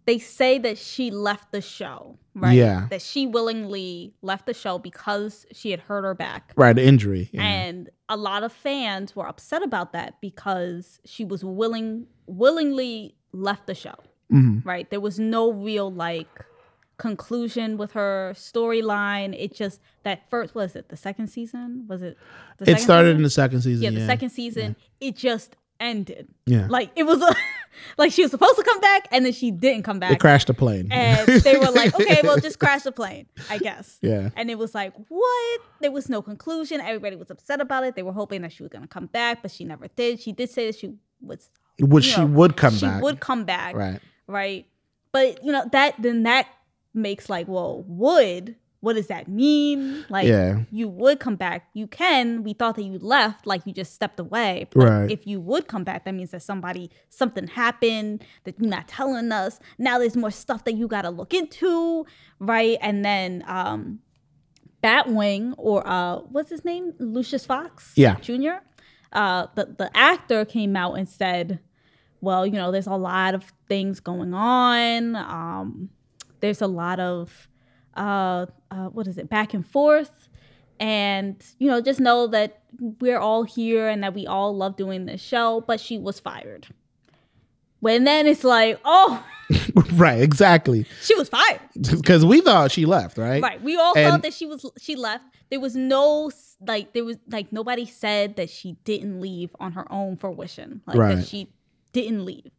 they 0.07 0.19
say 0.19 0.59
that 0.59 0.77
she 0.79 1.11
left 1.11 1.53
the 1.53 1.61
show, 1.61 2.19
right? 2.35 2.55
Yeah. 2.57 2.87
That 2.91 3.03
she 3.03 3.27
willingly 3.27 4.13
left 4.23 4.47
the 4.47 4.55
show 4.55 4.79
because 4.79 5.47
she 5.53 5.71
had 5.71 5.81
hurt 5.81 6.03
her 6.05 6.15
back. 6.15 6.53
right 6.57 6.77
injury 6.79 7.29
yeah. 7.33 7.43
And 7.43 7.91
a 8.09 8.17
lot 8.17 8.43
of 8.43 8.53
fans 8.53 9.15
were 9.15 9.29
upset 9.29 9.63
about 9.63 9.93
that 9.93 10.21
because 10.21 10.99
she 11.05 11.25
was 11.25 11.45
willing 11.45 12.07
willingly 12.27 13.15
left 13.33 13.67
the 13.67 13.75
show 13.75 13.95
Mhm. 14.33 14.65
right? 14.65 14.89
There 14.91 15.01
was 15.01 15.19
no 15.19 15.53
real 15.53 15.93
like 15.93 16.29
conclusion 16.99 17.77
with 17.77 17.93
her 17.93 18.33
storyline. 18.37 19.35
It 19.39 19.55
just 19.55 19.81
that 20.03 20.29
first 20.31 20.55
was 20.55 20.77
it 20.77 20.89
the 20.89 20.97
second 20.97 21.29
season? 21.29 21.87
Was 21.89 22.03
it? 22.03 22.17
The 22.59 22.71
it 22.73 22.79
started 22.81 23.09
season? 23.09 23.17
in 23.17 23.23
the 23.23 23.31
second 23.31 23.61
season 23.63 23.83
yeah, 23.85 23.91
yeah 23.91 23.99
the 24.01 24.07
second 24.07 24.31
season. 24.31 24.77
It 25.01 25.17
just 25.17 25.57
ended. 25.81 26.29
yeah 26.47 26.67
Like 26.69 26.91
it 26.95 27.05
was 27.05 27.21
a, 27.23 27.35
like 27.99 28.13
she 28.13 28.23
was 28.23 28.31
supposed 28.31 28.57
to 28.57 28.63
come 28.63 28.81
back 28.81 29.09
and 29.11 29.25
then 29.25 29.33
she 29.33 29.51
didn't 29.51 29.83
come 29.83 29.99
back. 29.99 30.11
they 30.11 30.17
crashed 30.17 30.47
the 30.49 30.55
plane 30.55 30.89
and 30.93 31.27
they 31.27 31.57
were 31.57 31.71
like, 31.71 31.95
okay, 31.95 32.21
well, 32.23 32.39
just 32.39 32.59
crash 32.65 32.83
the 32.83 32.93
plane, 32.93 33.27
I 33.49 33.59
guess. 33.59 33.99
yeah 34.03 34.31
And 34.37 34.51
it 34.51 34.59
was 34.59 34.75
like, 34.75 34.93
what? 35.09 35.61
There 35.81 35.91
was 35.91 36.09
no 36.09 36.23
conclusion. 36.23 36.81
Everybody 36.81 37.17
was 37.17 37.31
upset 37.31 37.61
about 37.61 37.85
it. 37.85 37.95
They 37.97 38.03
were 38.03 38.13
hoping 38.13 38.43
that 38.43 38.53
she 38.53 38.63
was 38.63 38.71
going 38.71 38.83
to 38.83 38.89
come 38.89 39.07
back, 39.07 39.43
but 39.43 39.51
she 39.51 39.65
never 39.65 39.89
did. 39.89 40.21
She 40.21 40.33
did 40.33 40.51
say 40.51 40.67
that 40.67 40.77
she 40.77 40.95
was 41.23 41.49
you 41.79 42.01
she 42.03 42.21
know, 42.21 42.27
would 42.27 42.57
come 42.57 42.75
she 42.75 42.85
back 42.87 42.99
She 42.99 43.03
would 43.03 43.21
come 43.21 43.45
back 43.45 43.75
right 43.75 44.01
right? 44.27 44.67
but 45.13 45.43
you 45.45 45.51
know 45.53 45.65
that 45.73 45.95
then 45.99 46.25
that 46.25 46.47
makes 46.93 47.29
like, 47.31 47.47
well, 47.49 47.85
would 47.87 48.57
what 48.81 48.95
does 48.95 49.09
that 49.09 49.29
mean? 49.29 50.05
Like, 50.09 50.27
Yeah. 50.27 50.61
you 50.71 50.89
would 50.89 51.21
come 51.21 51.37
back. 51.37 51.69
You 51.75 51.87
can. 51.87 52.43
We 52.43 52.55
thought 52.55 52.77
that 52.77 52.83
you 52.85 52.99
left, 52.99 53.47
like 53.47 53.63
you 53.67 53.73
just 53.75 53.95
stepped 53.95 54.19
away. 54.19 54.69
But 54.73 54.83
Right. 54.89 55.11
if 55.11 55.27
you 55.27 55.39
would 55.41 55.69
come 55.69 55.85
back, 55.85 56.05
that 56.07 56.15
means 56.15 56.31
that 56.31 56.41
somebody, 56.43 56.91
something 57.11 57.47
happened 57.47 58.25
that 58.45 58.59
you're 58.59 58.71
not 58.71 58.89
telling 58.89 59.33
us. 59.33 59.59
Now 59.79 59.99
there's 59.99 60.17
more 60.17 60.31
stuff 60.31 60.65
that 60.65 60.75
you 60.77 60.89
got 60.89 61.03
to 61.03 61.11
look 61.11 61.35
into, 61.35 62.07
right? 62.39 62.79
And 62.81 63.05
then, 63.05 63.45
um, 63.47 64.01
Batwing 64.83 65.53
or 65.59 65.87
uh, 65.87 66.21
what's 66.31 66.49
his 66.49 66.65
name, 66.65 66.95
Lucius 66.99 67.45
Fox, 67.45 67.93
Yeah. 67.97 68.15
Jr. 68.21 68.63
Uh, 69.13 69.47
the 69.55 69.67
the 69.77 69.91
actor 69.95 70.47
came 70.47 70.75
out 70.75 70.95
and 70.95 71.07
said, 71.07 71.59
"Well, 72.23 72.47
you 72.47 72.53
know, 72.55 72.71
there's 72.73 72.87
a 72.87 72.95
lot 72.95 73.35
of 73.35 73.53
things 73.69 74.01
going 74.01 74.33
on. 74.33 75.17
Um, 75.17 75.91
there's 76.41 76.63
a 76.63 76.67
lot 76.67 76.99
of 76.99 77.50
uh, 78.01 78.47
uh, 78.71 78.87
what 78.89 79.07
is 79.07 79.19
it, 79.19 79.29
back 79.29 79.55
and 79.55 79.67
forth, 79.67 80.29
and 80.79 81.37
you 81.59 81.69
know, 81.69 81.81
just 81.81 82.01
know 82.01 82.27
that 82.29 82.63
we're 83.01 83.19
all 83.19 83.43
here 83.45 83.89
and 83.89 84.03
that 84.03 84.15
we 84.15 84.27
all 84.27 84.57
love 84.57 84.77
doing 84.77 85.07
this 85.07 85.21
show." 85.21 85.63
But 85.67 85.79
she 85.81 85.99
was 85.99 86.19
fired. 86.21 86.67
When 87.81 88.05
then 88.05 88.27
it's 88.27 88.45
like, 88.45 88.79
oh, 88.85 89.25
right, 89.95 90.21
exactly. 90.21 90.85
she 91.01 91.15
was 91.15 91.29
fired. 91.31 91.61
Because 91.91 92.27
we 92.27 92.43
thought 92.43 92.71
she 92.71 92.85
left, 92.85 93.17
right? 93.17 93.43
Right. 93.43 93.63
We 93.63 93.77
all 93.77 93.95
And- 93.97 94.11
thought 94.11 94.23
that 94.23 94.35
she 94.35 94.45
was 94.47 94.67
she 94.79 94.97
left. 94.97 95.25
There 95.51 95.61
was 95.61 95.75
no 95.77 96.31
like 96.67 96.93
there 96.93 97.05
was 97.05 97.17
like 97.31 97.53
nobody 97.53 97.87
said 97.87 98.37
that 98.37 98.51
she 98.51 98.73
didn't 98.85 99.21
leave 99.21 99.51
on 99.59 99.73
her 99.73 99.91
own 99.91 100.17
fruition. 100.17 100.83
Like 100.87 100.97
Right. 100.99 101.15
that 101.17 101.27
she 101.27 101.49
didn't 101.93 102.25
leave. 102.27 102.51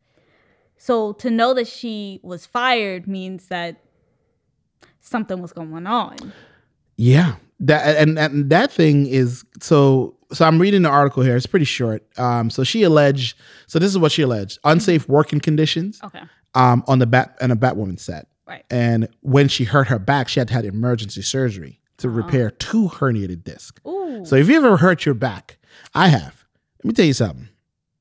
So 0.78 1.14
to 1.14 1.30
know 1.30 1.54
that 1.54 1.68
she 1.68 2.20
was 2.24 2.48
fired 2.48 3.08
means 3.08 3.48
that 3.50 3.78
something 5.02 5.42
was 5.42 5.52
going 5.54 5.86
on. 5.88 6.16
Yeah. 6.98 7.36
That 7.60 7.98
and, 7.98 8.18
and 8.18 8.50
that 8.50 8.72
thing 8.72 9.06
is 9.08 9.44
so 9.62 10.16
so 10.34 10.46
I'm 10.48 10.60
reading 10.60 10.82
the 10.84 10.90
article 10.90 11.22
here. 11.24 11.36
It's 11.36 11.46
pretty 11.46 11.66
short. 11.66 12.04
Um 12.18 12.50
so 12.50 12.64
she 12.64 12.84
alleged 12.84 13.38
so 13.68 13.78
this 13.80 13.90
is 13.90 13.98
what 13.98 14.12
she 14.12 14.22
alleged. 14.24 14.60
Unsafe 14.64 15.08
working 15.08 15.40
conditions 15.40 16.00
Okay. 16.04 16.22
um 16.56 16.84
on 16.88 17.00
the 17.00 17.06
bat 17.06 17.36
and 17.42 17.52
a 17.52 17.56
Batwoman 17.56 18.00
set. 18.00 18.28
Right. 18.48 18.66
And 18.72 19.08
when 19.22 19.48
she 19.48 19.64
hurt 19.64 19.88
her 19.88 20.00
back, 20.00 20.28
she 20.28 20.40
had 20.40 20.48
to 20.50 20.54
have 20.56 20.66
emergency 20.66 21.22
surgery 21.22 21.80
to 21.98 22.10
repair 22.10 22.50
two 22.50 22.90
herniated 22.90 23.44
discs. 23.44 23.80
Ooh. 23.88 24.26
So 24.26 24.36
if 24.36 24.50
you 24.50 24.56
ever 24.58 24.76
hurt 24.78 25.06
your 25.06 25.14
back, 25.16 25.58
I 25.94 26.08
have. 26.08 26.44
Let 26.80 26.86
me 26.86 26.94
tell 26.94 27.06
you 27.06 27.14
something. 27.14 27.48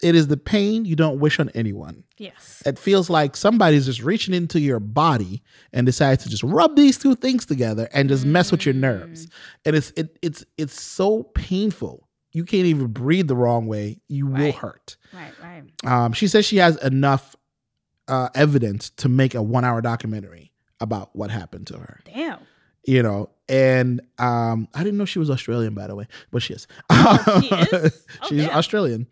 It 0.02 0.14
is 0.14 0.28
the 0.28 0.36
pain 0.36 0.84
you 0.86 0.96
don't 0.96 1.18
wish 1.20 1.38
on 1.38 1.50
anyone. 1.50 2.04
yes. 2.18 2.62
It 2.64 2.78
feels 2.78 3.10
like 3.10 3.36
somebody's 3.36 3.86
just 3.86 4.02
reaching 4.02 4.32
into 4.34 4.58
your 4.60 4.80
body 4.80 5.42
and 5.72 5.84
decides 5.86 6.22
to 6.24 6.30
just 6.30 6.42
rub 6.42 6.74
these 6.76 6.96
two 6.98 7.14
things 7.14 7.44
together 7.46 7.88
and 7.92 8.08
just 8.08 8.24
mess 8.24 8.50
with 8.50 8.64
your 8.64 8.74
nerves. 8.74 9.28
And 9.64 9.76
it's 9.76 9.90
it 9.96 10.18
it's 10.22 10.44
it's 10.56 10.80
so 10.80 11.24
painful. 11.34 12.08
You 12.32 12.44
can't 12.44 12.66
even 12.66 12.86
breathe 12.88 13.28
the 13.28 13.36
wrong 13.36 13.66
way. 13.66 14.00
You 14.08 14.26
will 14.26 14.52
hurt. 14.52 14.96
Right, 15.12 15.32
right. 15.42 15.64
Um, 15.92 16.12
she 16.12 16.28
says 16.28 16.46
she 16.46 16.58
has 16.58 16.76
enough 16.76 17.34
uh, 18.08 18.28
evidence 18.34 18.90
to 18.90 19.08
make 19.08 19.34
a 19.34 19.42
one 19.42 19.64
hour 19.64 19.80
documentary 19.82 20.52
about 20.80 21.14
what 21.14 21.30
happened 21.30 21.66
to 21.68 21.76
her 21.78 22.00
Damn. 22.06 22.38
you 22.86 23.02
know 23.02 23.28
and 23.50 24.00
um 24.18 24.66
i 24.74 24.82
didn't 24.82 24.96
know 24.98 25.04
she 25.04 25.18
was 25.18 25.28
australian 25.30 25.74
by 25.74 25.86
the 25.86 25.94
way 25.94 26.06
but 26.32 26.42
she 26.42 26.54
is 26.54 26.66
Oh, 26.88 27.40
she 27.42 27.48
is? 27.76 28.06
Oh, 28.22 28.26
she's 28.28 28.46
damn. 28.46 28.56
australian 28.56 29.06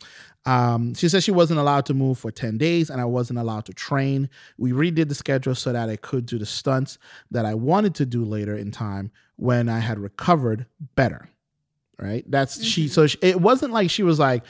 um 0.49 0.95
she 0.95 1.09
said 1.09 1.23
she 1.23 1.31
wasn't 1.31 1.59
allowed 1.61 1.85
to 1.87 1.95
move 1.95 2.19
for 2.19 2.31
10 2.31 2.59
days 2.59 2.91
and 2.91 3.01
i 3.01 3.05
wasn't 3.05 3.39
allowed 3.39 3.65
to 3.67 3.73
train 3.73 4.29
we 4.57 4.73
redid 4.73 5.09
the 5.09 5.15
schedule 5.15 5.55
so 5.55 5.73
that 5.73 5.89
i 5.89 5.97
could 5.97 6.25
do 6.27 6.39
the 6.39 6.47
stunts 6.47 6.99
that 7.31 7.45
i 7.45 7.55
wanted 7.55 7.95
to 7.95 8.07
do 8.07 8.25
later 8.25 8.57
in 8.57 8.71
time 8.71 9.11
when 9.37 9.69
i 9.69 9.79
had 9.79 9.99
recovered 9.99 10.67
better 10.95 11.29
right 11.99 12.25
that's 12.31 12.63
she 12.65 12.87
Mhm. 12.87 12.91
so 12.91 13.07
she, 13.07 13.19
it 13.23 13.41
wasn't 13.41 13.73
like 13.73 13.91
she 13.91 14.03
was 14.03 14.19
like 14.19 14.43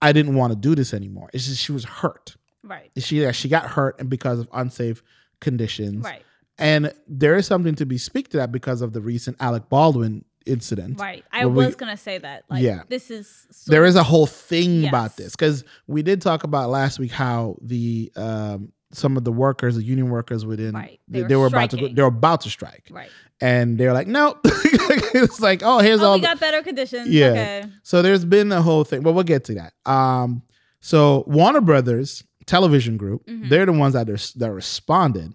i 0.00 0.12
didn't 0.12 0.34
want 0.34 0.52
to 0.52 0.58
do 0.58 0.74
this 0.74 0.94
anymore 0.94 1.28
it's 1.32 1.46
just 1.46 1.60
she 1.60 1.72
was 1.72 1.84
hurt 1.84 2.36
Right. 2.64 2.90
she 2.96 3.30
she 3.32 3.48
got 3.48 3.66
hurt 3.66 3.98
and 3.98 4.08
because 4.08 4.38
of 4.38 4.48
unsafe 4.52 5.02
conditions 5.40 6.04
Right. 6.04 6.22
and 6.58 6.92
there 7.08 7.34
is 7.36 7.46
something 7.46 7.74
to 7.76 7.86
be 7.86 7.98
speak 7.98 8.28
to 8.30 8.36
that 8.36 8.52
because 8.52 8.82
of 8.82 8.92
the 8.92 9.00
recent 9.00 9.36
Alec 9.40 9.68
Baldwin 9.68 10.24
incident. 10.46 11.00
Right. 11.00 11.24
I 11.32 11.46
Where 11.46 11.48
we- 11.54 11.66
was 11.66 11.76
gonna 11.76 11.96
say 11.96 12.18
that. 12.18 12.44
Like 12.50 12.62
Yeah. 12.62 12.82
this 12.88 13.10
is 13.10 13.46
There 13.66 13.84
is 13.84 13.96
a 13.96 14.02
whole 14.02 14.26
thing 14.26 14.86
about 14.88 15.16
this 15.16 15.32
because 15.36 15.64
we 15.86 16.02
did 16.02 16.20
talk 16.22 16.44
about 16.44 16.70
last 16.70 16.98
week 16.98 17.10
how 17.12 17.56
the 17.62 18.12
um, 18.16 18.72
some 18.94 19.16
of 19.16 19.24
the 19.24 19.32
workers, 19.32 19.76
the 19.76 19.82
union 19.82 20.10
workers 20.10 20.44
within, 20.44 20.74
Right. 20.74 21.00
they, 21.08 21.22
They 21.22 21.36
were 21.36 21.46
about 21.46 21.70
to 21.70 21.76
go, 21.78 21.88
they 21.88 22.02
were 22.02 22.08
about 22.08 22.42
to 22.42 22.50
strike, 22.50 22.88
right. 22.90 23.08
and 23.40 23.78
they're 23.78 23.94
like, 23.94 24.06
no, 24.06 24.36
it's 24.44 25.40
like, 25.40 25.62
oh, 25.64 25.78
here's 25.78 26.02
Oh, 26.02 26.08
all. 26.08 26.14
we 26.16 26.20
got 26.20 26.38
better 26.38 26.62
conditions. 26.62 27.08
Yeah. 27.08 27.26
Okay. 27.30 27.64
so 27.82 28.02
there's 28.02 28.26
been 28.26 28.52
a 28.52 28.60
whole 28.60 28.84
thing, 28.84 29.00
but 29.02 29.12
we'll 29.12 29.24
get 29.24 29.44
to 29.44 29.54
that. 29.54 29.72
Um, 29.90 30.42
so 30.80 31.24
Warner 31.26 31.62
Brothers 31.62 32.22
Television 32.44 32.98
Group, 32.98 33.24
Mhm. 33.26 33.48
they're 33.48 33.64
the 33.64 33.72
ones 33.72 33.94
that 33.94 34.10
are, 34.10 34.18
that 34.38 34.52
responded 34.52 35.32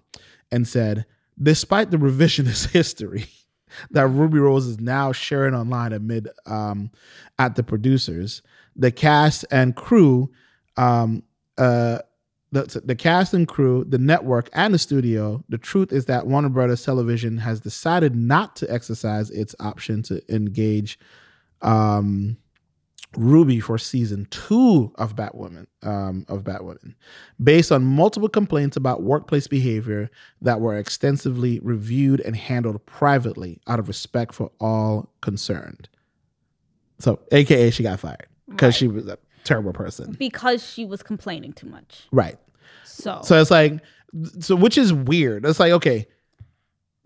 and 0.52 0.68
said, 0.68 1.04
despite 1.42 1.90
the 1.90 1.96
revisionist 1.96 2.68
history 2.70 3.26
that 3.90 4.06
Ruby 4.08 4.38
Rose 4.38 4.66
is 4.66 4.80
now 4.80 5.12
sharing 5.12 5.54
online 5.54 5.92
amid 5.92 6.28
um, 6.46 6.90
at 7.38 7.56
the 7.56 7.62
producers, 7.62 8.42
the 8.76 8.90
cast 8.90 9.44
and 9.50 9.74
crew, 9.76 10.30
um, 10.76 11.22
uh, 11.56 11.98
the, 12.52 12.80
the 12.84 12.96
cast 12.96 13.34
and 13.34 13.46
crew, 13.46 13.84
the 13.86 13.98
network, 13.98 14.48
and 14.52 14.72
the 14.72 14.78
studio. 14.78 15.44
The 15.48 15.58
truth 15.58 15.92
is 15.92 16.06
that 16.06 16.26
Warner 16.26 16.48
Brothers 16.48 16.84
Television 16.84 17.38
has 17.38 17.60
decided 17.60 18.14
not 18.16 18.56
to 18.56 18.72
exercise 18.72 19.30
its 19.30 19.54
option 19.60 20.02
to 20.04 20.22
engage 20.34 20.98
um, 21.60 22.38
Ruby 23.18 23.58
for 23.60 23.78
season 23.78 24.26
two 24.30 24.92
of 24.96 25.16
Batwoman. 25.16 25.66
Um, 25.82 26.24
of 26.28 26.42
Batwoman, 26.44 26.94
based 27.42 27.70
on 27.72 27.84
multiple 27.84 28.28
complaints 28.28 28.76
about 28.76 29.02
workplace 29.02 29.46
behavior 29.46 30.10
that 30.42 30.60
were 30.60 30.76
extensively 30.76 31.60
reviewed 31.60 32.20
and 32.20 32.34
handled 32.36 32.84
privately 32.86 33.60
out 33.66 33.78
of 33.78 33.88
respect 33.88 34.34
for 34.34 34.50
all 34.60 35.10
concerned. 35.20 35.88
So, 36.98 37.20
AKA, 37.30 37.70
she 37.70 37.82
got 37.82 38.00
fired 38.00 38.26
because 38.48 38.74
Right. 38.74 38.74
she 38.74 38.88
was 38.88 39.06
a 39.06 39.18
terrible 39.44 39.72
person. 39.72 40.16
because 40.18 40.64
she 40.66 40.84
was 40.84 41.02
complaining 41.02 41.52
too 41.52 41.68
much. 41.68 42.08
Right. 42.12 42.38
So, 42.84 43.20
So 43.22 43.40
it's 43.40 43.50
like, 43.50 43.80
so 44.40 44.56
which 44.56 44.76
is 44.76 44.92
weird. 44.92 45.44
It's 45.46 45.60
like, 45.60 45.72
okay, 45.72 46.06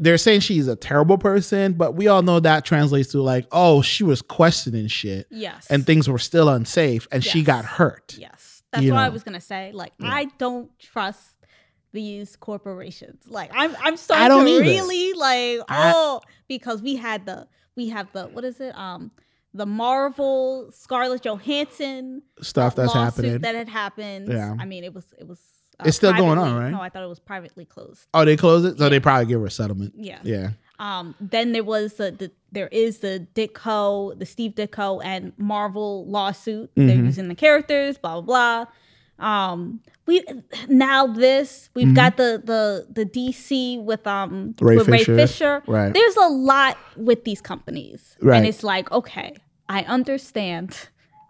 they're 0.02 0.18
saying 0.18 0.40
she's 0.40 0.66
a 0.68 0.74
terrible 0.76 1.16
person, 1.16 1.74
but 1.74 1.94
we 1.94 2.08
all 2.08 2.22
know 2.22 2.40
that 2.40 2.64
translates 2.64 3.12
to 3.12 3.22
like, 3.22 3.46
oh, 3.52 3.82
she 3.82 4.02
was 4.04 4.20
questioning 4.20 4.88
shit 4.88 5.26
yes. 5.30 5.66
and 5.70 5.86
things 5.86 6.08
were 6.08 6.18
still 6.18 6.48
unsafe 6.48 7.06
and 7.12 7.22
she 7.24 7.42
got 7.42 7.64
hurt. 7.64 8.16
Yes. 8.18 8.62
That's 8.72 8.84
You 8.84 8.92
what 8.94 9.00
I 9.02 9.10
was 9.10 9.22
gonna 9.22 9.40
say. 9.40 9.70
Like, 9.72 9.92
Yeah. 10.00 10.12
I 10.12 10.24
don't 10.38 10.76
trust 10.78 11.36
these 11.92 12.36
corporations. 12.36 13.24
Like, 13.28 13.50
I'm 13.54 13.76
I'm 13.76 13.92
I 13.92 13.96
starting 13.96 14.28
don't 14.28 14.46
to 14.46 14.50
either. 14.52 14.62
really 14.62 15.12
like 15.12 15.60
I- 15.68 15.92
oh 15.94 16.20
because 16.48 16.82
we 16.82 16.96
had 16.96 17.26
the 17.26 17.46
we 17.76 17.90
have 17.90 18.10
the 18.12 18.24
what 18.26 18.44
is 18.44 18.60
it 18.60 18.76
um 18.76 19.10
the 19.54 19.66
Marvel 19.66 20.70
Scarlett 20.72 21.22
Johansson 21.22 22.22
Stuff 22.40 22.74
that's 22.74 22.94
happening. 22.94 23.40
that 23.42 23.54
had 23.54 23.68
happened. 23.68 24.28
Yeah. 24.32 24.56
I 24.58 24.64
mean, 24.64 24.82
it 24.84 24.94
was 24.94 25.04
it 25.18 25.28
was. 25.28 25.38
Uh, 25.80 25.84
It's 25.86 25.96
still 25.96 26.12
going 26.12 26.38
on, 26.38 26.54
right? 26.56 26.70
No, 26.70 26.80
I 26.80 26.88
thought 26.88 27.02
it 27.02 27.08
was 27.08 27.18
privately 27.20 27.64
closed. 27.64 28.06
oh, 28.14 28.24
they 28.24 28.36
closed 28.36 28.66
it? 28.66 28.78
So 28.78 28.88
they 28.88 29.00
probably 29.00 29.26
give 29.26 29.40
her 29.40 29.46
a 29.46 29.50
settlement. 29.50 29.94
Yeah. 29.96 30.18
Yeah. 30.22 30.50
Um, 30.78 31.14
then 31.20 31.52
there 31.52 31.62
was 31.64 31.94
the, 31.94 32.10
the 32.10 32.30
there 32.50 32.68
is 32.68 32.98
the 32.98 33.26
Ditko, 33.34 34.18
the 34.18 34.26
Steve 34.26 34.52
Ditko 34.52 35.00
and 35.04 35.32
Marvel 35.38 36.04
lawsuit. 36.06 36.70
They're 36.74 36.96
Mhm. 36.96 37.04
using 37.06 37.28
the 37.28 37.34
characters, 37.36 37.98
blah 37.98 38.20
blah 38.20 38.64
blah. 39.20 39.24
Um, 39.24 39.80
we 40.06 40.24
now 40.68 41.06
this 41.06 41.70
we've 41.74 41.86
Mhm. 41.88 41.94
got 41.94 42.16
the 42.16 42.42
the 42.44 42.86
the 42.92 43.04
DC 43.04 43.78
with 43.84 44.04
um 44.08 44.54
Ray 44.60 44.76
with 44.76 44.86
Fisher. 44.88 45.12
Ray 45.14 45.18
Fisher. 45.26 45.62
Right. 45.68 45.94
There's 45.94 46.16
a 46.16 46.26
lot 46.28 46.76
with 46.96 47.22
these 47.24 47.40
companies, 47.40 48.16
Right. 48.20 48.38
and 48.38 48.46
it's 48.46 48.64
like 48.64 48.90
okay, 48.90 49.36
I 49.68 49.82
understand 49.84 50.76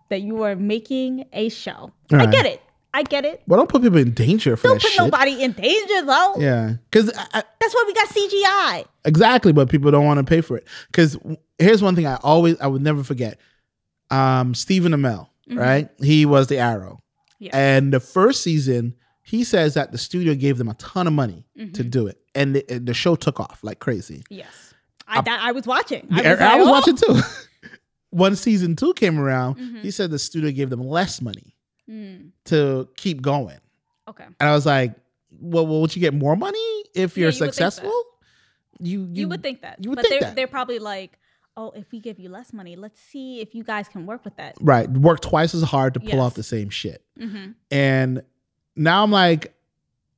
that 0.09 0.23
you 0.23 0.43
are 0.43 0.57
making 0.57 1.27
a 1.35 1.51
show. 1.51 1.93
I 2.11 2.27
get 2.27 2.47
it. 2.47 2.63
I 2.95 3.03
get 3.05 3.25
it. 3.25 3.43
Well, 3.47 3.59
don't 3.59 3.69
put 3.71 3.83
people 3.83 3.99
in 3.99 4.13
danger 4.13 4.57
for 4.57 4.69
Don't 4.69 4.77
that 4.77 4.83
put 4.83 4.91
shit. 4.93 5.01
nobody 5.01 5.43
in 5.43 5.53
danger 5.53 6.03
though. 6.05 6.35
Yeah. 6.39 6.75
Because 6.91 7.07
That's 7.07 7.75
why 7.75 7.85
we 7.87 7.95
got 7.95 8.09
CGI. 8.09 8.85
Exactly, 9.07 9.53
but 9.53 9.69
people 9.71 9.91
don't 9.91 10.05
want 10.05 10.19
to 10.19 10.25
pay 10.25 10.41
for 10.43 10.57
it. 10.59 10.67
Because 10.89 11.17
here's 11.59 11.83
one 11.83 11.97
thing 11.97 12.07
I 12.07 12.17
always, 12.17 12.61
I 12.61 12.67
would 12.67 12.83
never 12.83 13.03
forget. 13.03 13.39
Um, 14.11 14.55
Stephen 14.55 14.93
Amell, 14.93 15.29
Mhm. 15.49 15.59
right? 15.59 15.89
He 16.03 16.27
was 16.27 16.49
the 16.49 16.59
Arrow, 16.59 17.01
Yes. 17.39 17.55
and 17.55 17.93
the 17.95 18.01
first 18.01 18.43
season, 18.43 18.95
he 19.23 19.43
says 19.43 19.73
that 19.75 19.91
the 19.91 19.97
studio 19.99 20.35
gave 20.35 20.59
them 20.59 20.69
a 20.69 20.75
ton 20.75 21.07
of 21.07 21.15
money 21.15 21.47
to 21.57 21.83
Mhm. 21.85 21.91
do 21.91 22.07
it, 22.09 22.21
and 22.35 22.57
the, 22.57 22.79
the 22.79 22.93
show 22.93 23.15
took 23.17 23.41
off 23.41 23.61
like 23.63 23.79
crazy. 23.79 24.23
Yes. 24.29 24.75
I, 25.09 25.23
that, 25.23 25.41
I 25.43 25.53
was 25.53 25.67
watching. 25.67 26.07
I 26.11 26.23
I 26.35 26.57
was, 26.59 26.67
was, 26.67 26.69
oh. 26.69 26.71
watching 26.71 26.97
too. 26.97 27.21
when 28.11 28.37
season 28.37 28.77
two 28.77 28.93
came 28.95 29.19
around, 29.19 29.57
Mhm. 29.57 29.81
he 29.81 29.91
said 29.91 30.11
the 30.11 30.19
studio 30.19 30.51
gave 30.51 30.69
them 30.69 30.83
less 30.87 31.23
money 31.23 31.52
Mm, 31.93 32.31
to 32.47 32.89
keep 32.97 33.21
going, 33.21 33.59
okay. 34.09 34.25
and 34.25 34.35
I 34.49 34.53
was 34.53 34.65
like, 34.65 34.95
well, 35.41 35.67
won't 35.67 35.95
you 35.95 36.01
get 36.01 36.15
more 36.15 36.37
money 36.37 36.85
if 36.95 37.17
you're 37.19 37.25
you 37.25 37.27
would 37.27 37.35
think 37.35 37.55
that. 37.57 37.73
successful? 37.73 38.03
You, 38.81 39.07
You, 39.13 39.29
would 39.29 39.43
think 39.43 39.61
that. 39.63 39.77
you 39.85 39.91
would 39.91 39.97
but 39.97 40.07
think 40.07 40.21
they're, 40.21 40.31
that. 40.31 40.37
they're 40.37 40.47
probably 40.47 40.79
like, 40.79 41.19
oh, 41.57 41.71
if 41.77 41.93
we 41.93 42.01
give 42.01 42.19
you 42.19 42.29
less 42.31 42.53
money, 42.53 42.77
let's 42.77 42.99
see 42.99 43.41
if 43.41 43.55
you 43.55 43.63
guys 43.63 43.89
can 43.89 44.07
work 44.07 44.25
with 44.25 44.37
that. 44.37 44.57
right 44.61 44.89
work 44.91 45.21
twice 45.21 45.55
as 45.55 45.63
hard 45.63 45.95
to 45.95 46.01
pull 46.01 46.09
Yes. 46.11 46.19
off 46.21 46.35
the 46.35 46.43
same 46.43 46.71
shit. 46.71 47.05
Mm-hmm. 47.21 47.51
And 47.71 48.23
now 48.75 49.03
I'm 49.03 49.11
like, 49.11 49.55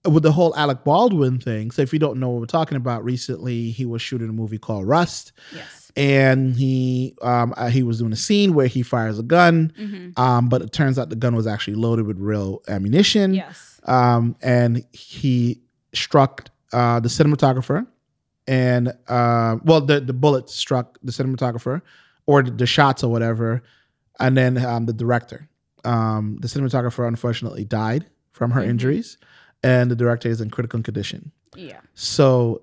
with 0.06 0.22
the 0.22 0.32
whole 0.32 0.54
Alec 0.56 0.84
Baldwin 0.84 1.38
thing. 1.38 1.70
So 1.70 1.82
if 1.82 1.92
you 1.92 1.98
don't 1.98 2.18
know 2.20 2.28
what 2.30 2.40
we're 2.40 2.46
talking 2.46 2.76
about, 2.76 3.04
recently 3.04 3.70
he 3.70 3.86
was 3.86 4.02
shooting 4.02 4.28
a 4.28 4.32
movie 4.32 4.58
called 4.58 4.86
Rust, 4.86 5.32
Yes. 5.54 5.90
and 5.96 6.54
he 6.54 7.14
um 7.22 7.54
uh, 7.56 7.68
he 7.68 7.82
was 7.82 7.98
doing 8.00 8.12
a 8.12 8.16
scene 8.16 8.54
where 8.54 8.66
he 8.66 8.82
fires 8.82 9.18
a 9.18 9.22
gun, 9.22 9.72
Mm-hmm. 9.78 10.20
um, 10.20 10.48
but 10.48 10.60
it 10.62 10.72
turns 10.72 10.98
out 10.98 11.08
the 11.08 11.16
gun 11.16 11.34
was 11.34 11.46
actually 11.46 11.76
loaded 11.76 12.06
with 12.06 12.18
real 12.18 12.62
ammunition. 12.68 13.34
Yes. 13.34 13.80
um, 13.84 14.36
and 14.42 14.84
he 14.92 15.60
struck 15.94 16.48
uh, 16.72 17.00
the 17.00 17.08
cinematographer, 17.08 17.86
and 18.46 18.88
uh, 19.08 19.56
well, 19.64 19.80
the 19.80 20.00
the 20.00 20.12
bullet 20.12 20.50
struck 20.50 20.98
the 21.02 21.12
cinematographer, 21.12 21.80
or 22.26 22.42
the, 22.42 22.50
the 22.50 22.66
shots 22.66 23.02
or 23.04 23.10
whatever, 23.10 23.62
and 24.20 24.36
then 24.36 24.58
um, 24.64 24.86
the 24.86 24.92
director. 24.92 25.48
Um, 25.84 26.38
the 26.40 26.48
cinematographer 26.48 27.06
unfortunately 27.06 27.64
died 27.64 28.06
from 28.32 28.50
her 28.52 28.62
Mhm. 28.62 28.68
injuries, 28.68 29.18
and 29.64 29.90
the 29.90 29.96
director 29.96 30.28
is 30.28 30.40
in 30.40 30.50
critical 30.50 30.80
condition. 30.82 31.32
Yeah. 31.56 31.80
So 31.94 32.62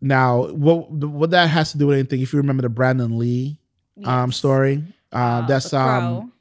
now, 0.00 0.46
what 0.48 0.90
what 0.90 1.30
that 1.30 1.48
has 1.48 1.72
to 1.72 1.78
do 1.78 1.86
with 1.86 1.98
anything? 1.98 2.20
If 2.20 2.32
you 2.32 2.38
remember 2.38 2.62
the 2.62 2.68
Brandon 2.68 3.18
Lee 3.18 3.58
um, 4.04 4.32
story, 4.32 4.82
uh, 5.12 5.16
Uh, 5.16 5.46
that's 5.46 5.70
The 5.70 5.78
um, 5.80 6.32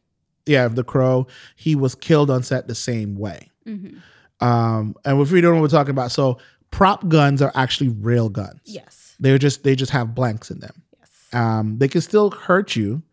yeah, 0.45 0.67
the 0.67 0.83
crow. 0.83 1.27
He 1.55 1.75
was 1.75 1.95
killed 1.95 2.29
on 2.29 2.43
set 2.43 2.67
the 2.67 2.75
same 2.75 3.15
way. 3.15 3.49
Mhm. 3.67 3.97
Um, 4.41 4.95
and 5.05 5.19
if 5.21 5.31
we 5.31 5.41
don't 5.41 5.51
know 5.51 5.61
what 5.61 5.71
we're 5.71 5.77
talking 5.77 5.91
about, 5.91 6.11
so 6.11 6.37
prop 6.71 7.07
guns 7.09 7.41
are 7.41 7.51
actually 7.55 7.89
real 7.89 8.29
guns. 8.29 8.61
Yes. 8.65 9.15
They're 9.19 9.37
just 9.37 9.63
they 9.63 9.75
just 9.75 9.91
have 9.91 10.15
blanks 10.15 10.49
in 10.49 10.59
them. 10.59 10.81
Yes. 10.97 11.09
Um, 11.33 11.77
they 11.77 11.87
can 11.89 11.99
still 12.01 12.31
hurt 12.31 12.75
you, 12.77 13.03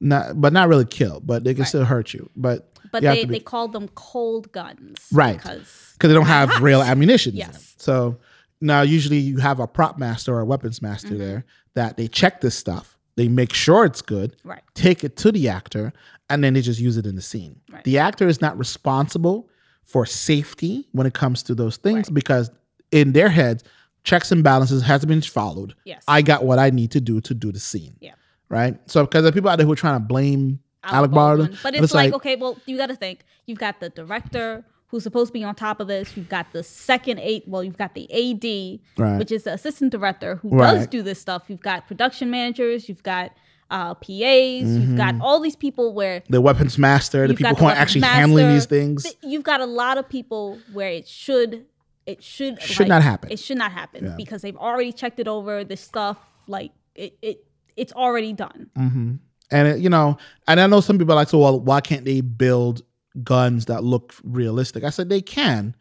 not 0.00 0.40
but 0.40 0.52
not 0.54 0.68
really 0.68 0.86
kill, 0.86 1.20
but 1.20 1.44
they 1.44 1.52
can 1.52 1.62
Right. 1.62 1.68
still 1.68 1.84
hurt 1.84 2.14
you. 2.14 2.30
But 2.34 2.70
But 2.90 3.02
you 3.02 3.08
they, 3.10 3.24
be- 3.26 3.32
they 3.34 3.40
call 3.40 3.68
them 3.68 3.88
cold 3.94 4.50
guns. 4.52 4.98
Right. 5.12 5.36
Because 5.36 5.91
because 6.02 6.12
they 6.12 6.18
don't 6.18 6.26
have 6.26 6.60
real 6.60 6.82
ammunition. 6.82 7.36
Yes. 7.36 7.76
So 7.78 8.18
now 8.60 8.82
usually 8.82 9.18
you 9.18 9.36
have 9.38 9.60
a 9.60 9.68
prop 9.68 9.98
master 9.98 10.34
or 10.34 10.40
a 10.40 10.44
weapons 10.44 10.82
master 10.82 11.10
Mhm. 11.10 11.18
there 11.18 11.44
that 11.74 11.96
they 11.96 12.08
check 12.08 12.40
this 12.40 12.56
stuff. 12.56 12.98
They 13.14 13.28
make 13.28 13.52
sure 13.52 13.84
it's 13.84 14.02
good, 14.02 14.34
right. 14.42 14.62
take 14.74 15.04
it 15.04 15.16
to 15.18 15.30
the 15.30 15.48
actor, 15.48 15.92
and 16.28 16.42
then 16.42 16.54
they 16.54 16.60
just 16.60 16.80
use 16.80 16.96
it 16.96 17.06
in 17.06 17.14
the 17.14 17.22
scene. 17.22 17.60
Right. 17.70 17.84
The 17.84 17.98
actor 17.98 18.26
is 18.26 18.40
not 18.40 18.58
responsible 18.58 19.48
for 19.84 20.04
safety 20.06 20.88
when 20.90 21.06
it 21.06 21.14
comes 21.14 21.44
to 21.44 21.54
those 21.54 21.76
things 21.76 22.08
Right. 22.08 22.14
because 22.14 22.50
in 22.90 23.12
their 23.12 23.28
heads, 23.28 23.62
checks 24.02 24.32
and 24.32 24.42
balances 24.42 24.82
has 24.82 25.04
been 25.04 25.20
followed. 25.20 25.74
Yes. 25.84 26.02
I 26.08 26.22
got 26.22 26.44
what 26.44 26.58
I 26.58 26.70
need 26.70 26.90
to 26.92 27.00
do 27.00 27.20
to 27.20 27.32
do 27.34 27.52
the 27.52 27.60
scene. 27.60 27.94
Yeah. 28.00 28.14
Right. 28.48 28.76
So 28.90 29.04
because 29.04 29.22
the 29.22 29.30
people 29.32 29.50
out 29.50 29.56
there 29.56 29.66
who 29.66 29.72
are 29.72 29.76
trying 29.76 30.00
to 30.00 30.04
blame 30.04 30.58
Alec 30.82 31.12
Baldwin, 31.12 31.56
But 31.62 31.74
it's, 31.74 31.84
it's 31.84 31.94
like, 31.94 32.06
like- 32.12 32.14
okay, 32.16 32.34
well, 32.36 32.58
you 32.66 32.76
got 32.76 32.86
to 32.88 32.96
think. 32.96 33.20
You've 33.46 33.58
got 33.60 33.78
the 33.78 33.88
director 33.90 34.64
who's 34.92 35.02
supposed 35.02 35.30
to 35.30 35.32
be 35.32 35.42
on 35.42 35.54
top 35.56 35.80
of 35.80 35.88
this. 35.88 36.14
You've 36.16 36.28
got 36.28 36.52
the 36.52 36.62
second 36.62 37.18
eight. 37.18 37.42
Well, 37.48 37.64
you've 37.64 37.78
got 37.78 37.94
the 37.94 38.04
AD, 38.12 38.80
Right. 39.02 39.18
which 39.18 39.32
is 39.32 39.42
the 39.44 39.54
assistant 39.54 39.90
director 39.90 40.36
who 40.36 40.56
does 40.56 40.86
do 40.86 41.02
this 41.02 41.18
stuff. 41.18 41.44
You've 41.48 41.62
got 41.62 41.88
production 41.88 42.30
managers. 42.30 42.88
You've 42.88 43.02
got 43.02 43.32
uh, 43.70 43.94
PAs. 43.94 44.06
You've 44.10 44.96
got 44.98 45.14
all 45.22 45.40
these 45.40 45.56
people 45.56 45.94
where 45.94 46.22
the 46.28 46.42
weapons 46.42 46.76
master, 46.78 47.26
the 47.26 47.32
people 47.34 47.54
who 47.56 47.64
the 47.64 47.64
are 47.64 47.70
actually 47.72 48.02
weapons 48.02 48.18
handling 48.18 48.48
these 48.52 48.66
things. 48.66 49.02
th- 49.04 49.16
you've 49.22 49.42
got 49.44 49.62
a 49.62 49.66
lot 49.66 49.96
of 49.96 50.06
people 50.08 50.58
where 50.74 50.90
it 50.90 51.08
should 51.08 51.64
it 52.04 52.22
should 52.22 52.60
Should 52.60 52.80
like, 52.80 52.88
not 52.88 53.02
happen. 53.02 53.32
It 53.32 53.38
should 53.38 53.56
not 53.56 53.72
happen 53.72 54.04
Yeah. 54.04 54.14
because 54.16 54.42
they've 54.42 54.56
already 54.56 54.92
checked 54.92 55.18
it 55.20 55.26
over. 55.28 55.64
This 55.64 55.80
stuff 55.80 56.18
like 56.46 56.72
it 56.94 57.16
it 57.22 57.44
it's 57.76 57.94
already 57.94 58.34
done. 58.34 58.68
hmm 58.76 59.12
And 59.50 59.68
it, 59.68 59.78
you 59.80 59.88
know, 59.88 60.18
and 60.46 60.60
I 60.60 60.66
know 60.66 60.80
some 60.82 60.98
people 60.98 61.12
are 61.14 61.16
like, 61.16 61.30
so 61.30 61.38
well, 61.38 61.58
why 61.58 61.80
can't 61.80 62.04
they 62.04 62.20
build 62.20 62.82
guns 63.22 63.66
that 63.66 63.84
look 63.84 64.14
realistic? 64.24 64.84
I 64.84 64.90
said 64.90 65.08
they 65.08 65.20
can, 65.22 65.74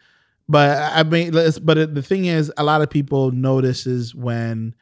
but 0.50 0.78
I 0.96 1.04
mean, 1.04 1.32
but 1.64 1.78
it- 1.78 1.96
the 1.96 2.02
thing 2.02 2.26
is, 2.26 2.52
a 2.58 2.64
lot 2.64 2.82
of 2.82 2.90
people 2.90 3.32
notices 3.32 4.14
when 4.16 4.74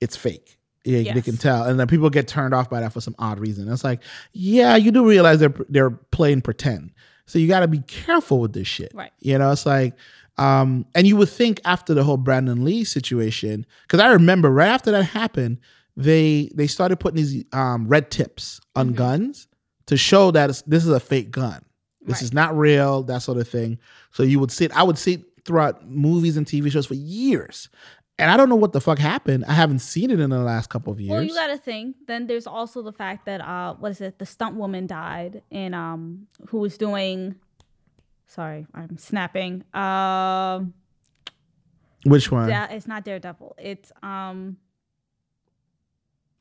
it's 0.00 0.16
fake. 0.16 0.56
Yeah, 0.84 1.12
they 1.12 1.20
can 1.20 1.36
tell, 1.36 1.64
and 1.64 1.78
then 1.78 1.86
people 1.86 2.08
get 2.08 2.28
turned 2.28 2.54
off 2.54 2.70
by 2.70 2.80
that 2.80 2.94
for 2.94 3.02
some 3.02 3.14
odd 3.18 3.38
reason. 3.40 3.70
It's 3.70 3.84
like, 3.84 4.00
yeah, 4.32 4.74
you 4.76 4.90
do 4.90 5.06
realize 5.06 5.38
they're 5.38 5.52
they're 5.68 5.90
playing 5.90 6.40
pretend, 6.40 6.92
so 7.26 7.38
you 7.38 7.46
got 7.46 7.60
to 7.60 7.68
be 7.68 7.80
careful 7.80 8.40
with 8.40 8.54
this 8.54 8.66
shit. 8.68 8.92
Right. 8.94 9.12
You 9.20 9.36
know, 9.36 9.50
it's 9.52 9.66
like, 9.66 9.94
um, 10.38 10.86
and 10.94 11.06
you 11.06 11.16
would 11.16 11.28
think 11.28 11.60
after 11.66 11.92
the 11.92 12.04
whole 12.04 12.16
Brandon 12.16 12.64
Lee 12.64 12.84
situation, 12.84 13.66
because 13.82 14.00
I 14.00 14.10
remember 14.12 14.50
right 14.50 14.68
after 14.68 14.90
that 14.92 15.02
happened, 15.02 15.58
they 15.94 16.50
they 16.54 16.66
started 16.68 16.98
putting 17.00 17.16
these 17.16 17.44
um, 17.52 17.86
red 17.86 18.10
tips 18.10 18.58
on 18.74 18.92
Mhm. 18.92 18.96
guns 18.96 19.46
to 19.86 19.96
show 19.98 20.30
that 20.30 20.48
it's, 20.48 20.62
this 20.62 20.84
is 20.86 20.90
a 20.90 21.00
fake 21.00 21.30
gun. 21.30 21.60
This 22.08 22.16
Right. 22.16 22.22
is 22.22 22.32
not 22.32 22.56
real, 22.56 23.02
that 23.04 23.22
sort 23.22 23.38
of 23.38 23.46
thing. 23.46 23.78
So 24.12 24.22
you 24.24 24.40
would 24.40 24.50
see 24.50 24.64
it. 24.64 24.72
I 24.76 24.82
would 24.82 24.98
see 24.98 25.14
it 25.14 25.24
throughout 25.44 25.88
movies 25.88 26.36
and 26.36 26.46
TV 26.46 26.70
shows 26.70 26.86
for 26.86 26.94
years. 26.94 27.68
And 28.18 28.30
I 28.32 28.36
don't 28.36 28.48
know 28.48 28.56
what 28.56 28.72
the 28.72 28.80
fuck 28.80 28.98
happened. 28.98 29.44
I 29.46 29.52
haven't 29.52 29.78
seen 29.78 30.10
it 30.10 30.18
in 30.18 30.30
the 30.30 30.40
last 30.40 30.68
couple 30.70 30.92
of 30.92 31.00
years. 31.00 31.12
Well, 31.12 31.22
you 31.22 31.32
got 31.34 31.46
to 31.48 31.56
think. 31.56 31.94
Then 32.08 32.26
there's 32.26 32.48
also 32.48 32.82
the 32.82 32.90
fact 32.92 33.26
that 33.26 33.40
uh, 33.40 33.74
what 33.74 33.92
is 33.92 34.00
it? 34.00 34.18
The 34.18 34.26
stunt 34.26 34.56
woman 34.56 34.88
died, 34.88 35.42
and 35.52 35.72
um, 35.74 36.26
who 36.48 36.58
was 36.58 36.76
doing? 36.76 37.36
Sorry, 38.26 38.66
I'm 38.74 38.98
snapping. 38.98 39.62
Um, 39.72 40.74
Which 42.04 42.32
one? 42.32 42.48
da- 42.48 42.66
it's 42.70 42.88
not 42.88 43.04
Daredevil. 43.04 43.54
It's 43.58 43.92
um. 44.02 44.56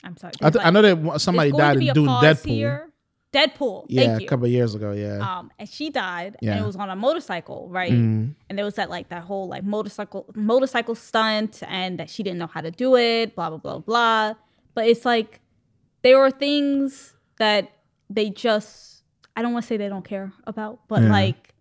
I'm 0.04 0.18
sorry. 0.18 0.34
I, 0.42 0.50
th- 0.50 0.54
there's 0.54 0.66
I 0.66 0.70
know 0.72 0.82
that 0.82 1.20
somebody 1.22 1.52
died 1.52 1.78
in 1.78 1.94
doing 1.94 2.08
Deadpool. 2.08 2.46
Here. 2.48 2.90
Deadpool. 3.34 3.86
Yeah, 3.90 4.18
a 4.18 4.26
couple 4.26 4.46
of 4.46 4.52
years 4.52 4.74
ago. 4.74 4.94
Yeah. 4.94 5.18
Um, 5.20 5.52
and 5.60 5.68
she 5.68 5.90
died, 5.90 6.38
Yeah. 6.42 6.52
and 6.54 6.62
it 6.62 6.66
was 6.66 6.76
on 6.78 6.90
a 6.90 6.96
motorcycle, 6.96 7.68
right? 7.70 7.92
Mm. 7.92 8.34
And 8.50 8.58
there 8.58 8.66
was 8.66 8.76
that 8.76 8.90
like 8.90 9.10
that 9.10 9.24
whole 9.24 9.48
like 9.50 9.64
motorcycle 9.64 10.26
motorcycle 10.36 10.96
stunt, 10.96 11.62
and 11.68 12.00
that 12.00 12.10
she 12.10 12.24
didn't 12.24 12.40
know 12.40 12.48
how 12.48 12.62
to 12.62 12.72
do 12.72 12.96
it, 12.96 13.36
blah 13.36 13.50
blah 13.50 13.58
blah 13.60 13.80
blah. 13.80 14.34
But 14.74 14.88
it's 14.88 15.06
like 15.06 15.42
there 16.04 16.18
are 16.20 16.32
things 16.32 17.16
that 17.38 17.70
they 18.10 18.30
just 18.30 19.04
I 19.36 19.42
don't 19.42 19.52
want 19.54 19.64
to 19.64 19.68
say 19.68 19.78
they 19.78 19.90
don't 19.90 20.06
care 20.06 20.32
about, 20.46 20.80
but 20.88 21.02
Yeah. 21.04 21.12
like 21.12 21.54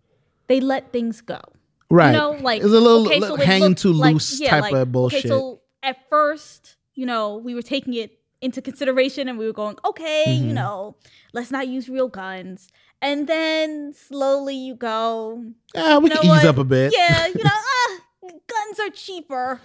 they 0.47 0.61
let 0.61 0.93
things 0.93 1.19
go. 1.21 1.41
Right. 1.89 2.11
You 2.11 2.17
know, 2.17 2.31
like 2.41 2.61
it's 2.61 2.65
a 2.71 2.79
little, 2.79 3.05
okay, 3.07 3.19
so 3.21 3.35
hanging 3.35 3.75
too 3.75 3.93
like- 3.93 4.13
loose 4.13 4.39
yeah, 4.41 4.49
type 4.49 4.61
like, 4.63 4.73
of 4.73 4.91
bullshit. 4.91 5.19
Okay, 5.19 5.29
so 5.29 5.61
at 5.83 5.97
first, 6.09 6.75
you 6.95 7.05
know, 7.05 7.37
we 7.37 7.53
were 7.55 7.61
taking 7.61 7.93
it 7.93 8.16
into 8.41 8.61
consideration 8.61 9.27
and 9.27 9.37
we 9.39 9.45
were 9.45 9.53
going, 9.53 9.77
okay, 9.85 10.25
Mhm. 10.27 10.47
you 10.47 10.53
know, 10.53 10.95
let's 11.33 11.51
not 11.51 11.67
use 11.67 11.89
real 11.89 12.07
guns. 12.07 12.67
And 13.01 13.27
then 13.27 13.93
slowly 13.93 14.55
you 14.55 14.75
go, 14.75 15.43
yeah, 15.75 15.97
we 15.97 16.09
you 16.09 16.15
can 16.15 16.27
know 16.27 16.35
ease 16.35 16.45
up 16.45 16.57
a 16.57 16.63
bit. 16.63 16.93
yeah, 16.95 17.27
you 17.27 17.43
know, 17.43 17.49
ah, 17.53 17.99
guns 18.23 18.79
are 18.79 18.89
cheaper. 18.91 19.59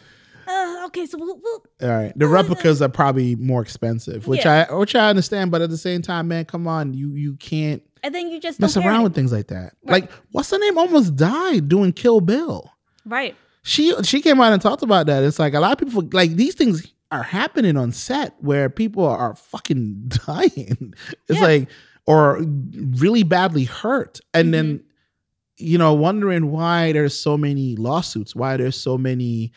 Uh, 0.46 0.82
okay, 0.86 1.06
so 1.06 1.16
we'll, 1.18 1.38
we'll 1.42 1.64
All 1.82 1.88
right. 1.88 2.12
The 2.18 2.26
replicas 2.26 2.82
are 2.82 2.88
probably 2.88 3.36
more 3.36 3.62
expensive, 3.62 4.26
which 4.26 4.44
Yeah. 4.44 4.66
I 4.68 4.74
which 4.74 4.94
I 4.96 5.08
understand, 5.08 5.50
but 5.52 5.62
at 5.62 5.70
the 5.70 5.78
same 5.78 6.02
time, 6.02 6.28
man, 6.28 6.44
come 6.46 6.66
on, 6.66 6.94
you 6.94 7.14
you 7.14 7.34
can't 7.36 7.80
and 8.02 8.12
then 8.14 8.28
you 8.28 8.40
just 8.40 8.58
mess 8.58 8.74
don't 8.74 8.84
around 8.84 9.04
with 9.04 9.14
things 9.14 9.30
like 9.32 9.46
that. 9.48 9.74
Right. 9.84 10.02
Like, 10.02 10.10
what's 10.32 10.50
her 10.50 10.58
name? 10.58 10.76
Almost 10.76 11.14
died 11.14 11.68
doing 11.68 11.92
Kill 11.92 12.20
Bill. 12.20 12.70
right. 13.06 13.36
She 13.62 13.94
she 14.02 14.20
came 14.20 14.40
out 14.40 14.52
and 14.52 14.60
talked 14.60 14.82
about 14.82 15.06
that. 15.06 15.22
It's 15.22 15.38
like 15.38 15.54
a 15.54 15.60
lot 15.60 15.72
of 15.72 15.78
people 15.86 16.08
like 16.12 16.32
these 16.32 16.56
things 16.56 16.92
are 17.12 17.22
happening 17.22 17.76
on 17.76 17.92
set 17.92 18.34
where 18.40 18.68
people 18.70 19.04
are 19.06 19.34
fucking 19.36 20.08
dying. 20.26 20.94
It's 21.28 21.38
Yeah. 21.40 21.46
like 21.46 21.68
or 22.06 22.40
really 22.98 23.22
badly 23.22 23.64
hurt, 23.64 24.18
and 24.34 24.52
then 24.52 24.78
Mm-hmm. 24.78 24.86
you 25.58 25.78
know 25.78 25.94
wondering 25.94 26.50
why 26.50 26.90
there's 26.92 27.16
so 27.16 27.36
many 27.38 27.76
lawsuits, 27.76 28.34
why 28.34 28.56
there's 28.56 28.76
so 28.80 28.98
many 28.98 29.52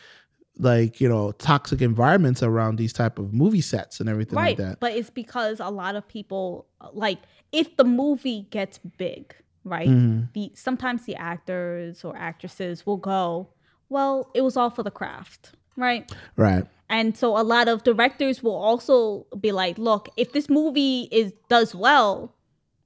like 0.58 1.00
you 1.00 1.08
know 1.08 1.32
toxic 1.32 1.82
environments 1.82 2.42
around 2.42 2.76
these 2.76 2.92
type 2.92 3.18
of 3.18 3.34
movie 3.34 3.60
sets 3.60 3.98
and 4.00 4.08
everything 4.08 4.36
right. 4.38 4.58
like 4.58 4.68
that. 4.68 4.80
But 4.80 4.92
it's 4.92 5.10
because 5.10 5.58
a 5.60 5.68
lot 5.70 5.96
of 5.96 6.06
people 6.06 6.66
like 6.92 7.18
if 7.52 7.76
the 7.76 7.84
movie 7.84 8.46
gets 8.50 8.78
big, 8.78 9.34
right? 9.64 9.88
Mhm. 9.88 10.32
The 10.34 10.52
sometimes 10.54 11.04
the 11.06 11.16
actors 11.16 12.04
or 12.04 12.16
actresses 12.16 12.86
will 12.86 12.96
go, 12.98 13.48
well, 13.88 14.30
it 14.34 14.42
was 14.42 14.56
all 14.56 14.70
for 14.70 14.82
the 14.84 14.90
craft, 14.90 15.52
right? 15.76 16.10
Right. 16.36 16.64
And 16.88 17.16
so 17.16 17.36
a 17.36 17.42
lot 17.42 17.68
of 17.68 17.82
directors 17.82 18.42
will 18.42 18.54
also 18.54 19.26
be 19.40 19.50
like, 19.52 19.76
look, 19.78 20.08
if 20.16 20.32
this 20.32 20.48
movie 20.48 21.08
is 21.10 21.32
does 21.48 21.74
well, 21.74 22.32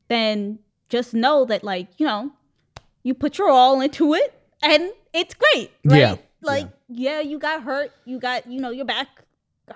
then 0.09 0.59
just 0.89 1.13
know 1.15 1.45
that 1.45 1.63
like, 1.63 1.89
you 1.99 2.07
know, 2.07 2.33
you 3.03 3.15
put 3.15 3.39
your 3.39 3.51
all 3.51 3.81
into 3.81 4.15
it 4.15 4.35
and 4.63 4.91
it's 5.13 5.35
great, 5.35 5.71
right? 5.85 5.99
Yeah, 5.99 6.17
Like, 6.43 6.69
yeah. 6.89 7.21
you 7.21 7.39
got 7.39 7.63
hurt, 7.63 7.93
you 8.05 8.19
got, 8.19 8.47
you 8.51 8.61
know, 8.61 8.71
your 8.71 8.85
back 8.87 9.09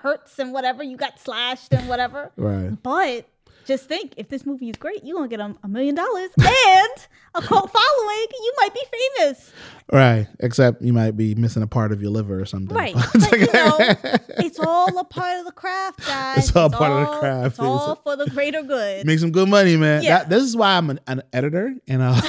hurts 0.01 0.39
and 0.39 0.51
whatever, 0.53 0.83
you 0.83 0.97
got 0.97 1.19
slashed 1.19 1.71
and 1.73 1.87
whatever. 1.87 2.31
Right. 2.35 2.71
But 2.81 3.27
just 3.65 3.87
think, 3.87 4.13
if 4.17 4.29
this 4.29 4.45
movie 4.45 4.69
is 4.69 4.75
great, 4.77 5.03
you're 5.03 5.15
gonna 5.17 5.27
get 5.27 5.39
a, 5.39 5.55
a 5.63 5.67
million 5.67 5.95
dollars 5.95 6.29
and 6.39 7.07
a 7.35 7.41
cult 7.41 7.71
following. 7.71 8.27
You 8.31 8.53
might 8.61 8.73
be 8.73 8.81
famous. 9.19 9.51
Right. 9.91 10.27
Except 10.39 10.81
you 10.81 10.93
might 10.93 11.11
be 11.17 11.35
missing 11.35 11.61
a 11.63 11.67
part 11.67 11.91
of 11.91 12.01
your 12.01 12.11
liver 12.11 12.39
or 12.39 12.45
something. 12.45 12.75
Right. 12.75 12.95
But, 13.13 13.39
you 13.39 13.47
know, 13.53 13.77
it's 14.39 14.59
all 14.59 14.97
a 14.97 15.03
part 15.03 15.39
of 15.39 15.45
the 15.45 15.51
craft, 15.51 16.05
guys. 16.05 16.37
It's 16.47 16.55
all 16.55 16.69
part 16.69 16.91
of 16.91 16.99
the 17.13 17.19
craft. 17.19 17.47
It's 17.53 17.59
all 17.59 17.95
for 17.95 18.15
the 18.15 18.27
greater 18.27 18.61
good. 18.63 19.05
Make 19.05 19.19
some 19.19 19.31
good 19.31 19.49
money, 19.49 19.75
man. 19.77 20.03
Yeah. 20.03 20.19
That, 20.19 20.29
this 20.29 20.43
is 20.43 20.55
why 20.55 20.77
I'm 20.77 20.89
an, 20.89 20.99
an 21.07 21.23
editor 21.33 21.73
and 21.87 22.01
uh, 22.01 22.21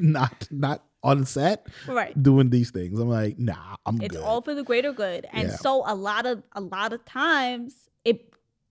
not 0.00 0.48
not 0.50 0.84
on 1.02 1.24
set 1.24 1.66
Right. 1.88 2.20
doing 2.22 2.50
these 2.50 2.70
things. 2.70 2.98
I'm 3.00 3.08
like, 3.08 3.38
nah, 3.38 3.76
I'm 3.84 4.00
It's 4.00 4.16
good. 4.16 4.24
all 4.24 4.40
for 4.40 4.54
the 4.54 4.62
greater 4.62 4.92
good. 4.92 5.26
And 5.32 5.48
Yeah. 5.48 5.56
so 5.56 5.82
a 5.86 5.94
lot 5.94 6.26
of 6.26 6.42
a 6.52 6.60
lot 6.60 6.92
of 6.92 7.04
times 7.04 7.74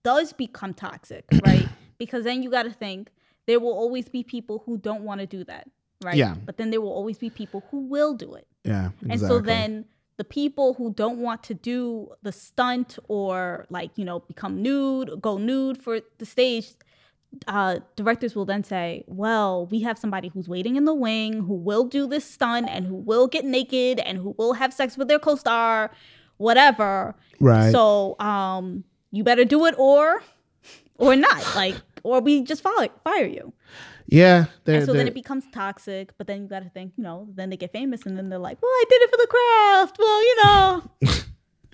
does 0.04 0.32
become 0.32 0.74
toxic, 0.74 1.24
right? 1.44 1.68
because 1.98 2.24
then 2.24 2.42
you 2.42 2.50
got 2.50 2.64
to 2.64 2.70
think 2.70 3.10
there 3.46 3.60
will 3.60 3.72
always 3.72 4.08
be 4.08 4.22
people 4.22 4.62
who 4.66 4.78
don't 4.78 5.02
want 5.02 5.20
to 5.20 5.26
do 5.26 5.44
that, 5.44 5.68
right? 6.02 6.16
Yeah. 6.16 6.34
But 6.44 6.56
then 6.56 6.70
there 6.70 6.80
will 6.80 6.92
always 6.92 7.18
be 7.18 7.30
people 7.30 7.64
who 7.70 7.80
will 7.86 8.14
do 8.14 8.34
it. 8.34 8.46
yeah. 8.64 8.86
Exactly. 8.86 9.10
And 9.10 9.20
so 9.20 9.40
then 9.40 9.84
the 10.16 10.24
people 10.24 10.74
who 10.74 10.92
don't 10.92 11.18
want 11.18 11.42
to 11.44 11.54
do 11.54 12.10
the 12.22 12.32
stunt 12.32 12.98
or 13.08 13.66
like, 13.70 13.90
you 13.96 14.04
know, 14.04 14.20
become 14.20 14.62
nude, 14.62 15.20
go 15.20 15.38
nude 15.38 15.82
for 15.82 16.00
the 16.18 16.26
stage, 16.26 16.68
uh, 17.48 17.78
directors 17.96 18.36
will 18.36 18.44
then 18.44 18.62
say, 18.62 19.04
well, 19.06 19.66
we 19.66 19.80
have 19.80 19.98
somebody 19.98 20.28
who's 20.28 20.48
waiting 20.48 20.76
in 20.76 20.84
the 20.84 20.94
wing 20.94 21.40
who 21.40 21.54
will 21.54 21.84
do 21.84 22.06
this 22.06 22.24
stunt 22.24 22.68
and 22.68 22.86
who 22.86 22.94
will 22.94 23.26
get 23.26 23.44
naked 23.44 23.98
and 24.00 24.18
who 24.18 24.34
will 24.38 24.52
have 24.52 24.72
sex 24.72 24.98
with 24.98 25.08
their 25.08 25.18
co-star, 25.18 25.90
whatever. 26.36 27.14
right. 27.40 27.72
So 27.72 28.16
um, 28.18 28.84
you 29.12 29.22
better 29.22 29.44
do 29.44 29.66
it 29.66 29.74
or 29.78 30.22
or 30.98 31.14
not. 31.16 31.44
Like, 31.54 31.76
or 32.02 32.20
we 32.20 32.42
just 32.42 32.62
fire, 32.62 32.88
fire 33.04 33.26
you. 33.26 33.52
yeah. 34.06 34.46
And 34.66 34.84
so 34.84 34.92
then 34.92 35.06
it 35.06 35.14
becomes 35.14 35.44
toxic, 35.52 36.16
but 36.18 36.26
then 36.26 36.42
you 36.42 36.48
got 36.48 36.64
to 36.64 36.68
think, 36.70 36.94
you 36.96 37.04
know, 37.04 37.28
then 37.34 37.48
they 37.50 37.56
get 37.56 37.70
famous 37.72 38.04
and 38.06 38.18
then 38.18 38.28
they're 38.28 38.40
like, 38.40 38.60
well, 38.60 38.70
I 38.70 38.84
did 38.90 39.02
it 39.02 39.10
for 39.10 39.16
the 39.18 39.26
craft. 39.28 39.98
Well, 40.00 40.22
you 40.24 40.36
know. 40.42 40.82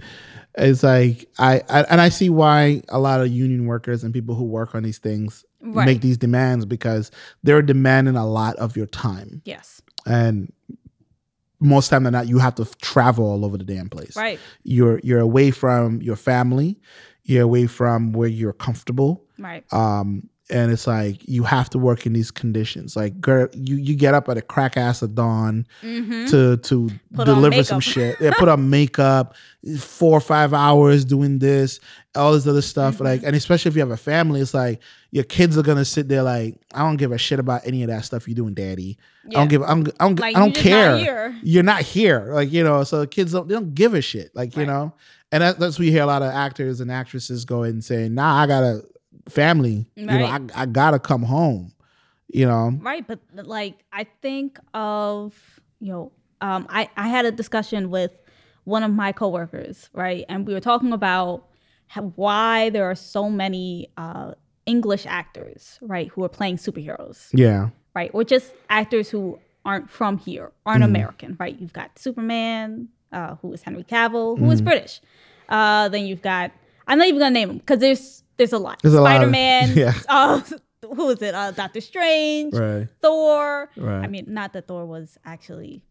it's 0.59 0.83
like 0.83 1.29
I, 1.39 1.63
I 1.69 1.83
and 1.85 2.01
I 2.01 2.09
see 2.09 2.29
why 2.31 2.83
a 2.89 2.99
lot 2.99 3.21
of 3.21 3.29
union 3.29 3.67
workers 3.67 4.03
and 4.05 4.13
people 4.13 4.35
who 4.35 4.45
work 4.45 4.75
on 4.75 4.83
these 4.83 4.99
things 4.99 5.45
Right. 5.61 5.87
make 5.87 6.01
these 6.03 6.17
demands 6.17 6.67
because 6.67 7.11
they're 7.43 7.63
demanding 7.63 8.15
a 8.15 8.25
lot 8.27 8.55
of 8.57 8.77
your 8.77 8.87
time. 8.87 9.43
yes. 9.45 9.83
And 10.07 10.53
most 11.61 11.89
time 11.89 12.05
than 12.05 12.13
not, 12.13 12.29
you 12.29 12.39
have 12.39 12.55
to 12.55 12.65
travel 12.81 13.27
all 13.29 13.45
over 13.45 13.59
the 13.59 13.65
damn 13.65 13.89
place. 13.89 14.15
Right. 14.17 14.39
You're 14.63 15.01
you're 15.03 15.19
away 15.19 15.51
from 15.51 16.01
your 16.01 16.15
family, 16.15 16.79
you're 17.29 17.45
away 17.45 17.67
from 17.67 18.13
where 18.13 18.29
you're 18.29 18.55
comfortable. 18.55 19.25
Right. 19.39 19.71
Um, 19.73 20.31
and 20.51 20.73
it's 20.73 20.87
like 20.87 21.27
you 21.29 21.43
have 21.43 21.69
to 21.71 21.79
work 21.79 22.07
in 22.07 22.13
these 22.13 22.31
conditions. 22.31 22.97
Like, 22.97 23.21
girl, 23.21 23.49
you 23.53 23.77
you 23.77 23.95
get 23.95 24.15
up 24.15 24.29
at 24.29 24.37
a 24.39 24.43
crack 24.43 24.77
ass 24.77 25.03
of 25.03 25.15
dawn 25.15 25.67
Mm-hmm. 25.83 26.27
to 26.27 26.57
to 26.57 26.91
Put 27.15 27.27
deliver 27.27 27.63
some 27.63 27.81
shit. 27.81 28.17
Yeah, 28.21 28.31
put 28.39 28.49
on 28.49 28.71
makeup, 28.71 29.35
four 29.79 30.13
or 30.17 30.21
five 30.21 30.55
hours 30.55 31.05
doing 31.05 31.39
this, 31.39 31.81
all 32.15 32.33
this 32.33 32.47
other 32.47 32.63
stuff. 32.63 32.95
Mm-hmm. 32.97 33.05
Like, 33.05 33.23
and 33.25 33.37
especially 33.37 33.69
if 33.71 33.75
you 33.75 33.81
have 33.81 33.91
a 33.91 33.97
family, 33.97 34.41
it's 34.41 34.55
like 34.55 34.81
your 35.11 35.25
kids 35.25 35.59
are 35.59 35.63
gonna 35.63 35.85
sit 35.85 36.09
there 36.09 36.23
like, 36.23 36.57
I 36.75 36.81
don't 36.81 36.97
give 36.97 37.13
a 37.13 37.19
shit 37.19 37.39
about 37.39 37.63
any 37.67 37.83
of 37.83 37.89
that 37.89 38.05
stuff 38.05 38.27
you're 38.27 38.35
doing, 38.35 38.55
daddy. 38.55 38.99
I 39.29 39.33
don't 39.33 39.49
give. 39.49 39.63
I'm, 39.63 39.81
I 40.01 40.05
don't. 40.07 40.19
Like, 40.19 40.37
I 40.37 40.39
don't 40.41 40.55
not 40.55 40.63
care. 40.63 40.97
here. 40.99 41.37
You're 41.43 41.63
not 41.63 41.83
here. 41.83 42.31
Like 42.33 42.51
you 42.51 42.65
know. 42.65 42.85
So 42.85 43.01
the 43.01 43.07
kids 43.07 43.33
don't. 43.33 43.47
They 43.49 43.55
don't 43.55 43.75
give 43.75 43.93
a 43.95 44.01
shit. 44.01 44.35
Like 44.35 44.57
you 44.57 44.65
know. 44.65 44.95
And 45.31 45.43
that, 45.43 45.59
that's 45.59 45.79
we 45.79 45.91
hear 45.91 46.03
a 46.05 46.07
lot 46.07 46.23
of 46.23 46.33
actors 46.33 46.81
and 46.81 46.91
actresses 46.91 47.45
go 47.45 47.63
and 47.63 47.85
say, 47.85 48.09
Nah, 48.09 48.41
I 48.43 48.47
got 48.47 48.83
family. 49.29 49.87
You 49.95 50.07
know, 50.07 50.25
I, 50.25 50.41
I 50.55 50.67
gotta 50.67 50.99
come 50.99 51.23
home. 51.23 51.73
You 52.29 52.47
know. 52.47 52.73
Right. 52.83 53.07
But 53.07 53.21
like, 53.33 53.85
I 53.93 54.05
think 54.21 54.59
of, 54.75 55.35
you 55.81 55.91
know, 55.93 56.13
um, 56.43 56.67
I, 56.69 56.91
I 56.97 57.09
had 57.09 57.25
a 57.25 57.33
discussion 57.33 57.89
with 57.91 58.13
one 58.65 58.83
of 58.83 58.93
my 58.93 59.13
coworkers, 59.13 59.89
right? 59.95 60.27
And 60.29 60.47
we 60.47 60.53
were 60.53 60.61
talking 60.61 60.93
about 60.93 61.47
how, 61.87 62.03
why 62.17 62.69
there 62.69 62.85
are 62.85 62.95
so 62.95 63.31
many 63.31 63.89
uh, 63.97 64.33
English 64.67 65.07
actors, 65.07 65.79
right, 65.81 66.09
who 66.09 66.23
are 66.23 66.29
playing 66.29 66.59
superheroes. 66.59 67.29
Yeah. 67.33 67.71
right? 67.95 68.11
Or 68.13 68.25
just 68.25 68.53
actors 68.69 69.09
who 69.09 69.39
aren't 69.65 69.91
from 69.91 70.19
here, 70.19 70.53
aren't 70.67 70.83
Mm. 70.83 70.89
American, 70.89 71.37
right? 71.41 71.59
You've 71.59 71.73
got 71.73 71.99
Superman, 71.99 72.89
uh, 73.11 73.37
who 73.37 73.53
is 73.55 73.63
Henry 73.63 73.85
Cavill, 73.85 74.39
who 74.39 74.51
is 74.51 74.61
Mm. 74.61 74.65
British. 74.67 75.01
Uh, 75.49 75.89
then 75.89 76.05
you've 76.07 76.21
got 76.23 76.53
I'm 76.87 76.99
not 76.99 77.07
even 77.09 77.21
gonna 77.21 77.31
name 77.31 77.49
them 77.49 77.59
because 77.59 77.79
there's 77.81 78.23
there's 78.39 78.53
a 78.53 78.59
lot. 78.59 78.81
There's 78.83 78.95
a 78.95 79.01
lot 79.01 79.17
Spider 79.17 79.31
Man. 79.31 79.73
yeah. 79.77 79.93
Uh, 80.09 80.41
who 80.83 81.11
is 81.11 81.21
it? 81.21 81.35
Uh, 81.35 81.51
Doctor 81.51 81.81
Strange, 81.81 82.55
Right. 82.55 82.89
Thor. 83.03 83.69
Right. 83.77 84.05
I 84.05 84.07
mean, 84.07 84.25
not 84.29 84.53
that 84.55 84.67
Thor 84.69 84.87
was 84.87 85.19
actually 85.25 85.83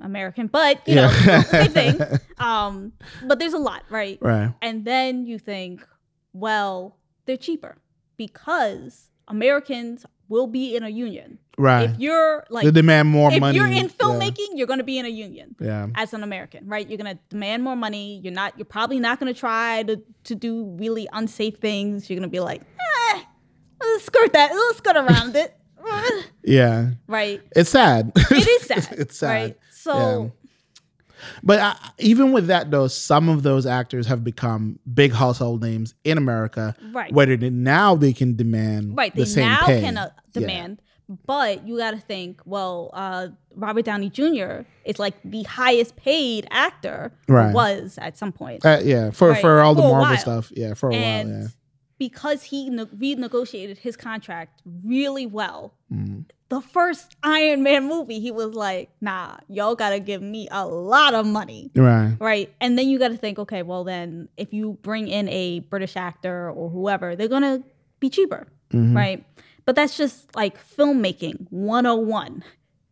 American, 0.00 0.46
but 0.46 0.86
you 0.86 0.94
Yeah. 0.94 1.08
know, 1.26 1.40
same 1.42 1.72
thing. 1.72 2.00
Um, 2.38 2.92
but 3.26 3.38
there's 3.38 3.54
a 3.54 3.58
lot, 3.58 3.82
right? 3.90 4.18
Right. 4.20 4.52
And 4.62 4.84
then 4.84 5.24
you 5.24 5.38
think, 5.38 5.86
well, 6.34 6.96
they're 7.24 7.36
cheaper 7.38 7.78
because 8.18 9.10
Americans 9.26 10.04
will 10.28 10.46
be 10.46 10.76
in 10.76 10.82
a 10.82 10.88
union. 10.88 11.38
Right. 11.58 11.88
If 11.90 11.98
you're 11.98 12.44
like, 12.50 12.64
they 12.64 12.70
demand 12.70 13.08
more 13.08 13.32
if 13.32 13.40
money. 13.40 13.56
If 13.56 13.62
you're 13.62 13.70
in 13.72 13.84
Yeah. 13.86 13.88
filmmaking, 13.98 14.48
you're 14.56 14.66
going 14.66 14.78
to 14.80 14.84
be 14.84 14.98
in 14.98 15.06
a 15.06 15.10
union 15.10 15.56
Yeah. 15.60 15.86
as 15.94 16.12
an 16.12 16.22
American, 16.22 16.66
right? 16.68 16.86
You're 16.88 16.98
going 16.98 17.16
to 17.16 17.22
demand 17.30 17.62
more 17.62 17.76
money. 17.76 18.20
You're 18.22 18.32
not. 18.34 18.58
You're 18.58 18.66
probably 18.66 19.00
not 19.00 19.18
going 19.20 19.32
to 19.32 19.38
try 19.38 19.82
to 19.84 20.02
to 20.24 20.34
do 20.34 20.64
really 20.78 21.08
unsafe 21.12 21.56
things. 21.58 22.10
You're 22.10 22.18
going 22.18 22.28
to 22.28 22.32
be 22.32 22.40
like, 22.40 22.60
eh, 22.60 23.20
let's 23.82 24.04
skirt 24.04 24.32
that. 24.34 24.52
Let's 24.52 24.78
skirt 24.78 24.96
around 24.96 25.34
it, 25.36 25.56
Yeah. 26.44 26.90
right? 27.06 27.40
It's 27.54 27.70
sad. 27.70 28.12
It 28.16 28.46
is 28.48 28.62
sad. 28.66 28.88
it's 28.98 29.16
sad. 29.16 29.28
right? 29.30 29.56
So 29.70 30.32
But 31.42 31.58
I, 31.60 31.76
even 31.98 32.32
with 32.32 32.46
that, 32.48 32.70
though, 32.70 32.88
some 32.88 33.28
of 33.28 33.42
those 33.42 33.66
actors 33.66 34.06
have 34.06 34.22
become 34.24 34.78
big 34.92 35.12
household 35.12 35.62
names 35.62 35.94
in 36.04 36.18
America. 36.18 36.74
Right. 36.92 37.12
Where 37.12 37.26
they, 37.36 37.50
now 37.50 37.94
they 37.94 38.12
can 38.12 38.36
demand 38.36 38.96
right, 38.96 39.14
they 39.14 39.22
the 39.22 39.26
same 39.26 39.46
now 39.48 39.66
pay. 39.66 39.80
can 39.80 39.96
uh, 39.96 40.10
Yeah. 40.34 40.40
demand. 40.40 40.82
But 41.24 41.66
you 41.68 41.78
got 41.78 41.92
to 41.92 42.00
think, 42.00 42.40
well, 42.44 42.90
uh, 42.92 43.28
Robert 43.54 43.84
Downey 43.84 44.10
Jr. 44.10 44.62
is 44.84 44.98
like 44.98 45.14
the 45.24 45.44
highest 45.44 45.94
paid 45.96 46.48
actor 46.50 47.12
Right. 47.28 47.54
was 47.54 47.96
at 48.00 48.18
some 48.18 48.32
point. 48.32 48.66
Uh, 48.66 48.80
yeah, 48.82 49.10
for 49.12 49.28
Right. 49.30 49.40
for 49.40 49.60
all 49.60 49.74
the 49.76 49.82
For 49.82 49.88
a 49.88 49.92
Marvel 49.92 50.16
stuff. 50.16 50.52
Yeah, 50.56 50.74
for 50.74 50.90
a 50.90 50.94
and 50.94 51.30
while. 51.30 51.40
Yeah. 51.42 51.46
because 51.98 52.42
he 52.42 52.70
ne- 52.70 52.84
renegotiated 52.86 53.78
his 53.78 53.96
contract 53.96 54.62
really 54.84 55.26
well, 55.26 55.74
Mm. 55.92 56.24
The 56.48 56.60
first 56.60 57.16
Iron 57.22 57.62
Man 57.62 57.88
movie, 57.88 58.20
he 58.20 58.30
was 58.30 58.54
like, 58.54 58.90
"Nah, 59.00 59.36
y'all 59.48 59.74
gotta 59.74 59.98
give 60.00 60.22
me 60.22 60.46
a 60.50 60.66
lot 60.66 61.14
of 61.14 61.26
money." 61.26 61.70
Right. 61.74 62.16
Right. 62.20 62.54
And 62.60 62.78
then 62.78 62.88
you 62.88 62.98
got 62.98 63.08
to 63.08 63.16
think, 63.16 63.38
okay, 63.40 63.62
well, 63.62 63.82
then 63.84 64.28
if 64.36 64.52
you 64.52 64.78
bring 64.82 65.08
in 65.08 65.28
a 65.28 65.60
British 65.60 65.96
actor 65.96 66.50
or 66.50 66.70
whoever, 66.70 67.16
they're 67.16 67.28
to 67.42 67.62
be 68.00 68.08
cheaper. 68.10 68.46
Mhm. 68.72 68.94
Right. 68.94 69.24
But 69.64 69.74
that's 69.74 69.96
just 69.96 70.34
like 70.36 70.56
filmmaking 70.76 71.46
101. 71.50 72.44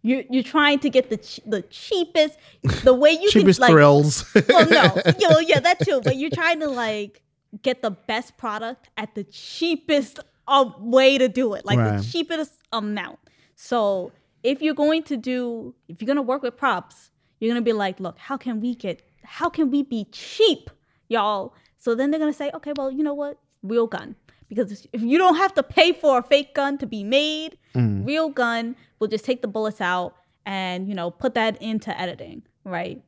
You're, 0.03 0.25
you're 0.29 0.43
trying 0.43 0.81
to 0.81 0.91
get 0.91 1.09
the 1.09 1.17
ch- 1.17 1.41
the 1.47 1.63
cheapest, 1.63 2.37
the 2.83 2.93
way 2.93 3.13
you 3.13 3.31
Cheapest 3.31 3.59
can 3.61 3.69
like, 3.69 3.73
thrills. 3.73 4.25
well, 4.49 4.69
no, 4.69 5.03
you 5.19 5.29
know, 5.31 5.39
yeah, 5.39 5.61
that 5.61 5.79
too. 5.81 6.01
But 6.05 6.17
you're 6.17 6.29
trying 6.31 6.61
to 6.61 6.69
like 6.69 7.23
get 7.63 7.81
the 7.83 7.91
best 7.93 8.37
product 8.37 8.91
at 8.99 9.15
the 9.15 9.25
cheapest 9.25 10.19
uh, 10.47 10.69
way 10.79 11.17
to 11.17 11.29
do 11.29 11.55
it, 11.55 11.65
like 11.65 11.79
Right. 11.79 11.97
the 11.99 12.05
cheapest 12.05 12.53
amount. 12.73 13.19
So 13.55 14.13
if 14.43 14.61
you're 14.63 14.75
going 14.75 15.03
to 15.05 15.17
do, 15.17 15.75
if 15.89 16.01
you're 16.01 16.07
gonna 16.07 16.23
work 16.23 16.43
with 16.43 16.57
props, 16.57 17.11
you're 17.41 17.51
gonna 17.51 17.63
be 17.63 17.73
like, 17.73 18.01
look, 18.01 18.19
how 18.19 18.37
can 18.37 18.61
we 18.61 18.75
get, 18.75 19.03
how 19.23 19.49
can 19.49 19.71
we 19.71 19.83
be 19.83 20.07
cheap, 20.13 20.71
y'all? 21.09 21.55
So 21.79 21.95
then 21.95 22.11
they're 22.11 22.21
gonna 22.21 22.33
say, 22.33 22.51
okay, 22.55 22.73
well, 22.77 22.91
you 22.91 23.03
know 23.03 23.15
what, 23.15 23.39
real 23.63 23.87
gun. 23.87 24.17
Because 24.49 24.87
if 24.93 25.03
you 25.03 25.19
don't 25.19 25.37
have 25.37 25.55
to 25.55 25.63
pay 25.63 25.93
for 25.93 26.19
a 26.19 26.23
fake 26.23 26.55
gun 26.55 26.79
to 26.79 26.87
be 26.87 27.03
made, 27.05 27.59
Mm. 27.75 28.07
real 28.07 28.29
gun 28.29 28.77
will 29.01 29.09
just 29.09 29.25
take 29.25 29.43
the 29.43 29.49
bullets 29.49 29.81
out 29.81 30.15
and 30.47 30.89
you 30.89 30.95
know 30.95 31.11
put 31.11 31.35
that 31.35 31.61
into 31.61 31.99
editing, 32.01 32.43
right? 32.65 33.03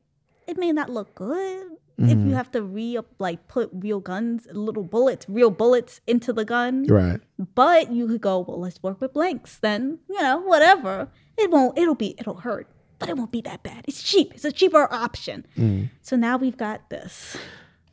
It 0.45 0.57
may 0.57 0.73
not 0.73 0.89
look 0.89 1.15
good 1.15 1.67
if 1.99 2.05
Mm-hmm. 2.09 2.29
you 2.29 2.35
have 2.35 2.51
to 2.51 2.61
re 2.61 2.99
like 3.17 3.47
put 3.47 3.69
real 3.73 3.99
guns, 3.99 4.47
little 4.51 4.83
bullets, 4.83 5.25
real 5.27 5.49
bullets 5.49 5.99
into 6.05 6.31
the 6.31 6.45
gun. 6.45 6.85
right. 6.87 7.19
But 7.55 7.91
you 7.91 8.07
could 8.07 8.21
go, 8.21 8.39
well, 8.39 8.59
let's 8.59 8.81
work 8.83 9.01
with 9.01 9.13
blanks. 9.13 9.57
Then 9.57 9.99
you 10.09 10.21
know 10.21 10.39
whatever. 10.41 11.09
It 11.37 11.49
won't. 11.51 11.77
It'll 11.77 11.95
be. 11.95 12.15
It'll 12.19 12.35
hurt, 12.41 12.67
but 12.99 13.09
it 13.09 13.17
won't 13.17 13.31
be 13.31 13.41
that 13.41 13.63
bad. 13.63 13.85
It's 13.87 14.01
cheap. 14.03 14.33
It's 14.35 14.45
a 14.45 14.51
cheaper 14.51 14.87
option. 14.93 15.45
Mm. 15.57 15.89
So 16.01 16.15
now 16.15 16.37
we've 16.37 16.57
got 16.57 16.89
this. 16.89 17.35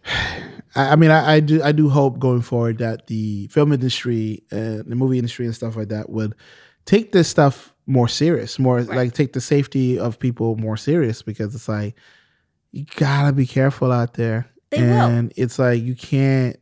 I, 0.76 0.96
mean, 0.96 1.10
I, 1.10 1.34
I 1.36 1.40
do 1.40 1.62
I 1.62 1.72
do 1.72 1.88
hope 1.88 2.18
going 2.18 2.42
forward 2.42 2.78
that 2.78 3.06
the 3.06 3.46
film 3.48 3.72
industry, 3.72 4.42
uh, 4.52 4.82
the 4.86 4.94
movie 4.96 5.18
industry, 5.18 5.46
and 5.46 5.54
stuff 5.54 5.76
like 5.76 5.88
that 5.88 6.10
would 6.10 6.34
take 6.84 7.12
this 7.12 7.28
stuff 7.28 7.72
more 7.86 8.08
serious, 8.08 8.58
more 8.58 8.82
like 8.82 9.12
take 9.14 9.32
the 9.32 9.40
safety 9.40 9.98
of 9.98 10.18
people 10.18 10.56
more 10.56 10.76
serious 10.76 11.22
because 11.22 11.54
it's 11.54 11.68
like 11.68 11.94
you 12.74 12.84
gotta 12.96 13.32
be 13.32 13.46
careful 13.46 13.92
out 13.92 14.14
there, 14.14 14.46
They 14.70 14.80
will. 14.82 14.88
and 14.92 15.32
it's 15.36 15.58
like 15.58 15.82
you 15.82 15.94
can't 15.94 16.56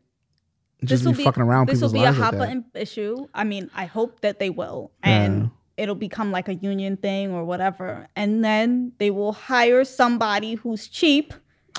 just 0.84 1.04
will 1.04 1.12
be, 1.14 1.24
fucking 1.24 1.42
around 1.42 1.68
This 1.68 1.80
will 1.80 1.92
be 1.92 2.00
a 2.00 2.10
like 2.10 2.14
hot 2.16 2.32
that. 2.32 2.38
button 2.38 2.64
issue. 2.74 3.26
I 3.34 3.44
mean, 3.44 3.70
I 3.74 3.84
hope 3.86 4.20
that 4.20 4.38
they 4.38 4.50
will. 4.50 4.90
Yeah. 5.04 5.22
And 5.22 5.50
it'll 5.76 5.94
become 5.94 6.32
like 6.32 6.48
a 6.48 6.54
union 6.54 6.96
thing 6.96 7.30
or 7.30 7.44
whatever. 7.44 8.08
And 8.16 8.44
then 8.44 8.92
they 8.98 9.10
will 9.10 9.32
hire 9.32 9.84
somebody 9.84 10.54
who's 10.54 10.88
cheap 10.88 11.32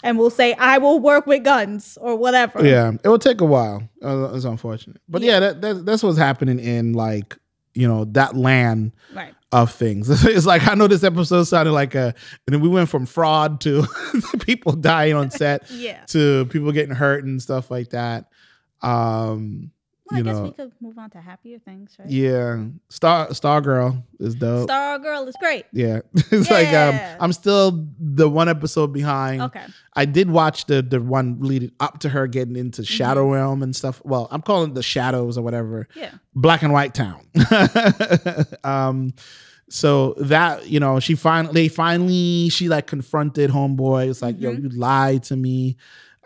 and 0.04 0.18
will 0.18 0.30
say, 0.30 0.54
I 0.54 0.78
will 0.78 1.00
work 1.00 1.28
with 1.28 1.44
guns 1.44 1.98
or 2.02 2.16
whatever. 2.16 2.66
Yeah, 2.66 2.94
it 3.04 3.08
will 3.08 3.20
take 3.20 3.42
a 3.42 3.46
while. 3.46 3.84
Uh, 4.04 4.32
it's 4.34 4.46
unfortunate, 4.46 5.02
but 5.10 5.22
yeah, 5.22 5.34
Yeah. 5.34 5.40
that, 5.42 5.62
that 5.62 5.86
that's 5.86 6.02
what's 6.04 6.18
happening 6.18 6.60
in 6.60 6.94
like 6.94 7.38
you 7.76 7.88
know 7.88 8.06
that 8.06 8.36
land 8.36 8.94
Right. 9.14 9.34
Of 9.54 9.72
things. 9.72 10.10
It's 10.26 10.46
like 10.46 10.68
I 10.68 10.74
know 10.76 10.88
this 10.88 11.04
episode 11.04 11.44
sounded 11.44 11.72
like 11.72 11.96
a, 11.96 12.14
and 12.48 12.54
then 12.54 12.60
we 12.62 12.68
went 12.68 12.90
from 12.90 13.06
fraud 13.06 13.62
to 13.62 13.86
people 14.40 14.74
dying 14.74 15.14
on 15.14 15.30
set 15.32 15.64
Yeah. 15.72 16.04
to 16.08 16.46
people 16.48 16.72
getting 16.72 16.96
hurt 16.96 17.24
and 17.24 17.42
stuff 17.42 17.70
like 17.72 17.92
that. 17.92 18.26
Um, 18.82 19.72
Well, 20.12 20.16
I 20.16 20.18
you 20.18 20.24
guess 20.26 20.36
know, 20.36 20.44
we 20.44 20.52
could 20.52 20.72
move 20.82 20.98
on 20.98 21.10
to 21.12 21.22
happier 21.22 21.60
things, 21.60 21.96
right? 21.98 22.10
yeah, 22.10 22.66
Star 22.90 23.28
Stargirl 23.30 24.04
is 24.20 24.36
dope. 24.36 24.70
Stargirl 24.70 25.28
is 25.30 25.36
great. 25.40 25.66
yeah, 25.72 26.02
it's 26.14 26.52
like 26.52 26.68
um, 26.74 27.00
I'm 27.22 27.32
still 27.32 27.88
the 28.00 28.28
one 28.28 28.50
episode 28.50 28.92
behind. 28.92 29.42
Okay. 29.44 29.64
I 29.94 30.04
did 30.06 30.30
watch 30.30 30.66
the 30.66 30.82
the 30.82 31.00
one 31.02 31.38
leading 31.40 31.72
up 31.80 32.00
to 32.00 32.10
her 32.10 32.28
getting 32.28 32.58
into 32.58 32.84
Shadow 32.84 33.32
Realm 33.32 33.64
and 33.64 33.74
stuff. 33.74 34.02
Well, 34.04 34.28
I'm 34.30 34.42
calling 34.42 34.72
it 34.72 34.74
the 34.76 34.84
Shadows 34.84 35.38
or 35.38 35.42
whatever. 35.42 35.88
Yeah. 35.96 36.12
Black 36.36 36.64
and 36.64 36.74
White 36.74 36.94
Town. 36.94 37.22
um, 38.64 39.14
so 39.70 40.14
that 40.18 40.68
you 40.68 40.80
know, 40.80 41.00
she 41.00 41.16
finally, 41.16 41.70
finally, 41.70 42.50
she 42.50 42.68
like 42.70 42.88
confronted 42.88 43.50
Homeboy. 43.50 44.10
It's 44.10 44.22
like, 44.22 44.40
yo, 44.40 44.52
Mhm. 44.54 44.64
you 44.64 44.70
lied 44.70 45.24
to 45.24 45.36
me 45.36 45.78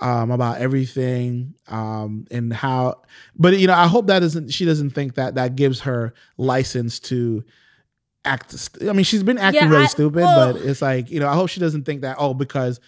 um, 0.02 0.32
about 0.32 0.58
everything 0.60 1.54
um, 1.68 2.26
and 2.32 2.54
how. 2.54 3.02
But 3.36 3.58
you 3.60 3.68
know, 3.68 3.74
I 3.74 3.88
hope 3.88 4.08
that 4.08 4.20
doesn't. 4.20 4.50
She 4.50 4.66
doesn't 4.66 4.92
think 4.92 5.16
that 5.16 5.36
that 5.36 5.56
gives 5.56 5.82
her 5.82 6.14
license 6.38 7.00
to 7.02 7.44
act. 8.26 8.52
st- 8.52 8.90
I 8.90 8.94
mean, 8.94 9.04
she's 9.06 9.24
been 9.24 9.38
acting 9.38 9.64
Yeah, 9.64 9.70
really 9.70 9.84
I- 9.86 9.88
stupid, 9.88 10.22
well- 10.24 10.54
but 10.54 10.62
it's 10.62 10.82
like 10.82 11.10
you 11.10 11.20
know, 11.20 11.28
I 11.28 11.34
hope 11.34 11.50
she 11.50 11.60
doesn't 11.60 11.84
think 11.86 12.02
that. 12.02 12.18
Oh, 12.20 12.34
because 12.34 12.80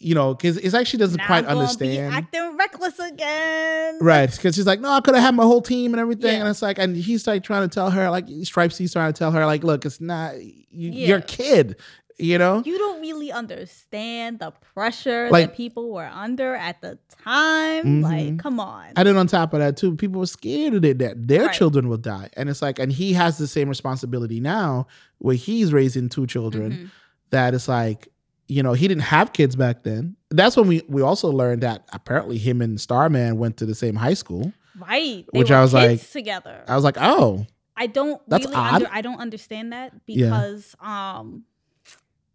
you 0.00 0.14
know, 0.14 0.32
because 0.34 0.56
it's 0.58 0.74
like 0.74 0.86
she 0.86 0.96
doesn't 0.96 1.20
quite 1.24 1.38
I'm 1.38 1.56
gonna 1.56 1.56
be 1.56 1.60
understand. 1.98 2.14
acting 2.14 2.56
reckless 2.56 2.98
again. 3.00 3.98
Right, 4.00 4.30
because 4.30 4.54
she's 4.54 4.66
like, 4.66 4.78
no, 4.80 4.90
I 4.92 5.00
could 5.00 5.16
have 5.16 5.24
had 5.24 5.34
my 5.34 5.42
whole 5.42 5.60
team 5.60 5.92
and 5.92 6.00
everything, 6.00 6.34
Yeah. 6.34 6.40
and 6.40 6.48
it's 6.48 6.62
like, 6.62 6.78
and 6.78 6.96
he's 6.96 7.26
like 7.26 7.42
trying 7.42 7.68
to 7.68 7.74
tell 7.74 7.90
her, 7.90 8.08
like 8.08 8.26
Stripes, 8.44 8.78
he's 8.78 8.92
trying 8.92 9.12
to 9.12 9.18
tell 9.18 9.32
her, 9.32 9.44
like, 9.44 9.64
look, 9.64 9.84
it's 9.84 10.00
not 10.00 10.40
you, 10.40 10.62
Yeah. 10.70 11.06
you're 11.08 11.20
kid, 11.22 11.76
you 12.18 12.36
know, 12.38 12.62
You 12.64 12.76
don't 12.78 13.00
really 13.00 13.30
understand 13.30 14.40
the 14.40 14.50
pressure 14.74 15.28
Like- 15.30 15.50
that 15.50 15.56
people 15.56 15.90
were 15.92 16.10
under 16.12 16.54
at 16.54 16.80
the 16.80 16.98
time. 17.24 17.84
Mhm. 17.84 18.02
Like, 18.02 18.38
come 18.38 18.58
on. 18.60 18.86
And 18.96 19.06
then 19.06 19.16
on 19.16 19.26
top 19.26 19.52
of 19.54 19.60
that, 19.60 19.76
too, 19.76 19.94
people 19.96 20.20
were 20.20 20.26
scared 20.26 20.74
of 20.74 20.84
it 20.84 20.98
that 20.98 21.28
their 21.28 21.46
Right. 21.46 21.54
children 21.54 21.88
will 21.88 21.96
die, 21.98 22.28
and 22.36 22.48
it's 22.48 22.60
like, 22.62 22.78
and 22.78 22.90
he 22.92 23.12
has 23.12 23.38
the 23.38 23.46
same 23.46 23.68
responsibility 23.68 24.40
now, 24.40 24.86
where 25.18 25.36
he's 25.36 25.72
raising 25.72 26.08
two 26.08 26.26
children. 26.26 26.72
Mhm. 26.72 26.90
That 27.30 27.54
it's 27.54 27.68
like, 27.68 28.08
you 28.48 28.62
know, 28.62 28.72
he 28.72 28.88
didn't 28.88 29.02
have 29.04 29.32
kids 29.32 29.54
back 29.54 29.82
then. 29.84 30.16
That's 30.30 30.56
when 30.56 30.66
we 30.66 30.82
we 30.88 31.02
also 31.02 31.30
learned 31.30 31.62
that 31.62 31.84
apparently 31.92 32.38
him 32.38 32.62
and 32.62 32.80
Starman 32.80 33.38
went 33.38 33.58
to 33.58 33.66
the 33.66 33.74
same 33.74 33.94
high 33.96 34.14
school. 34.14 34.52
Right. 34.78 35.24
They 35.32 35.38
Which 35.38 35.50
were 35.50 35.56
I 35.56 35.60
was 35.62 35.72
kids 35.72 36.02
like- 36.02 36.10
together. 36.12 36.64
I 36.66 36.74
was 36.74 36.84
like, 36.84 36.96
oh, 36.98 37.46
I 37.76 37.86
don't 37.86 38.20
That's 38.28 38.44
really 38.44 38.56
odd. 38.56 38.74
under, 38.74 38.88
I 38.92 39.02
don't 39.02 39.20
understand 39.20 39.72
that 39.72 39.92
Yeah. 40.06 40.26
because 40.30 40.74
um 40.80 41.44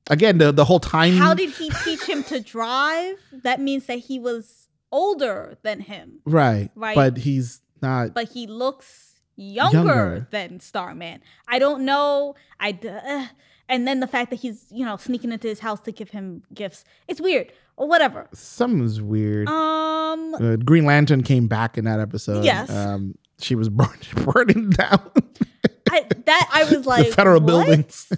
again, 0.10 0.38
the 0.38 0.52
the 0.52 0.66
whole 0.66 0.80
time. 0.80 1.14
how 1.14 1.34
did 1.34 1.50
he 1.52 1.70
teach 1.84 2.04
him 2.04 2.24
to 2.26 2.40
drive? 2.40 3.16
That 3.44 3.60
means 3.60 3.86
that 3.88 4.00
he 4.00 4.20
was 4.20 4.68
older 4.92 5.58
than 5.64 5.80
him, 5.80 6.20
right, 6.26 6.70
Right. 6.76 6.96
But 6.96 7.18
he's 7.18 7.62
not. 7.82 8.14
but 8.14 8.30
he 8.30 8.46
looks 8.48 9.16
younger, 9.36 9.78
Younger. 9.78 10.28
than 10.32 10.60
Starman. 10.60 11.22
I 11.48 11.60
don't 11.60 11.84
know. 11.86 12.36
I. 12.60 12.78
uh, 12.88 13.28
and 13.70 13.88
then 13.88 14.02
the 14.02 14.08
fact 14.08 14.30
that 14.30 14.36
he's, 14.38 14.66
you 14.70 14.86
know, 14.86 14.98
sneaking 14.98 15.32
into 15.32 15.48
his 15.48 15.60
house 15.60 15.80
to 15.82 15.92
give 15.92 16.10
him 16.10 16.44
gifts. 16.54 16.84
It's 17.08 17.20
weird. 17.22 17.52
Or 17.78 17.88
whatever. 17.88 18.28
Something's 18.34 19.02
weird. 19.02 19.48
Um 19.50 20.36
uh, 20.36 20.58
Green 20.58 20.86
Lantern 20.86 21.24
came 21.24 21.48
back 21.48 21.78
in 21.78 21.86
that 21.86 22.00
episode. 22.00 22.44
Yes. 22.46 22.70
Um, 22.70 23.16
she 23.40 23.56
was 23.56 23.70
burn, 23.80 23.98
burning 24.18 24.70
down 24.70 25.12
I 25.94 26.08
that 26.26 26.50
I 26.52 26.64
was 26.66 26.86
like 26.86 27.08
the 27.08 27.14
federal 27.14 27.40
what? 27.40 27.48
buildings. 27.48 28.12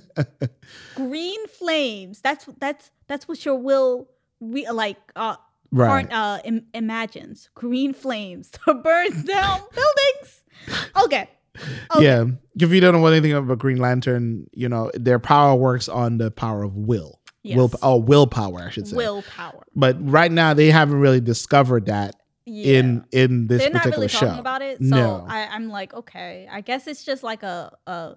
green 0.96 1.48
flames. 1.48 2.22
That's 2.22 2.46
that's 2.60 2.92
that's 3.08 3.28
what 3.28 3.44
your 3.46 3.56
will 3.56 4.08
re- 4.40 4.70
like 4.70 4.98
uh 5.16 5.36
right. 5.72 6.10
Part, 6.10 6.14
uh 6.14 6.40
Im- 6.46 6.68
imagines 6.74 7.50
green 7.54 7.94
flames 7.94 8.52
to 8.52 8.74
burn 8.84 9.26
down 9.26 9.62
buildings. 9.74 10.44
Okay. 11.04 11.30
okay. 11.96 12.04
Yeah. 12.04 12.26
If 12.60 12.72
you 12.72 12.82
don't 12.82 12.94
know 12.96 13.06
anything 13.08 13.34
about 13.34 13.60
Green 13.60 13.78
Lantern, 13.78 14.48
you 14.54 14.68
know, 14.68 14.92
their 14.94 15.20
power 15.20 15.56
works 15.56 15.88
on 15.88 16.18
the 16.18 16.32
power 16.32 16.64
of 16.64 16.76
will. 16.76 17.20
Yes. 17.44 17.58
Will 17.58 17.72
oh 17.84 17.98
willpower, 17.98 18.62
I 18.62 18.70
should 18.72 18.88
say. 18.88 18.96
Willpower. 18.96 19.66
But 19.76 19.98
right 20.00 20.32
now 20.32 20.54
they 20.56 20.72
haven't 20.72 21.00
really 21.00 21.22
discovered 21.22 21.86
that 21.86 22.16
Yeah. 22.46 22.80
in 22.80 23.06
in 23.12 23.48
this 23.48 23.60
They're 23.62 23.72
not 23.72 23.84
particular 23.84 24.02
really 24.04 24.08
show. 24.10 24.20
talking 24.28 24.39
about 24.39 24.62
it. 24.62 24.78
So 24.80 24.86
No. 24.86 25.26
I, 25.28 25.48
I'm 25.48 25.70
like, 25.70 25.93
okay, 25.93 26.48
I 26.52 26.62
guess 26.62 26.86
it's 26.88 27.04
just 27.04 27.24
like 27.24 27.41
a 27.43 27.72
a, 27.88 28.16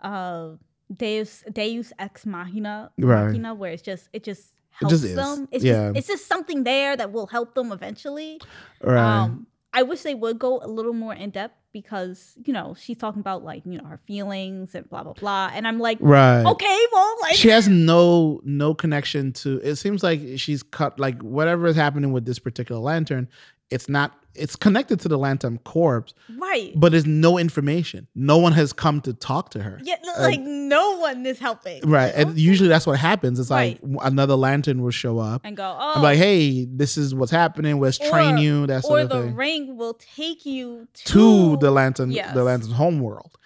a 0.00 0.58
Deus 0.92 1.44
Deus 1.52 1.92
ex 1.98 2.26
machina, 2.26 2.90
Right. 2.98 3.26
machina 3.26 3.54
where 3.54 3.72
it's 3.72 3.82
just 3.82 4.08
it 4.12 4.24
just 4.24 4.40
It 4.42 4.50
helps 4.72 4.92
just 4.94 5.04
is. 5.04 5.14
them. 5.16 5.48
It's 5.52 5.64
Yeah. 5.64 5.92
just 5.92 5.98
it's 5.98 6.06
just 6.08 6.26
something 6.26 6.64
there 6.64 6.96
that 6.96 7.12
will 7.12 7.26
help 7.28 7.54
them 7.54 7.70
eventually. 7.72 8.40
right. 8.82 9.20
Um, 9.22 9.46
I 9.74 9.82
wish 9.82 10.02
they 10.02 10.14
would 10.14 10.38
go 10.38 10.60
a 10.62 10.68
little 10.68 10.92
more 10.92 11.12
in 11.12 11.30
depth 11.30 11.56
because 11.72 12.34
you 12.44 12.52
know 12.52 12.76
she's 12.78 12.96
talking 12.96 13.18
about 13.18 13.42
like 13.42 13.66
you 13.66 13.76
know 13.76 13.84
her 13.84 13.98
feelings 14.06 14.74
and 14.76 14.88
blah 14.88 15.02
blah 15.02 15.14
blah, 15.14 15.50
and 15.52 15.66
I'm 15.66 15.80
like, 15.80 15.98
right. 16.00 16.46
okay, 16.46 16.86
well, 16.92 17.16
like 17.22 17.34
she 17.34 17.48
has 17.48 17.68
no 17.68 18.40
no 18.44 18.72
connection 18.72 19.32
to 19.32 19.58
it 19.58 19.74
seems 19.74 20.04
like 20.04 20.20
she's 20.36 20.62
cut 20.62 20.98
like 21.00 21.20
whatever 21.20 21.66
is 21.66 21.74
happening 21.74 22.12
with 22.12 22.24
this 22.24 22.38
particular 22.38 22.80
lantern 22.80 23.28
it's 23.70 23.88
not 23.88 24.12
it's 24.36 24.56
connected 24.56 24.98
to 24.98 25.08
the 25.08 25.16
lantern 25.16 25.58
corpse 25.58 26.12
right, 26.38 26.72
but 26.74 26.90
there's 26.90 27.06
no 27.06 27.38
information. 27.38 28.08
No 28.16 28.36
one 28.38 28.50
has 28.52 28.72
come 28.72 29.00
to 29.02 29.12
talk 29.12 29.50
to 29.50 29.62
her. 29.62 29.78
Yeah, 29.84 29.94
like 30.18 30.40
no 30.40 30.98
one 30.98 31.24
is 31.24 31.38
helping, 31.38 31.82
right 31.88 32.14
Like, 32.16 32.26
and 32.26 32.36
usually 32.38 32.68
that's 32.68 32.84
what 32.86 32.98
happens. 32.98 33.38
It's 33.38 33.48
like 33.50 33.74
Right. 33.74 33.80
w- 33.82 33.98
another 34.02 34.34
lantern 34.34 34.82
will 34.82 34.90
show 34.90 35.18
up 35.20 35.42
and 35.44 35.56
go, 35.56 35.62
oh, 35.64 35.92
I'm 35.96 36.02
like 36.02 36.18
hey 36.18 36.64
this 36.64 36.96
is 36.98 37.14
what's 37.14 37.30
happening. 37.30 37.78
Let's 37.80 37.98
train 37.98 38.34
Or- 38.36 38.38
you 38.38 38.66
that 38.66 38.82
sort 38.82 39.00
or 39.00 39.02
of 39.04 39.08
the 39.10 39.22
thing. 39.22 39.34
ring 39.36 39.76
will 39.76 39.94
take 39.94 40.44
you 40.44 40.88
to, 40.94 41.04
to 41.12 41.56
the 41.58 41.70
lantern 41.70 42.10
Yes. 42.10 42.34
the 42.34 42.42
lantern's 42.42 42.72
home 42.74 42.98
world. 43.00 43.38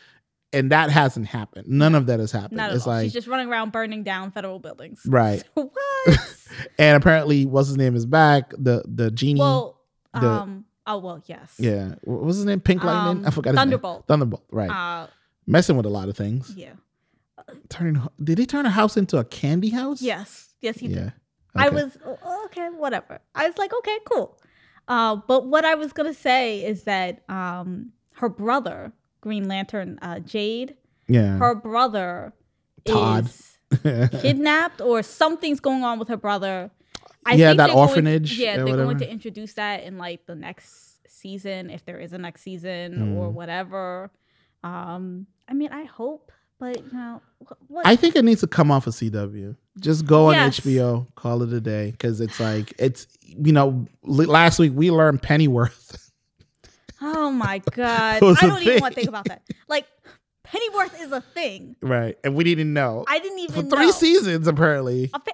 And 0.54 0.72
that 0.72 0.88
hasn't 0.88 1.26
happened. 1.26 1.68
None 1.68 1.94
of 1.94 2.06
that 2.06 2.20
has 2.20 2.32
happened. 2.32 2.56
Not 2.56 2.72
it's 2.72 2.86
all. 2.86 2.94
like 2.94 3.04
She's 3.04 3.12
just 3.12 3.26
running 3.26 3.48
around 3.50 3.70
burning 3.72 4.02
down 4.04 4.30
federal 4.30 4.58
buildings. 4.58 5.02
right. 5.06 5.42
What? 5.54 5.70
and 6.78 6.96
apparently 6.96 7.44
what's 7.44 7.68
his 7.68 7.76
name 7.76 7.94
is 7.94 8.06
back? 8.06 8.52
The 8.56 8.82
the 8.86 9.10
genie. 9.10 9.40
Well, 9.40 9.77
the- 10.20 10.28
um, 10.30 10.64
oh 10.86 10.98
well, 10.98 11.22
yes. 11.26 11.54
Yeah. 11.58 11.94
What 12.02 12.22
was 12.22 12.36
his 12.36 12.44
name? 12.44 12.60
Pink 12.60 12.82
Lightning? 12.84 13.22
Um, 13.24 13.26
I 13.26 13.30
forgot 13.30 13.50
his 13.50 13.58
Thunderbolt. 13.58 13.98
name. 14.00 14.04
Thunderbolt. 14.08 14.44
Right. 14.50 14.70
Uh, 14.70 15.06
Messing 15.46 15.76
with 15.76 15.86
a 15.86 15.90
lot 15.90 16.08
of 16.08 16.16
things. 16.16 16.52
yeah. 16.56 16.72
Turning 17.70 18.02
did 18.22 18.36
he 18.38 18.44
turn 18.46 18.66
a 18.66 18.70
house 18.70 18.96
into 18.96 19.16
a 19.18 19.24
candy 19.24 19.70
house? 19.70 20.02
Yes. 20.02 20.48
Yes, 20.60 20.78
he 20.78 20.88
did. 20.88 20.96
Yeah. 20.96 21.10
I 21.54 21.70
was 21.70 21.96
okay, 22.46 22.68
whatever. 22.76 23.20
I 23.34 23.46
was 23.46 23.56
like, 23.56 23.72
okay, 23.72 23.98
cool. 24.04 24.38
Uh, 24.86 25.16
but 25.16 25.46
what 25.46 25.64
I 25.64 25.74
was 25.74 25.92
gonna 25.92 26.14
say 26.14 26.64
is 26.64 26.82
that 26.84 27.22
um, 27.30 27.92
her 28.16 28.28
brother, 28.28 28.92
Green 29.22 29.48
Lantern, 29.48 29.98
uh, 30.02 30.18
Jade, 30.20 30.76
Yeah. 31.08 31.38
her 31.38 31.54
brother 31.54 32.32
Todd. 32.84 33.26
is 33.26 33.58
kidnapped 34.20 34.80
or 34.80 35.02
something's 35.02 35.60
going 35.60 35.84
on 35.84 35.98
with 35.98 36.08
her 36.08 36.16
brother. 36.16 36.70
I 37.28 37.34
Yeah, 37.34 37.48
that 37.52 37.56
they're 37.58 37.66
going- 37.68 37.78
orphanage 37.78 38.38
yeah, 38.38 38.56
they're 38.56 38.76
going 38.76 38.98
to 38.98 39.10
introduce 39.10 39.54
that 39.54 39.84
in 39.84 39.98
like 39.98 40.26
the 40.26 40.34
next 40.34 40.98
season, 41.08 41.70
if 41.70 41.84
there 41.84 41.98
is 42.00 42.12
a 42.12 42.18
next 42.18 42.42
season 42.42 43.16
or 43.18 43.28
Mm. 43.28 43.32
whatever. 43.32 44.10
Um, 44.64 45.26
I 45.48 45.54
mean, 45.54 45.70
I 45.72 45.84
hope, 45.84 46.32
but 46.58 46.76
you 46.78 46.92
know, 46.92 47.20
what? 47.68 47.86
I 47.86 47.96
think 47.96 48.16
it 48.16 48.24
needs 48.24 48.40
to 48.40 48.46
come 48.46 48.70
off 48.70 48.86
of 48.86 48.94
CW. 48.94 49.56
Just 49.80 50.06
go 50.06 50.26
on 50.28 50.34
Yes. 50.34 50.60
HBO, 50.60 51.06
call 51.14 51.42
it 51.42 51.52
a 51.52 51.60
day, 51.60 51.92
because 51.92 52.20
it's 52.20 52.40
like 52.40 52.72
it's 52.78 53.06
you 53.22 53.52
know 53.52 53.86
last 54.02 54.58
week 54.58 54.72
we 54.74 54.90
learned 54.90 55.22
Pennyworth. 55.22 56.10
oh 57.00 57.30
my 57.30 57.58
god, 57.72 58.16
I 58.16 58.18
don't 58.20 58.62
even 58.62 58.80
want 58.80 58.94
to 58.94 59.00
think 59.00 59.08
about 59.08 59.26
that. 59.26 59.42
Like, 59.68 59.86
Pennyworth 60.42 61.00
is 61.00 61.12
a 61.12 61.20
thing. 61.20 61.76
right, 61.82 62.16
and 62.24 62.34
we 62.34 62.42
didn't 62.42 62.72
know 62.72 63.04
I 63.06 63.18
didn't 63.20 63.38
for 63.50 63.58
even 63.60 63.70
three 63.70 63.86
know. 63.86 63.92
seasons 63.92 64.48
apparently, 64.48 65.08
pe- 65.08 65.32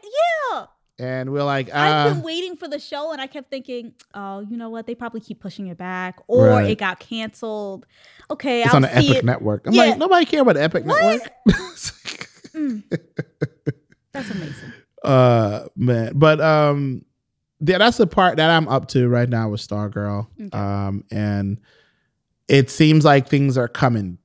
yeah, 0.53 0.67
and 0.99 1.33
we're 1.33 1.43
like, 1.45 1.73
I've 1.73 2.07
uh, 2.07 2.15
been 2.15 2.23
waiting 2.23 2.57
for 2.57 2.69
the 2.69 2.79
show, 2.79 3.13
and 3.13 3.21
I 3.21 3.27
kept 3.27 3.51
thinking, 3.51 3.95
oh, 4.15 4.41
you 4.41 4.57
know 4.57 4.71
what? 4.71 4.87
They 4.87 4.95
probably 4.95 5.21
keep 5.21 5.41
pushing 5.41 5.67
it 5.69 5.77
back, 5.79 6.21
or 6.29 6.49
Right. 6.49 6.71
it 6.71 6.79
got 6.79 6.99
canceled. 7.01 7.87
Okay, 8.31 8.61
it's 8.63 8.71
I'll 8.71 8.77
on 8.77 8.83
the 8.83 9.01
see 9.01 9.11
Epix 9.11 9.17
it. 9.17 9.25
Network. 9.25 9.67
I'm 9.67 9.73
Yeah. 9.75 9.83
like, 9.85 9.99
nobody 9.99 10.25
care 10.27 10.43
about 10.43 10.57
Epix 10.57 10.85
What? 10.85 11.03
Network. 11.03 11.33
Mm. 12.55 12.85
That's 14.13 14.31
amazing. 14.31 14.73
uh 15.03 15.67
man 15.77 16.13
but 16.15 16.41
um 16.41 17.05
yeah 17.61 17.77
that's 17.79 17.97
the 17.99 18.07
part 18.07 18.37
that 18.37 18.49
i'm 18.49 18.69
up 18.69 18.87
to 18.89 19.09
right 19.09 19.29
now 19.29 19.49
with 19.51 19.61
stargirl 19.61 20.29
Okay. 20.41 20.57
um 20.57 21.05
and 21.11 21.61
it 22.49 22.71
seems 22.71 23.05
like 23.05 23.29
things 23.29 23.59
are 23.59 23.67
coming 23.69 24.19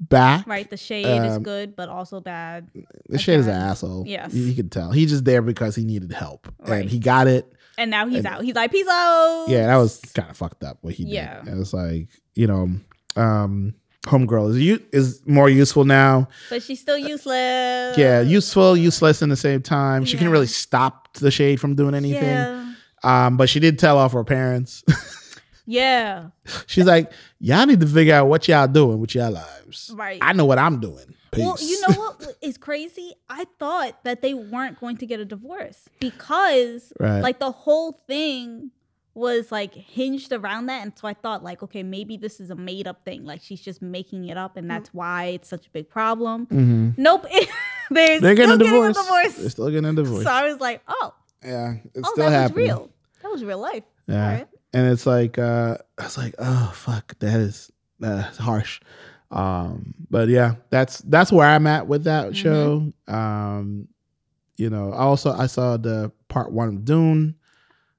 back. 0.00 0.46
Right. 0.46 0.68
The 0.68 0.76
shade 0.76 1.06
is 1.06 1.36
Um, 1.36 1.42
good, 1.42 1.74
but 1.76 1.88
also 1.88 2.20
bad. 2.20 2.68
The 3.08 3.18
shade 3.18 3.40
is 3.40 3.46
an 3.46 3.54
asshole. 3.54 4.04
Yes. 4.06 4.32
you, 4.34 4.44
you 4.44 4.54
can 4.54 4.68
tell. 4.68 4.90
He's 4.92 5.10
just 5.10 5.24
there 5.24 5.42
because 5.42 5.74
he 5.74 5.84
needed 5.84 6.12
help, 6.12 6.46
Right. 6.60 6.82
and 6.82 6.90
he 6.90 6.98
got 6.98 7.26
it. 7.26 7.52
And 7.76 7.90
now 7.90 8.06
he's 8.08 8.18
And- 8.18 8.26
out. 8.26 8.42
He's 8.44 8.54
like, 8.54 8.70
peace 8.72 8.86
out. 8.88 9.46
Yeah, 9.48 9.66
that 9.68 9.76
was 9.76 10.00
kind 10.14 10.30
of 10.30 10.36
fucked 10.36 10.64
up 10.64 10.78
what 10.82 10.94
he 10.94 11.04
Yeah. 11.04 11.42
did. 11.42 11.54
It 11.54 11.56
was 11.56 11.72
like 11.72 12.08
you 12.34 12.46
know, 12.46 12.70
um, 13.16 13.74
homegirl 14.06 14.50
is 14.50 14.58
u- 14.58 14.82
is 14.92 15.20
more 15.26 15.48
useful 15.50 15.84
now. 15.84 16.28
But 16.50 16.62
she's 16.62 16.80
still 16.80 16.96
useless. 16.98 17.98
Yeah, 17.98 18.20
useful, 18.20 18.76
useless 18.76 19.22
in 19.22 19.28
the 19.28 19.36
same 19.36 19.60
time. 19.62 20.04
She 20.04 20.12
Yeah. 20.12 20.18
couldn't 20.18 20.32
really 20.32 20.46
stop 20.46 21.12
the 21.14 21.30
shade 21.30 21.60
from 21.60 21.74
doing 21.74 21.94
anything. 21.94 22.22
Yeah. 22.22 22.64
Um, 23.04 23.36
but 23.36 23.48
she 23.48 23.60
did 23.60 23.78
tell 23.78 23.98
off 23.98 24.12
her 24.12 24.24
parents. 24.24 24.82
Yeah. 25.70 26.30
She's 26.66 26.86
like, 26.86 27.12
y'all 27.40 27.66
need 27.66 27.80
to 27.80 27.86
figure 27.86 28.14
out 28.14 28.26
what 28.28 28.48
y'all 28.48 28.66
doing 28.66 28.98
with 29.00 29.14
y'all 29.14 29.30
lives. 29.30 29.90
Right. 29.94 30.18
I 30.22 30.32
know 30.32 30.46
what 30.46 30.58
I'm 30.58 30.80
doing. 30.80 31.14
Peace. 31.30 31.44
Well, 31.44 31.56
you 31.60 31.78
know 31.82 31.94
what 32.00 32.36
is 32.40 32.56
crazy? 32.56 33.12
I 33.28 33.44
thought 33.58 34.02
that 34.04 34.22
they 34.22 34.32
weren't 34.32 34.80
going 34.80 34.96
to 34.96 35.04
get 35.06 35.20
a 35.20 35.26
divorce 35.26 35.86
because 36.00 36.90
Right. 36.98 37.20
like 37.20 37.38
the 37.38 37.50
whole 37.52 37.92
thing 38.06 38.70
was 39.12 39.52
like 39.52 39.74
hinged 39.74 40.32
around 40.32 40.66
that 40.66 40.80
and 40.80 40.92
so 40.96 41.06
I 41.08 41.12
thought 41.12 41.42
like 41.42 41.60
okay 41.64 41.82
maybe 41.82 42.16
this 42.16 42.38
is 42.38 42.50
a 42.50 42.54
made 42.54 42.86
up 42.86 43.04
thing 43.04 43.24
like 43.24 43.40
she's 43.42 43.60
just 43.60 43.82
making 43.82 44.26
it 44.26 44.36
up 44.36 44.56
and 44.56 44.70
that's 44.70 44.94
why 44.94 45.24
it's 45.24 45.48
such 45.48 45.66
a 45.66 45.70
big 45.70 45.90
problem. 45.90 46.46
Mhm. 46.46 46.96
Nope. 46.96 47.26
They're, 47.90 48.20
They're 48.20 48.34
getting 48.34 48.52
a 48.52 48.54
still 48.54 48.58
divorce. 48.58 48.96
a 48.96 49.02
divorce. 49.02 49.34
They're 49.34 49.50
still 49.50 49.70
getting 49.70 49.84
a 49.86 49.92
divorce. 49.92 50.22
So 50.24 50.30
I 50.30 50.44
was 50.50 50.60
like, 50.60 50.82
oh, 50.88 51.12
yeah, 51.44 51.74
it's 51.94 52.08
oh, 52.08 52.12
still 52.12 52.30
that 52.30 52.30
happening. 52.30 52.68
was 52.68 52.76
real. 52.76 52.90
That 53.22 53.28
was 53.32 53.44
real 53.44 53.58
life. 53.58 53.82
Yeah. 54.06 54.24
All 54.24 54.32
right. 54.34 54.48
And 54.72 54.86
it's 54.92 55.06
like 55.06 55.38
uh 55.38 55.76
I 55.98 56.04
was 56.04 56.18
like, 56.18 56.34
oh 56.38 56.72
fuck, 56.74 57.18
that 57.20 57.40
is 57.40 57.70
that's 57.98 58.36
harsh. 58.38 58.80
Um, 59.30 59.94
but 60.10 60.28
yeah, 60.28 60.54
that's 60.70 60.98
that's 61.00 61.30
where 61.32 61.46
I'm 61.48 61.66
at 61.66 61.86
with 61.86 62.04
that 62.04 62.30
Mhm. 62.32 62.34
show. 62.34 62.92
Um, 63.12 63.88
you 64.56 64.70
know, 64.70 64.92
also 64.92 65.32
I 65.32 65.46
saw 65.46 65.76
the 65.76 66.10
part 66.28 66.50
one 66.52 66.68
of 66.68 66.84
Dune. 66.84 67.34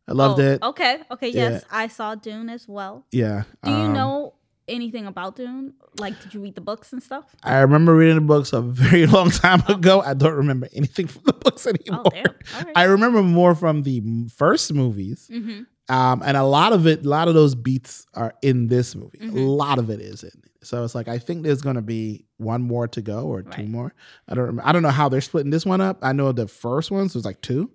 I 0.07 0.13
loved 0.13 0.39
Oh, 0.39 0.43
it. 0.43 0.61
Okay. 0.63 0.99
Okay. 1.11 1.29
Yeah. 1.29 1.49
Yes, 1.51 1.63
I 1.71 1.87
saw 1.87 2.15
Dune 2.15 2.49
as 2.49 2.67
well. 2.67 3.05
Yeah. 3.11 3.43
Do 3.63 3.69
you 3.69 3.75
um, 3.77 3.93
know 3.93 4.33
anything 4.67 5.05
about 5.05 5.35
Dune? 5.35 5.73
Like, 5.99 6.19
did 6.23 6.33
you 6.33 6.41
read 6.41 6.55
the 6.55 6.61
books 6.61 6.91
and 6.93 7.01
stuff? 7.03 7.25
I 7.43 7.59
remember 7.59 7.93
reading 7.95 8.15
the 8.15 8.21
books 8.21 8.51
a 8.51 8.61
very 8.61 9.05
long 9.15 9.29
time 9.29 9.61
ago. 9.67 10.01
I 10.01 10.15
don't 10.15 10.33
remember 10.33 10.67
anything 10.73 11.05
from 11.07 11.21
the 11.25 11.33
books 11.33 11.67
anymore. 11.67 12.03
Oh. 12.05 12.11
All 12.55 12.63
right. 12.63 12.73
I 12.75 12.83
remember 12.85 13.21
more 13.21 13.53
from 13.53 13.83
the 13.83 14.01
first 14.35 14.73
movies. 14.73 15.29
mm-hmm. 15.31 15.61
Um, 15.89 16.21
and 16.23 16.37
a 16.37 16.43
lot 16.43 16.71
of 16.73 16.85
it, 16.87 17.05
a 17.05 17.09
lot 17.09 17.27
of 17.27 17.33
those 17.33 17.55
beats 17.55 18.05
are 18.13 18.33
in 18.41 18.67
this 18.67 18.95
movie. 18.95 19.17
A 19.21 19.23
Mhm. 19.25 19.57
lot 19.57 19.79
of 19.79 19.89
it 19.89 19.99
is 19.99 20.23
in. 20.23 20.29
it. 20.29 20.51
So 20.61 20.83
it's 20.83 20.93
like 20.93 21.07
I 21.07 21.17
think 21.17 21.43
there's 21.43 21.61
gonna 21.61 21.81
be 21.81 22.25
one 22.37 22.61
more 22.61 22.87
to 22.89 23.01
go 23.01 23.21
or 23.27 23.41
two 23.43 23.65
more. 23.65 23.93
I 24.27 24.35
don't. 24.35 24.45
Remember. 24.45 24.63
I 24.67 24.71
don't 24.71 24.83
know 24.83 24.89
how 24.89 25.09
they're 25.09 25.21
splitting 25.21 25.51
this 25.51 25.65
one 25.65 25.81
up. 25.81 25.97
I 26.01 26.11
know 26.13 26.31
the 26.31 26.47
first 26.47 26.91
one 26.91 27.07
so 27.09 27.17
was 27.17 27.25
like 27.25 27.41
two, 27.41 27.71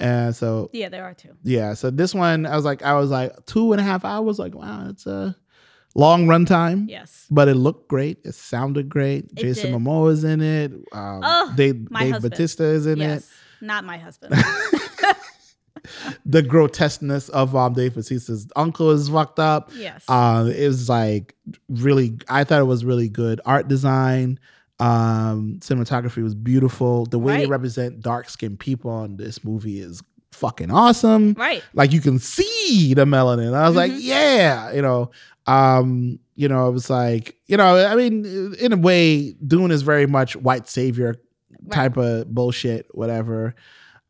and 0.00 0.34
so 0.36 0.68
Yeah, 0.72 0.88
there 0.88 1.04
are 1.04 1.14
two. 1.14 1.30
yeah. 1.42 1.74
So 1.74 1.90
this 1.90 2.14
one, 2.14 2.44
I 2.44 2.54
was 2.56 2.64
like, 2.64 2.82
I 2.82 2.94
was 2.94 3.10
like 3.10 3.32
two 3.46 3.72
and 3.72 3.80
a 3.80 3.84
half 3.84 4.04
hours. 4.04 4.38
Like 4.38 4.54
wow, 4.54 4.88
it's 4.90 5.06
a 5.06 5.36
long 5.94 6.26
runtime. 6.26 6.86
Yes. 6.88 7.24
But 7.30 7.48
it 7.48 7.54
looked 7.54 7.88
great. 7.88 8.18
It 8.24 8.34
sounded 8.34 8.88
great. 8.88 9.26
It 9.26 9.34
Jason 9.36 9.70
did. 9.72 9.80
Momoa 9.80 10.10
is 10.12 10.24
in 10.24 10.40
it. 10.42 10.72
Um, 10.92 11.20
Oh, 11.24 11.52
Dave, 11.56 11.88
my 11.90 12.10
Dave. 12.10 12.20
Batista 12.22 12.64
is 12.64 12.86
in 12.86 13.00
it. 13.00 13.24
Not 13.60 13.84
my 13.84 13.96
husband. 13.96 14.34
The 16.26 16.42
grotesqueness 16.42 17.28
of 17.30 17.54
um, 17.56 17.72
Dave 17.74 17.94
Batista's 17.94 18.48
uncle 18.56 18.90
is 18.90 19.08
fucked 19.08 19.38
up. 19.38 19.70
yes. 19.74 20.04
Uh, 20.08 20.50
it 20.54 20.66
was 20.66 20.88
like 20.88 21.34
really. 21.68 22.18
I 22.28 22.44
thought 22.44 22.60
it 22.60 22.64
was 22.64 22.84
really 22.84 23.08
good 23.08 23.40
art 23.44 23.68
design. 23.68 24.38
Um, 24.80 25.58
cinematography 25.60 26.22
was 26.22 26.34
beautiful. 26.34 27.06
The 27.06 27.18
way 27.18 27.38
they 27.38 27.46
represent 27.46 28.00
dark 28.00 28.28
skinned 28.28 28.60
people 28.60 29.04
in 29.04 29.16
this 29.16 29.42
movie 29.42 29.80
is 29.80 30.02
fucking 30.32 30.70
awesome. 30.70 31.34
right. 31.36 31.64
Like 31.74 31.92
you 31.92 32.00
can 32.00 32.18
see 32.20 32.94
the 32.94 33.04
melanin. 33.04 33.54
I 33.54 33.66
was 33.66 33.74
like, 33.76 33.90
Mhm. 33.92 33.98
yeah, 34.00 34.72
you 34.72 34.82
know. 34.82 35.10
Um, 35.48 36.20
you 36.36 36.46
know, 36.46 36.68
it 36.68 36.72
was 36.72 36.90
like, 36.90 37.34
you 37.46 37.56
know, 37.56 37.84
I 37.86 37.96
mean, 37.96 38.54
in 38.60 38.72
a 38.72 38.76
way, 38.76 39.32
Dune 39.44 39.70
is 39.72 39.82
very 39.82 40.06
much 40.06 40.36
white 40.36 40.68
savior 40.68 41.16
Right. 41.62 41.72
type 41.72 41.96
of 41.96 42.32
bullshit, 42.32 42.86
whatever. 42.94 43.54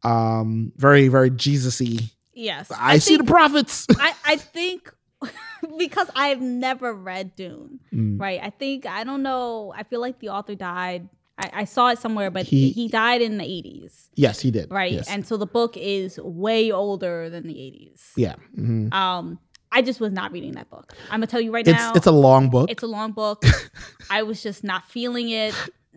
Um, 0.05 0.72
very, 0.76 1.09
very 1.09 1.30
Jesus-y. 1.30 2.11
Yes. 2.34 2.70
I, 2.76 2.99
see 2.99 3.16
think, 3.16 3.26
the 3.26 3.30
prophets. 3.32 3.86
I, 3.99 4.14
I 4.24 4.36
think 4.36 4.92
because 5.78 6.09
I've 6.14 6.40
never 6.40 6.94
read 6.94 7.34
Dune, 7.36 7.80
Mm. 7.92 8.20
right? 8.20 8.40
I 8.42 8.51
think 8.51 8.86
I 8.86 9.03
don't 9.05 9.22
know. 9.22 9.72
I 9.76 9.82
feel 9.82 10.01
like 10.01 10.20
the 10.20 10.28
author 10.28 10.55
died. 10.55 11.09
I, 11.36 11.51
I 11.61 11.64
saw 11.64 11.88
it 11.90 11.99
somewhere, 11.99 12.30
but 12.30 12.46
He- 12.46 12.70
he, 12.70 12.88
died 12.88 13.22
in 13.22 13.38
the 13.38 13.44
eighties, 13.44 14.09
Yes, 14.14 14.40
he 14.40 14.51
did. 14.51 14.70
right? 14.70 14.92
Yes. 14.92 15.09
And 15.09 15.26
so 15.26 15.36
the 15.36 15.46
book 15.46 15.76
is 15.76 16.18
way 16.22 16.70
older 16.72 17.28
than 17.30 17.46
the 17.46 17.61
eighties. 17.61 18.12
yeah. 18.16 18.34
mhm. 18.57 18.92
Um, 18.92 19.38
I 19.70 19.82
just 19.82 20.01
was 20.01 20.12
not 20.12 20.32
reading 20.32 20.53
that 20.53 20.70
book. 20.70 20.94
I'm 21.11 21.18
gonna 21.20 21.26
tell 21.26 21.40
you 21.42 21.53
right 21.53 21.66
It's 21.66 21.76
now. 21.76 21.92
it's 21.94 22.07
a 22.07 22.12
long 22.12 22.49
book. 22.51 22.70
It's 22.70 22.82
a 22.82 22.86
long 22.86 23.12
book. 23.12 23.44
I 24.11 24.22
was 24.22 24.42
just 24.42 24.64
not 24.64 24.84
feeling 24.88 25.28
it. 25.30 25.55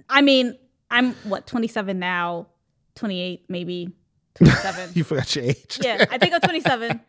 I 0.09 0.21
mean, 0.21 0.57
I'm 0.89 1.13
what 1.23 1.47
27 1.47 1.97
now, 1.97 2.47
28 2.95 3.45
maybe, 3.49 3.89
27. 4.35 4.91
you 4.95 5.03
forgot 5.03 5.35
your 5.35 5.45
age. 5.45 5.79
yeah, 5.81 6.05
I 6.09 6.17
think 6.17 6.33
I'm 6.33 6.41
27. 6.41 6.99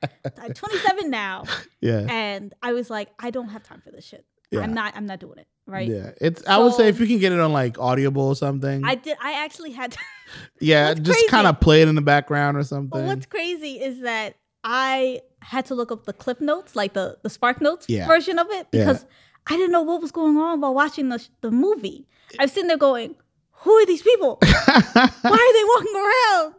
I'm 0.41 0.53
27 0.55 1.11
now, 1.11 1.45
yeah. 1.81 2.07
and 2.09 2.55
I 2.63 2.73
was 2.73 2.91
like, 2.91 3.09
I 3.19 3.31
don't 3.31 3.49
have 3.49 3.63
time 3.63 3.81
for 3.85 3.91
this 3.91 4.05
shit. 4.07 4.25
Yeah. 4.51 4.61
I'm 4.61 4.75
not. 4.75 4.95
I'm 4.97 5.07
not 5.07 5.19
doing 5.19 5.39
it. 5.39 5.47
Right. 5.67 5.89
Yeah. 5.89 6.11
It's 6.21 6.47
I 6.47 6.59
would 6.59 6.75
say 6.75 6.89
if 6.89 7.01
you 7.01 7.07
can 7.07 7.19
get 7.19 7.33
it 7.33 7.41
on 7.41 7.53
like 7.55 7.79
Audible 7.79 8.25
or 8.29 8.37
something. 8.37 8.85
I 8.85 8.97
did. 8.97 9.17
I 9.23 9.45
actually 9.45 9.71
had. 9.73 9.93
To, 9.93 9.99
yeah, 10.61 10.93
just 10.93 11.27
kind 11.29 11.47
of 11.47 11.59
play 11.59 11.81
it 11.81 11.89
in 11.89 11.95
the 11.95 12.03
background 12.03 12.59
or 12.59 12.63
something. 12.65 12.91
but 12.91 13.05
what's 13.05 13.25
crazy 13.25 13.81
is 13.81 14.01
that 14.03 14.35
I 14.63 15.21
had 15.41 15.65
to 15.67 15.75
look 15.75 15.91
up 15.91 16.05
the 16.05 16.13
clip 16.13 16.41
notes, 16.43 16.77
like 16.77 16.93
the 16.93 17.17
the 17.23 17.31
Spark 17.31 17.63
Notes 17.63 17.87
Yeah. 17.89 18.07
version 18.07 18.39
of 18.39 18.47
it, 18.51 18.67
Yeah. 18.73 18.81
because 18.85 19.07
I 19.47 19.57
didn't 19.57 19.73
know 19.73 19.83
what 19.83 20.03
was 20.03 20.13
going 20.13 20.37
on 20.37 20.61
while 20.61 20.75
watching 20.75 21.09
the 21.09 21.27
the 21.41 21.51
movie. 21.51 22.07
I 22.39 22.45
was 22.45 22.53
sitting 22.53 22.69
there 22.69 22.77
going, 22.77 23.15
"Who 23.63 23.73
are 23.73 23.87
these 23.87 24.03
people? 24.03 24.39
Why 24.43 25.41
are 25.47 25.55
they 25.59 25.65
walking 25.75 25.97
around?" 26.05 26.55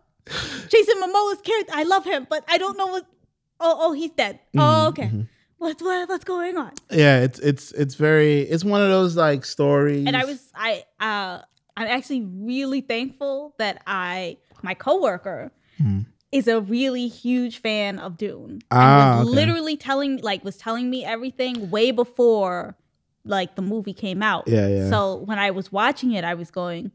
Jason 0.69 0.95
Momoa's 1.01 1.41
character, 1.41 1.73
I 1.75 1.83
love 1.83 2.05
him, 2.05 2.27
but 2.29 2.43
I 2.47 2.57
don't 2.57 2.77
know 2.77 2.87
what. 2.87 3.05
Oh, 3.59 3.77
oh, 3.79 3.91
he's 3.93 4.11
dead. 4.11 4.39
Mhm, 4.55 4.59
Oh, 4.61 4.87
okay. 4.89 5.07
mhm. 5.09 5.27
What's 5.57 5.81
what, 5.81 6.09
what's 6.09 6.23
going 6.25 6.57
on? 6.57 6.71
Yeah, 6.91 7.19
it's 7.21 7.39
it's 7.39 7.71
it's 7.73 7.95
very 7.95 8.41
it's 8.41 8.65
one 8.65 8.81
of 8.81 8.89
those 8.89 9.15
like 9.15 9.45
stories. 9.45 10.05
And 10.07 10.15
I 10.17 10.25
was 10.25 10.39
I 10.55 10.83
uh 10.99 11.39
I'm 11.77 11.87
actually 11.87 12.21
really 12.21 12.81
thankful 12.81 13.55
that 13.59 13.81
I 13.87 14.37
my 14.61 14.73
coworker 14.73 15.51
Mhm. 15.81 16.05
is 16.31 16.47
a 16.47 16.59
really 16.59 17.07
huge 17.07 17.59
fan 17.61 17.97
of 17.99 18.17
Dune. 18.17 18.51
And 18.51 18.61
Ah, 18.71 19.17
was 19.19 19.27
okay. 19.27 19.35
literally 19.35 19.77
telling 19.77 20.17
like 20.21 20.43
was 20.43 20.57
telling 20.57 20.89
me 20.89 21.05
everything 21.05 21.69
way 21.69 21.91
before 21.91 22.75
like 23.26 23.55
the 23.55 23.61
movie 23.61 23.93
came 23.93 24.21
out. 24.21 24.47
Yeah, 24.47 24.67
yeah. 24.67 24.89
So 24.89 25.17
when 25.17 25.39
I 25.39 25.51
was 25.51 25.71
watching 25.71 26.11
it, 26.11 26.24
I 26.24 26.34
was 26.34 26.51
going, 26.51 26.91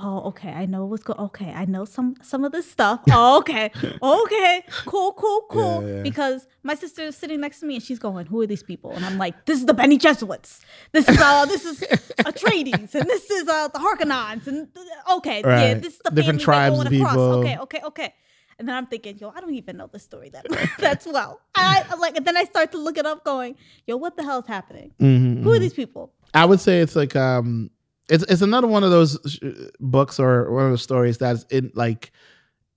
Oh, 0.00 0.28
okay. 0.28 0.50
I 0.52 0.64
know 0.66 0.84
what's 0.86 1.02
going. 1.02 1.18
Okay, 1.18 1.50
I 1.52 1.64
know 1.64 1.84
some 1.84 2.14
some 2.22 2.44
of 2.44 2.52
this 2.52 2.70
stuff. 2.70 3.00
Oh, 3.10 3.38
okay, 3.38 3.72
okay, 4.00 4.62
cool, 4.86 5.12
cool, 5.14 5.40
cool. 5.50 5.82
Yeah, 5.84 5.96
yeah. 5.96 6.02
Because 6.02 6.46
my 6.62 6.76
sister 6.76 7.02
is 7.02 7.16
sitting 7.16 7.40
next 7.40 7.58
to 7.60 7.66
me 7.66 7.74
and 7.74 7.82
she's 7.82 7.98
going, 7.98 8.26
"Who 8.26 8.40
are 8.40 8.46
these 8.46 8.62
people?" 8.62 8.92
And 8.92 9.04
I'm 9.04 9.18
like, 9.18 9.46
"This 9.46 9.58
is 9.58 9.66
the 9.66 9.74
Bene 9.74 9.98
Gesserit. 9.98 10.60
This 10.92 11.08
is 11.08 11.18
uh, 11.20 11.46
this 11.46 11.64
is 11.64 11.80
Atreides, 12.18 12.94
and 12.94 13.06
this 13.08 13.28
is 13.28 13.48
uh 13.48 13.68
the 13.74 13.80
Harkonnens, 13.80 14.46
and 14.46 14.68
uh, 15.08 15.16
okay, 15.16 15.42
yeah, 15.44 15.74
this 15.74 15.94
is 15.94 16.00
the 16.04 16.12
Different 16.12 16.40
tribes 16.42 16.76
going 16.76 16.86
of 16.86 16.92
across. 16.92 17.12
people. 17.14 17.34
Okay, 17.40 17.58
okay, 17.58 17.80
okay." 17.86 18.14
And 18.58 18.66
then 18.68 18.74
I'm 18.74 18.86
thinking, 18.86 19.18
yo, 19.18 19.30
I 19.34 19.40
don't 19.40 19.54
even 19.54 19.76
know 19.76 19.86
the 19.86 19.98
story 20.00 20.30
that 20.30 20.46
that's 20.78 21.06
well. 21.06 21.40
I 21.54 21.84
I'm 21.90 22.00
like, 22.00 22.16
and 22.16 22.26
then 22.26 22.36
I 22.36 22.44
start 22.44 22.72
to 22.72 22.78
look 22.78 22.98
it 22.98 23.06
up, 23.06 23.24
going, 23.24 23.56
yo, 23.86 23.96
what 23.96 24.16
the 24.16 24.24
hell 24.24 24.40
is 24.40 24.46
happening? 24.46 24.92
Mhm, 25.00 25.42
Who 25.44 25.52
are 25.52 25.58
these 25.60 25.74
people? 25.74 26.12
I 26.34 26.44
would 26.44 26.60
say 26.60 26.80
it's 26.80 26.96
like 26.96 27.14
um, 27.16 27.70
it's 28.08 28.24
it's 28.24 28.42
another 28.42 28.66
one 28.66 28.82
of 28.84 28.90
those 28.90 29.18
sh- 29.26 29.38
books 29.80 30.18
or 30.18 30.50
one 30.52 30.64
of 30.64 30.70
those 30.70 30.82
stories 30.82 31.18
that's 31.18 31.44
in 31.44 31.70
like, 31.74 32.10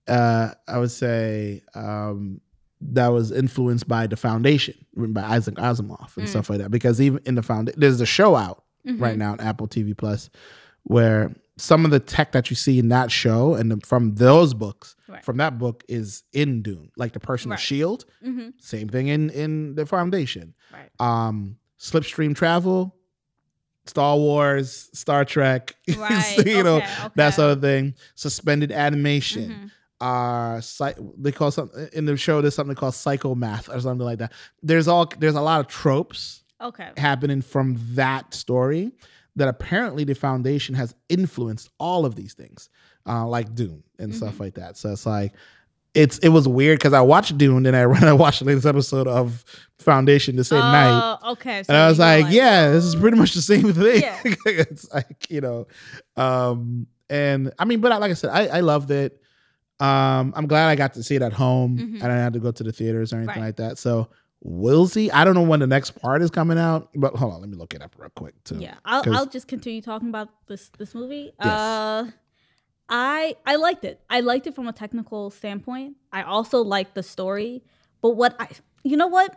uh, 0.08 0.50
I 0.68 0.78
would 0.78 0.90
say 0.90 1.62
um, 1.74 2.40
that 2.80 3.08
was 3.08 3.30
influenced 3.32 3.86
by 3.88 4.06
the 4.06 4.16
Foundation, 4.16 4.74
written 4.94 5.12
by 5.14 5.22
Isaac 5.22 5.54
Asimov 5.56 6.16
and 6.16 6.26
Mm. 6.26 6.28
stuff 6.28 6.48
like 6.50 6.58
that. 6.60 6.70
Because 6.70 7.00
even 7.00 7.20
in 7.26 7.34
the 7.34 7.42
foundation, 7.42 7.80
there's 7.80 8.00
a 8.00 8.06
show 8.06 8.34
out 8.36 8.64
Mhm. 8.86 9.00
right 9.00 9.16
now 9.18 9.32
on 9.32 9.40
Apple 9.40 9.68
TV 9.68 9.96
Plus 9.96 10.30
where 10.84 11.32
some 11.56 11.84
of 11.84 11.90
the 11.92 12.00
tech 12.00 12.32
that 12.32 12.50
you 12.50 12.56
see 12.56 12.78
in 12.78 12.88
that 12.88 13.10
show 13.10 13.54
and 13.54 13.70
the, 13.70 13.76
from 13.86 14.14
those 14.16 14.52
books 14.54 14.96
From 15.22 15.36
that 15.38 15.58
book 15.58 15.84
is 15.88 16.22
in 16.32 16.62
Dune, 16.62 16.90
like 16.96 17.12
the 17.12 17.20
personal 17.20 17.52
Right. 17.56 17.60
shield. 17.60 18.04
Mm-hmm. 18.24 18.50
Same 18.58 18.88
thing 18.88 19.08
in 19.08 19.30
in 19.30 19.74
the 19.74 19.84
Foundation. 19.86 20.54
Right. 20.72 20.90
Um, 21.00 21.56
slipstream 21.78 22.34
travel, 22.34 22.94
Star 23.86 24.16
Wars, 24.16 24.88
Star 24.94 25.24
Trek, 25.24 25.74
Right. 25.96 26.46
you 26.46 26.62
know 26.62 26.76
okay, 26.76 27.08
that 27.16 27.30
sort 27.34 27.50
of 27.52 27.60
thing. 27.60 27.94
Suspended 28.14 28.70
animation. 28.72 29.50
Mhm. 29.50 29.70
Uh, 30.00 30.60
psy- 30.60 30.94
they 31.18 31.30
call 31.30 31.50
something 31.52 31.88
in 31.92 32.06
the 32.06 32.16
show. 32.16 32.40
There's 32.40 32.54
something 32.56 32.74
called 32.74 32.94
psychomath 32.94 33.68
or 33.68 33.80
something 33.80 34.04
like 34.04 34.18
that. 34.18 34.32
There's 34.62 34.88
all 34.88 35.06
there's 35.18 35.34
a 35.36 35.40
lot 35.40 35.60
of 35.60 35.66
tropes 35.68 36.42
Okay. 36.60 36.90
happening 36.96 37.42
from 37.42 37.76
that 37.94 38.34
story 38.34 38.92
that 39.36 39.48
apparently 39.48 40.04
the 40.04 40.14
foundation 40.14 40.74
has 40.74 40.94
influenced 41.08 41.70
all 41.78 42.04
of 42.04 42.14
these 42.16 42.34
things, 42.34 42.68
uh, 43.06 43.26
like 43.26 43.54
Dune 43.54 43.82
and 43.98 44.14
stuff 44.14 44.34
Mm-hmm. 44.34 44.42
like 44.42 44.54
that. 44.54 44.76
So 44.76 44.92
it's 44.92 45.06
like 45.06 45.32
it's 45.94 46.18
it 46.18 46.28
was 46.30 46.48
weird 46.48 46.78
because 46.78 46.92
I 46.94 47.02
watched 47.02 47.36
Dune 47.36 47.66
and 47.66 47.76
I 47.76 47.82
ran 47.92 48.04
I 48.04 48.12
watched 48.14 48.38
the 48.40 48.46
latest 48.46 48.66
episode 48.66 49.06
of 49.06 49.44
Foundation 49.78 50.36
the 50.36 50.44
same 50.44 50.60
night. 50.60 51.18
Oh, 51.22 51.32
okay. 51.32 51.58
And 51.68 51.76
I 51.76 51.88
was 51.88 51.98
were 51.98 52.04
like, 52.04 52.26
yeah, 52.30 52.70
this 52.70 52.84
is 52.84 52.94
pretty 52.96 53.16
much 53.18 53.34
the 53.34 53.42
same 53.42 53.72
thing. 53.74 54.00
Yeah. 54.02 54.20
it's 54.46 54.90
like, 54.94 55.28
you 55.30 55.40
know, 55.40 55.66
um, 56.16 56.86
and 57.10 57.52
I 57.58 57.64
mean, 57.64 57.80
but 57.80 57.92
I, 57.92 57.96
like 57.98 58.10
I 58.10 58.14
said, 58.14 58.30
I, 58.30 58.46
I 58.46 58.60
loved 58.60 58.90
it. 58.90 59.20
Um, 59.80 60.32
I'm 60.36 60.46
glad 60.46 60.68
I 60.68 60.76
got 60.76 60.94
to 60.94 61.02
see 61.02 61.16
it 61.16 61.22
at 61.22 61.32
home 61.32 61.76
Mhm. 61.76 61.94
and 61.94 62.04
I 62.04 62.08
didn't 62.08 62.22
have 62.22 62.32
to 62.34 62.38
go 62.38 62.52
to 62.52 62.62
the 62.62 62.72
theaters 62.72 63.12
or 63.12 63.16
anything 63.16 63.34
Right. 63.42 63.46
like 63.48 63.56
that. 63.56 63.78
So 63.78 64.08
we'll 64.40 64.86
see. 64.86 65.10
I 65.10 65.24
don't 65.24 65.34
know 65.34 65.42
when 65.42 65.60
the 65.60 65.66
next 65.66 65.90
part 66.00 66.22
is 66.22 66.30
coming 66.30 66.56
out, 66.58 66.88
but 66.94 67.14
hold 67.16 67.34
on, 67.34 67.40
let 67.40 67.50
me 67.50 67.56
look 67.56 67.74
it 67.74 67.82
up 67.82 67.96
real 67.98 68.10
quick 68.14 68.34
too. 68.44 68.58
Yeah, 68.58 68.74
I'll 68.84 69.02
I'll 69.14 69.26
just 69.26 69.48
continue 69.48 69.82
talking 69.82 70.08
about 70.08 70.28
this 70.46 70.70
this 70.78 70.94
movie. 70.94 71.32
Yes. 71.38 71.48
Uh 71.48 72.10
I 72.88 73.36
I 73.46 73.56
liked 73.56 73.84
it. 73.84 74.00
I 74.10 74.20
liked 74.20 74.46
it 74.46 74.54
from 74.54 74.68
a 74.68 74.72
technical 74.72 75.30
standpoint. 75.30 75.96
I 76.12 76.22
also 76.22 76.62
liked 76.62 76.94
the 76.94 77.02
story. 77.02 77.62
But 78.00 78.10
what 78.10 78.34
I 78.38 78.48
you 78.82 78.96
know 78.96 79.06
what? 79.06 79.36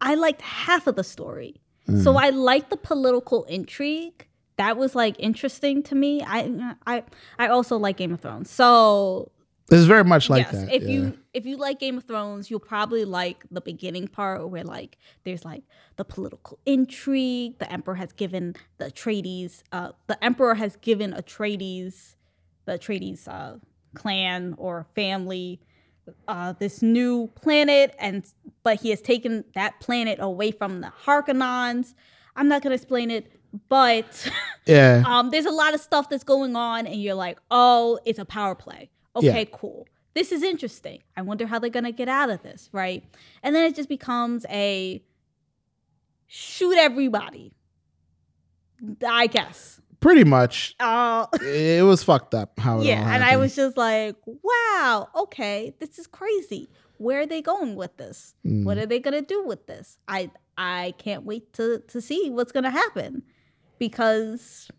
I 0.00 0.14
liked 0.14 0.42
half 0.42 0.86
of 0.86 0.96
the 0.96 1.04
story. 1.04 1.60
Mm. 1.88 2.02
So 2.02 2.16
I 2.16 2.30
liked 2.30 2.70
the 2.70 2.76
political 2.76 3.44
intrigue. 3.44 4.26
That 4.56 4.76
was 4.76 4.94
like 4.94 5.16
interesting 5.18 5.82
to 5.84 5.94
me. 5.94 6.22
I 6.26 6.74
I 6.86 7.04
I 7.38 7.48
also 7.48 7.76
like 7.78 7.96
Game 7.96 8.12
of 8.12 8.20
Thrones. 8.20 8.50
So 8.50 9.30
It's 9.70 9.84
very 9.86 10.04
much 10.04 10.28
like 10.28 10.46
yes, 10.46 10.64
that. 10.64 10.74
if 10.74 10.82
yeah. 10.82 10.88
you 10.88 11.18
if 11.32 11.46
you 11.46 11.56
like 11.56 11.78
Game 11.78 11.96
of 11.96 12.04
Thrones, 12.04 12.50
you'll 12.50 12.60
probably 12.60 13.04
like 13.04 13.44
the 13.50 13.60
beginning 13.60 14.08
part 14.08 14.46
where 14.50 14.64
like 14.64 14.98
there's 15.24 15.44
like 15.44 15.62
the 15.96 16.04
political 16.04 16.58
intrigue. 16.66 17.58
The 17.58 17.72
emperor 17.72 17.94
has 17.94 18.12
given 18.12 18.56
the 18.78 18.86
Atreides, 18.90 19.62
uh, 19.72 19.92
the 20.08 20.22
emperor 20.22 20.54
has 20.56 20.76
given 20.76 21.12
Atreides, 21.12 22.16
the 22.70 22.78
Atreides 22.78 23.26
uh, 23.26 23.56
clan 23.94 24.54
or 24.56 24.86
family, 24.94 25.60
uh, 26.28 26.52
this 26.58 26.82
new 26.82 27.28
planet, 27.34 27.94
and 27.98 28.24
but 28.62 28.80
he 28.80 28.90
has 28.90 29.00
taken 29.00 29.44
that 29.54 29.80
planet 29.80 30.18
away 30.20 30.50
from 30.50 30.80
the 30.80 30.92
Harkonnens. 31.04 31.94
I'm 32.36 32.48
not 32.48 32.62
gonna 32.62 32.74
explain 32.74 33.10
it, 33.10 33.32
but 33.68 34.30
yeah. 34.66 35.02
um, 35.06 35.30
there's 35.30 35.46
a 35.46 35.50
lot 35.50 35.74
of 35.74 35.80
stuff 35.80 36.08
that's 36.08 36.24
going 36.24 36.56
on, 36.56 36.86
and 36.86 37.02
you're 37.02 37.14
like, 37.14 37.38
oh, 37.50 37.98
it's 38.04 38.18
a 38.18 38.24
power 38.24 38.54
play. 38.54 38.90
Okay, 39.16 39.48
cool. 39.52 39.86
This 40.14 40.32
is 40.32 40.42
interesting. 40.42 41.02
I 41.16 41.22
wonder 41.22 41.46
how 41.46 41.58
they're 41.58 41.70
gonna 41.70 41.92
get 41.92 42.08
out 42.08 42.30
of 42.30 42.42
this, 42.42 42.68
right? 42.72 43.04
And 43.42 43.54
then 43.54 43.64
it 43.64 43.74
just 43.74 43.88
becomes 43.88 44.46
a 44.48 45.02
shoot 46.26 46.78
everybody. 46.78 47.52
I 49.06 49.26
guess. 49.26 49.79
Pretty 50.00 50.24
much 50.24 50.74
Uh, 50.80 51.26
it 51.42 51.84
was 51.84 52.02
fucked 52.02 52.34
up 52.34 52.58
how 52.58 52.76
it 52.76 52.78
all 52.78 52.84
yeah, 52.84 53.14
and 53.14 53.22
I 53.22 53.36
was 53.36 53.54
just 53.54 53.76
like, 53.76 54.16
wow, 54.26 55.08
okay, 55.14 55.74
this 55.78 55.98
is 55.98 56.06
crazy. 56.06 56.70
Where 56.98 57.20
are 57.20 57.26
they 57.26 57.40
going 57.42 57.76
with 57.76 57.96
this? 57.96 58.34
Mm. 58.46 58.64
What 58.64 58.76
are 58.78 58.86
they 58.86 58.98
gonna 58.98 59.22
do 59.22 59.44
with 59.44 59.66
this? 59.66 59.98
I 60.08 60.30
I 60.58 60.94
can't 60.98 61.24
wait 61.24 61.52
to 61.54 61.82
to 61.88 62.00
see 62.00 62.30
what's 62.30 62.52
gonna 62.52 62.70
happen 62.70 63.22
because 63.78 64.70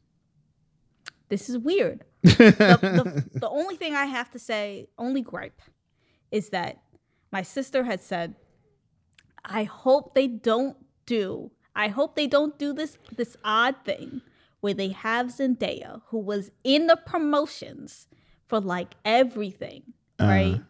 this 1.30 1.50
is 1.50 1.58
weird. 1.58 2.04
the, 2.22 2.30
the, 3.32 3.40
the 3.40 3.50
only 3.50 3.76
thing 3.78 3.96
I 3.96 4.06
have 4.06 4.30
to 4.32 4.40
say, 4.40 4.90
only 4.98 5.22
gripe, 5.22 5.62
is 6.30 6.50
that 6.50 6.82
my 7.32 7.42
sister 7.42 7.84
had 7.84 8.02
said, 8.02 8.36
I 9.44 9.64
hope 9.64 10.14
they 10.14 10.28
don't 10.28 10.78
do, 11.06 11.52
I 11.76 11.88
hope 11.88 12.16
they 12.16 12.28
don't 12.28 12.60
do 12.60 12.74
this 12.74 12.98
this 13.16 13.36
odd 13.44 13.76
thing 13.86 14.22
where 14.62 14.74
they 14.74 14.90
have 14.90 15.28
Zendaya, 15.28 16.02
who 16.08 16.20
was 16.20 16.52
in 16.64 16.88
the 16.88 16.96
promotions 17.06 18.08
for 18.48 18.60
like 18.60 18.96
everything, 19.06 19.84
Uh-huh. 20.20 20.32
right? 20.32 20.62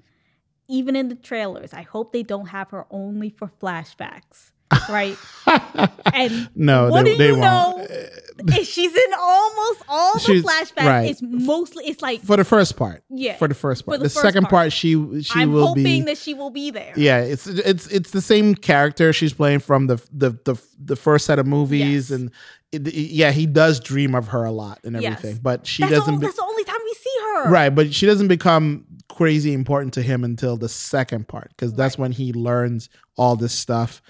Even 0.68 0.96
in 0.96 1.10
the 1.10 1.16
trailers. 1.16 1.74
I 1.74 1.82
hope 1.84 2.12
they 2.14 2.24
don't 2.24 2.48
have 2.48 2.72
her 2.72 2.86
only 2.90 3.30
for 3.30 3.48
flashbacks. 3.62 4.52
Right? 4.90 5.18
and 6.14 6.50
no, 6.56 6.90
what 6.90 7.06
they, 7.06 7.18
do 7.18 7.26
you 7.26 7.38
won't. 7.38 7.90
know? 7.90 8.56
She's 8.64 8.96
in 8.96 9.14
almost 9.20 9.84
all 9.88 10.14
the 10.14 10.20
She's- 10.20 10.44
flashbacks. 10.44 10.86
right. 10.86 11.10
It's 11.12 11.22
mostly 11.22 11.86
it's 11.86 12.02
like 12.02 12.22
For 12.22 12.38
the 12.38 12.44
first 12.44 12.76
part. 12.76 13.04
Yeah, 13.10 13.38
For 13.38 13.48
the 13.48 13.54
first 13.54 13.86
part. 13.86 14.00
the 14.00 14.04
the 14.06 14.10
first 14.10 14.22
second 14.24 14.44
part. 14.44 14.52
part, 14.52 14.74
she 14.74 15.22
she 15.22 15.40
I'm 15.42 15.52
will 15.52 15.68
hoping 15.68 15.84
be 15.84 16.02
that 16.04 16.18
she 16.18 16.34
will 16.34 16.50
be 16.50 16.72
there. 16.72 16.94
Yeah, 16.96 17.20
it's 17.22 17.46
it's 17.48 17.88
it's 17.88 18.12
the 18.12 18.22
same 18.22 18.56
character 18.56 19.14
she's 19.14 19.34
playing 19.34 19.60
from 19.60 19.88
the 19.88 19.98
the 20.12 20.32
the, 20.46 20.56
the 20.84 20.96
first 20.96 21.26
set 21.26 21.38
of 21.40 21.46
movies, 21.48 22.10
Yes. 22.10 22.20
and 22.20 22.32
it, 22.72 22.88
yeah, 22.94 23.32
he 23.32 23.46
does 23.46 23.80
dream 23.80 24.16
of 24.16 24.30
her 24.30 24.44
a 24.46 24.52
lot 24.52 24.80
and 24.84 25.00
Yes. 25.02 25.18
everything, 25.18 25.40
but 25.44 25.68
she 25.68 25.84
that's, 25.84 25.94
doesn't. 25.94 26.14
all, 26.16 26.20
be- 26.20 26.26
that's 26.26 26.38
the 26.38 26.44
only 26.44 26.64
time 26.64 26.80
we 26.84 26.94
see 26.94 27.16
her. 27.36 27.50
right, 27.50 27.70
but 27.70 27.94
she 27.94 28.06
doesn't 28.06 28.28
become 28.30 28.86
crazy 29.10 29.54
important 29.54 29.94
to 29.96 30.02
him 30.02 30.24
until 30.24 30.56
the 30.58 30.70
second 30.70 31.28
part 31.28 31.50
because 31.50 31.74
that's 31.74 31.96
Right. 31.98 32.04
when 32.04 32.12
he 32.14 32.32
learns 32.34 32.90
all 33.18 33.36
this 33.36 33.54
stuff. 33.54 34.02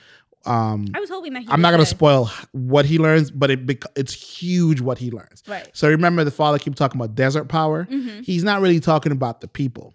Um, 0.46 0.88
I 0.94 1.00
was 1.00 1.10
hoping 1.10 1.34
that 1.34 1.44
he 1.44 1.48
I'm 1.50 1.62
not 1.62 1.72
gonna 1.72 1.86
spoil 1.86 2.30
what 2.52 2.86
he 2.86 2.98
learns, 2.98 3.30
but 3.32 3.52
it 3.52 3.66
bec- 3.66 3.84
it's 3.96 4.14
huge 4.14 4.82
what 4.82 4.98
he 4.98 5.12
learns. 5.12 5.44
Right. 5.48 5.70
So 5.74 5.88
remember, 5.89 6.24
the 6.24 6.32
father 6.32 6.58
keep 6.58 6.76
talking 6.76 7.00
about 7.00 7.16
desert 7.16 7.46
power. 7.46 7.86
Mhm. 7.86 8.24
He's 8.24 8.44
not 8.44 8.62
really 8.62 8.80
talking 8.80 9.12
about 9.12 9.42
the 9.42 9.48
people. 9.48 9.94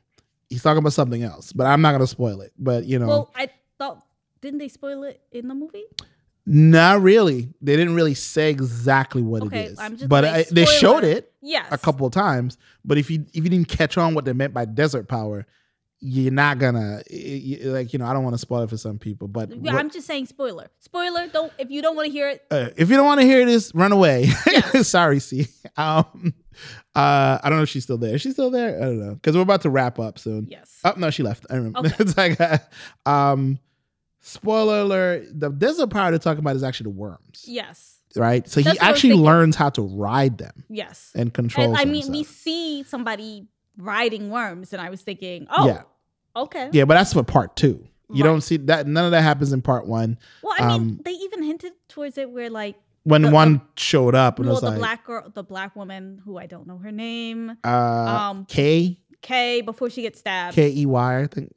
He's 0.49 0.63
talking 0.63 0.79
about 0.79 0.93
something 0.93 1.23
else, 1.25 1.53
but 1.53 1.67
I'm 1.67 1.83
not 1.83 1.93
gonna 1.93 2.07
spoil 2.07 2.41
it. 2.41 2.53
But 2.59 2.85
you 2.85 2.99
know, 2.99 3.09
Well, 3.09 3.33
I 3.35 3.49
thought 3.79 4.05
didn't 4.41 4.59
they 4.61 4.69
spoil 4.69 5.03
it 5.03 5.21
in 5.33 5.49
the 5.49 5.55
movie? 5.55 5.85
Not 6.49 7.03
really. 7.03 7.49
They 7.61 7.75
didn't 7.75 7.97
really 7.97 8.15
say 8.15 8.51
exactly 8.51 9.21
what 9.23 9.43
Okay, 9.45 9.65
it 9.65 9.73
is, 9.73 9.79
I'm 9.81 9.97
just 9.97 10.09
but 10.09 10.25
I, 10.25 10.45
they 10.53 10.65
showed 10.65 11.03
it 11.03 11.33
Yes. 11.43 11.67
a 11.73 11.79
couple 11.79 12.07
of 12.07 12.13
times. 12.13 12.57
But 12.85 12.99
if 12.99 13.11
you 13.11 13.27
if 13.35 13.43
you 13.43 13.51
didn't 13.51 13.67
catch 13.69 13.99
on 13.99 14.15
what 14.15 14.25
they 14.25 14.33
meant 14.33 14.55
by 14.55 14.65
desert 14.65 15.09
power, 15.09 15.45
you're 16.01 16.33
not 16.33 16.59
gonna 16.59 16.97
like 17.11 17.93
you 17.93 17.99
know. 17.99 18.05
I 18.07 18.13
don't 18.13 18.23
want 18.23 18.35
to 18.35 18.39
spoil 18.39 18.63
it 18.63 18.71
for 18.71 18.77
some 18.77 18.99
people, 18.99 19.29
but 19.29 19.49
what- 19.51 19.75
I'm 19.75 19.91
just 19.91 20.07
saying 20.07 20.27
spoiler. 20.27 20.69
Spoiler. 20.81 21.27
Don't 21.29 21.53
if 21.59 21.71
you 21.71 21.81
don't 21.83 21.97
want 21.97 22.07
to 22.07 22.13
hear 22.13 22.29
it. 22.29 22.45
uh, 22.51 22.69
if 22.77 22.91
you 22.91 22.97
don't 22.97 23.07
want 23.07 23.21
to 23.21 23.27
hear 23.27 23.45
this, 23.47 23.75
run 23.75 23.93
away. 23.93 24.27
Sorry, 24.83 25.21
see. 25.21 25.47
Um, 25.77 26.35
uh, 26.95 27.39
I 27.43 27.49
don't 27.49 27.59
know 27.59 27.63
if 27.63 27.69
she's 27.69 27.85
still 27.85 27.99
there. 27.99 28.15
Is 28.15 28.23
she 28.23 28.31
still 28.33 28.51
there? 28.51 28.77
I 28.77 28.85
don't 28.85 29.01
know 29.01 29.15
because 29.15 29.35
we're 29.37 29.43
about 29.43 29.63
to 29.63 29.71
wrap 29.71 29.99
up 29.99 30.19
soon. 30.19 30.47
Yes. 30.51 30.79
Oh 30.85 30.95
no, 30.97 31.11
she 31.11 31.23
left. 31.23 31.47
I 31.51 31.57
remember. 31.57 31.81
Okay. 31.81 31.95
it's 31.99 32.17
like, 32.17 32.41
uh, 32.41 32.59
um, 33.07 33.59
spoiler 34.21 34.81
alert: 34.81 35.27
the 35.33 35.51
desert 35.51 35.89
power 35.91 36.11
they're 36.11 36.19
talking 36.19 36.41
about 36.41 36.57
is 36.57 36.63
actually 36.63 36.85
the 36.93 36.99
worms. 36.99 37.45
Yes. 37.47 37.99
right? 38.17 38.47
So 38.49 38.61
he 38.61 38.65
That's 38.65 38.81
was 38.81 38.89
actually 38.89 39.15
learns 39.15 39.57
how 39.57 39.71
to 39.71 39.83
ride 39.83 40.39
them 40.39 40.65
Yes. 40.69 41.11
and 41.15 41.33
control. 41.33 41.69
And 41.69 41.77
I 41.77 41.85
mean, 41.85 42.11
we 42.11 42.25
see 42.25 42.83
somebody 42.85 43.47
riding 43.77 44.31
worms, 44.31 44.73
and 44.73 44.81
I 44.83 44.91
was 44.91 45.03
thinking, 45.03 45.47
oh, 45.51 45.67
yeah, 45.67 45.83
okay. 46.35 46.71
yeah, 46.73 46.85
but 46.85 46.95
that's 46.95 47.13
for 47.13 47.23
part 47.23 47.57
two. 47.57 47.87
You 48.09 48.23
Right. 48.25 48.31
don't 48.31 48.41
see 48.41 48.57
that. 48.59 48.87
None 48.87 49.05
of 49.05 49.11
that 49.11 49.23
happens 49.23 49.53
in 49.53 49.63
part 49.63 49.87
one. 49.87 50.19
Well, 50.43 50.55
I 50.57 50.63
mean, 50.63 50.71
Um, 50.71 51.01
they 51.05 51.11
even 51.13 51.43
hinted 51.43 51.73
towards 51.89 52.17
it 52.19 52.31
where 52.31 52.51
like 52.51 52.77
When 53.03 53.23
The- 53.23 53.31
one 53.31 53.61
showed 53.77 54.15
up 54.17 54.39
and 54.41 54.47
well, 54.47 54.55
was 54.57 54.63
the 54.63 54.71
like, 54.71 54.79
black 54.79 55.05
girl, 55.07 55.31
the 55.33 55.45
black 55.45 55.77
woman 55.77 56.21
who 56.25 56.39
I 56.39 56.47
don't 56.47 56.67
know 56.67 56.79
her 56.79 56.91
name, 56.91 57.57
uh, 57.65 57.69
um, 57.69 58.47
K 58.47 58.99
Kay, 59.23 59.61
before 59.61 59.91
she 59.91 60.03
gets 60.03 60.19
stabbed. 60.19 60.55
K 60.57 60.71
E 60.73 60.87
Y, 60.87 61.21
I 61.21 61.27
think. 61.29 61.53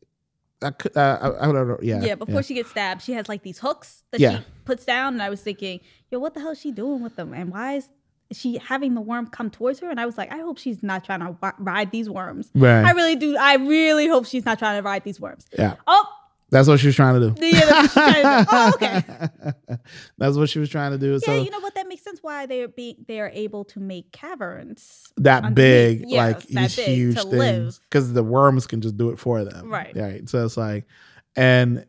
I, 0.61 0.71
could- 0.71 0.95
uh, 0.97 1.17
I, 1.39 1.43
I 1.43 1.51
don't 1.51 1.67
know. 1.67 1.77
Yeah, 1.81 2.01
Yeah, 2.03 2.15
before 2.15 2.43
she 2.43 2.53
gets 2.53 2.69
stabbed, 2.69 3.01
she 3.01 3.13
has 3.13 3.27
like 3.29 3.41
these 3.43 3.59
hooks 3.59 4.03
that 4.11 4.19
Yeah. 4.19 4.39
she 4.39 4.45
puts 4.65 4.85
down, 4.85 5.13
and 5.13 5.23
I 5.23 5.29
was 5.29 5.41
thinking, 5.41 5.79
yo, 6.11 6.19
what 6.19 6.33
the 6.33 6.39
hell 6.41 6.51
is 6.51 6.59
she 6.59 6.71
doing 6.71 7.01
with 7.01 7.15
them, 7.15 7.33
and 7.33 7.51
why 7.51 7.75
is 7.75 7.89
she 8.31 8.57
having 8.57 8.93
the 8.95 9.01
worm 9.01 9.27
come 9.27 9.49
towards 9.49 9.79
her? 9.79 9.89
And 9.89 9.99
I 9.99 10.05
was 10.05 10.17
like, 10.17 10.31
I 10.31 10.37
hope 10.39 10.57
she's 10.57 10.81
not 10.83 11.03
trying 11.03 11.19
to 11.21 11.27
wi- 11.41 11.53
ride 11.59 11.91
these 11.91 12.09
worms. 12.09 12.49
right. 12.55 12.83
I 12.85 12.91
really 12.91 13.15
do. 13.15 13.35
I 13.37 13.55
really 13.55 14.07
hope 14.07 14.25
she's 14.25 14.45
not 14.45 14.59
trying 14.59 14.77
to 14.81 14.83
ride 14.85 15.03
these 15.03 15.19
worms. 15.19 15.45
yeah, 15.57 15.75
Oh, 15.87 16.05
that's 16.51 16.67
what 16.67 16.79
she 16.79 16.87
was 16.87 16.95
trying 16.95 17.19
to 17.19 17.29
do. 17.31 17.45
Yeah, 17.45 17.59
that's 17.65 17.95
what 17.95 18.15
she 18.15 18.23
was 18.23 18.45
trying 18.45 18.45
to 18.45 18.45
do. 18.45 18.47
Oh, 18.51 18.71
okay. 18.75 19.75
that's 20.17 20.35
what 20.35 20.49
she 20.49 20.57
was 20.59 20.69
trying 20.69 20.91
to 20.93 20.97
do. 20.97 21.11
yeah, 21.13 21.17
so 21.19 21.35
you 21.43 21.49
know 21.51 21.59
what? 21.59 21.75
That 21.75 21.87
makes 21.87 22.03
sense. 22.03 22.19
Why 22.23 22.45
they're 22.47 22.67
being 22.67 22.95
they 23.07 23.19
are 23.19 23.29
able 23.33 23.65
to 23.65 23.79
make 23.79 24.11
caverns. 24.11 25.11
that 25.17 25.53
big, 25.53 26.05
Yeah, 26.07 26.25
like 26.25 26.39
that 26.39 26.47
these 26.47 26.75
big 26.75 26.87
huge 26.87 27.23
things, 27.23 27.79
because 27.89 28.13
the 28.13 28.23
worms 28.23 28.65
can 28.67 28.81
just 28.81 28.97
do 28.97 29.09
it 29.11 29.19
for 29.19 29.43
them. 29.43 29.69
Right. 29.69 29.95
Right. 29.95 30.27
So 30.27 30.43
it's 30.43 30.57
like, 30.57 30.85
and 31.35 31.85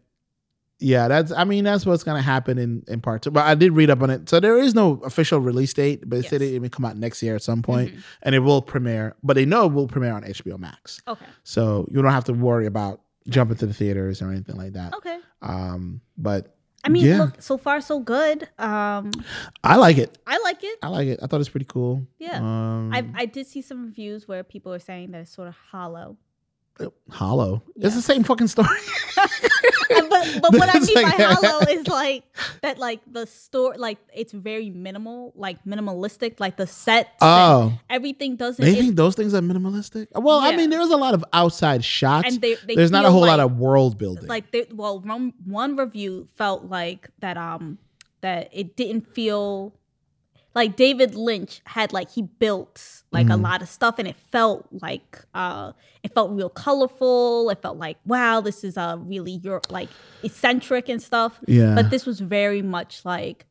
yeah, 0.80 1.08
that's. 1.08 1.30
I 1.32 1.44
mean, 1.44 1.64
that's 1.64 1.86
what's 1.86 2.02
gonna 2.02 2.22
happen 2.22 2.58
in 2.58 2.82
in 2.88 3.00
part 3.00 3.22
two. 3.22 3.30
But 3.30 3.44
I 3.46 3.54
did 3.54 3.72
read 3.72 3.90
up 3.90 4.02
on 4.02 4.10
it. 4.10 4.28
So 4.28 4.40
there 4.40 4.58
is 4.58 4.74
no 4.74 5.00
official 5.04 5.38
release 5.40 5.72
date, 5.72 6.00
but 6.08 6.22
they 6.22 6.28
said 6.28 6.42
it 6.42 6.60
will 6.60 6.68
come 6.68 6.84
out 6.84 6.96
next 6.96 7.22
year 7.22 7.34
at 7.36 7.42
some 7.42 7.62
point, 7.62 7.94
Mhm. 7.94 8.02
and 8.22 8.34
it 8.34 8.40
will 8.40 8.62
premiere. 8.62 9.14
But 9.22 9.34
they 9.34 9.44
know 9.44 9.66
it 9.66 9.72
will 9.72 9.86
premiere 9.88 10.12
on 10.14 10.24
HBO 10.24 10.58
Max, 10.58 11.00
Okay. 11.06 11.26
so 11.44 11.86
you 11.90 12.00
don't 12.02 12.10
have 12.12 12.24
to 12.24 12.32
worry 12.32 12.66
about 12.66 13.00
jumping 13.28 13.56
to 13.58 13.66
the 13.66 13.74
theaters 13.74 14.20
or 14.22 14.30
anything 14.30 14.56
like 14.56 14.72
that. 14.72 14.94
Okay. 14.94 15.18
Um, 15.42 16.00
but 16.18 16.56
I 16.82 16.88
mean, 16.88 17.04
Yeah. 17.04 17.18
look, 17.24 17.42
so 17.42 17.58
far 17.58 17.82
so 17.82 18.00
good. 18.00 18.48
Um, 18.58 19.10
I 19.62 19.76
like 19.76 19.98
it. 19.98 20.16
I 20.26 20.38
like 20.42 20.64
it. 20.64 20.78
I 20.82 20.88
like 20.88 21.08
it. 21.08 21.20
I 21.22 21.26
thought 21.26 21.38
it's 21.40 21.50
pretty 21.50 21.66
cool. 21.68 22.06
Yeah. 22.18 22.38
Um, 22.38 22.90
I 22.92 23.04
I 23.14 23.26
did 23.26 23.46
see 23.46 23.60
some 23.60 23.84
reviews 23.84 24.26
where 24.26 24.42
people 24.42 24.72
are 24.72 24.78
saying 24.78 25.10
that 25.10 25.20
it's 25.20 25.30
sort 25.30 25.46
of 25.48 25.54
hollow. 25.70 26.16
Hollow. 27.10 27.62
It's 27.76 27.94
the 27.94 28.00
same 28.02 28.22
fucking 28.24 28.46
story. 28.48 28.68
but 29.16 30.08
but 30.42 30.52
what 30.54 30.74
I 30.74 30.78
mean 30.78 30.94
like- 30.94 31.16
by 31.18 31.24
hollow 31.24 31.60
is 31.68 31.86
like 31.88 32.24
that 32.62 32.78
like 32.78 33.00
the 33.10 33.26
store 33.26 33.74
like 33.76 33.98
it's 34.14 34.32
very 34.32 34.70
minimal, 34.70 35.32
like 35.36 35.62
minimalistic, 35.64 36.40
like 36.40 36.56
the 36.56 36.66
set. 36.66 37.08
oh, 37.20 37.78
everything 37.90 38.36
doesn't. 38.36 38.64
they 38.64 38.72
it- 38.72 38.80
think 38.80 38.96
those 38.96 39.14
things 39.14 39.34
are 39.34 39.40
minimalistic. 39.40 40.06
Well, 40.14 40.38
I 40.38 40.50
Yeah. 40.50 40.56
mean, 40.56 40.70
there's 40.70 40.90
a 40.90 40.96
lot 40.96 41.14
of 41.14 41.24
outside 41.32 41.84
shots. 41.84 42.28
and 42.32 42.40
they, 42.40 42.54
they 42.66 42.76
There's 42.76 42.90
not 42.90 43.04
a 43.04 43.10
whole 43.10 43.26
lot 43.26 43.40
of 43.40 43.58
world 43.58 43.98
building. 43.98 44.26
like 44.26 44.50
they, 44.50 44.66
well 44.72 45.00
one, 45.00 45.32
one 45.44 45.76
review 45.76 46.28
felt 46.36 46.64
like 46.66 47.10
that 47.18 47.36
um 47.36 47.78
that 48.22 48.48
it 48.52 48.76
didn't 48.76 49.06
feel 49.12 49.74
like 50.54 50.74
David 50.76 51.14
Lynch 51.14 51.60
had 51.64 51.92
like 51.92 52.10
he 52.10 52.22
built 52.22 53.02
like 53.12 53.26
a 53.28 53.30
Mhm. 53.34 53.42
lot 53.42 53.62
of 53.62 53.68
stuff 53.68 53.98
and 53.98 54.08
it 54.08 54.16
felt 54.32 54.66
like 54.82 55.24
uh 55.34 55.72
it 56.02 56.12
felt 56.14 56.30
real 56.32 56.48
colorful. 56.48 57.50
It 57.50 57.60
felt 57.62 57.78
like 57.78 57.98
wow 58.04 58.40
this 58.40 58.64
is 58.64 58.76
uh 58.76 58.96
really 59.00 59.32
your 59.42 59.60
like 59.70 59.88
eccentric 60.22 60.88
and 60.88 61.00
stuff. 61.02 61.38
Yeah. 61.46 61.74
but 61.74 61.90
this 61.90 62.04
was 62.06 62.20
very 62.20 62.62
much 62.62 63.04
like 63.04 63.46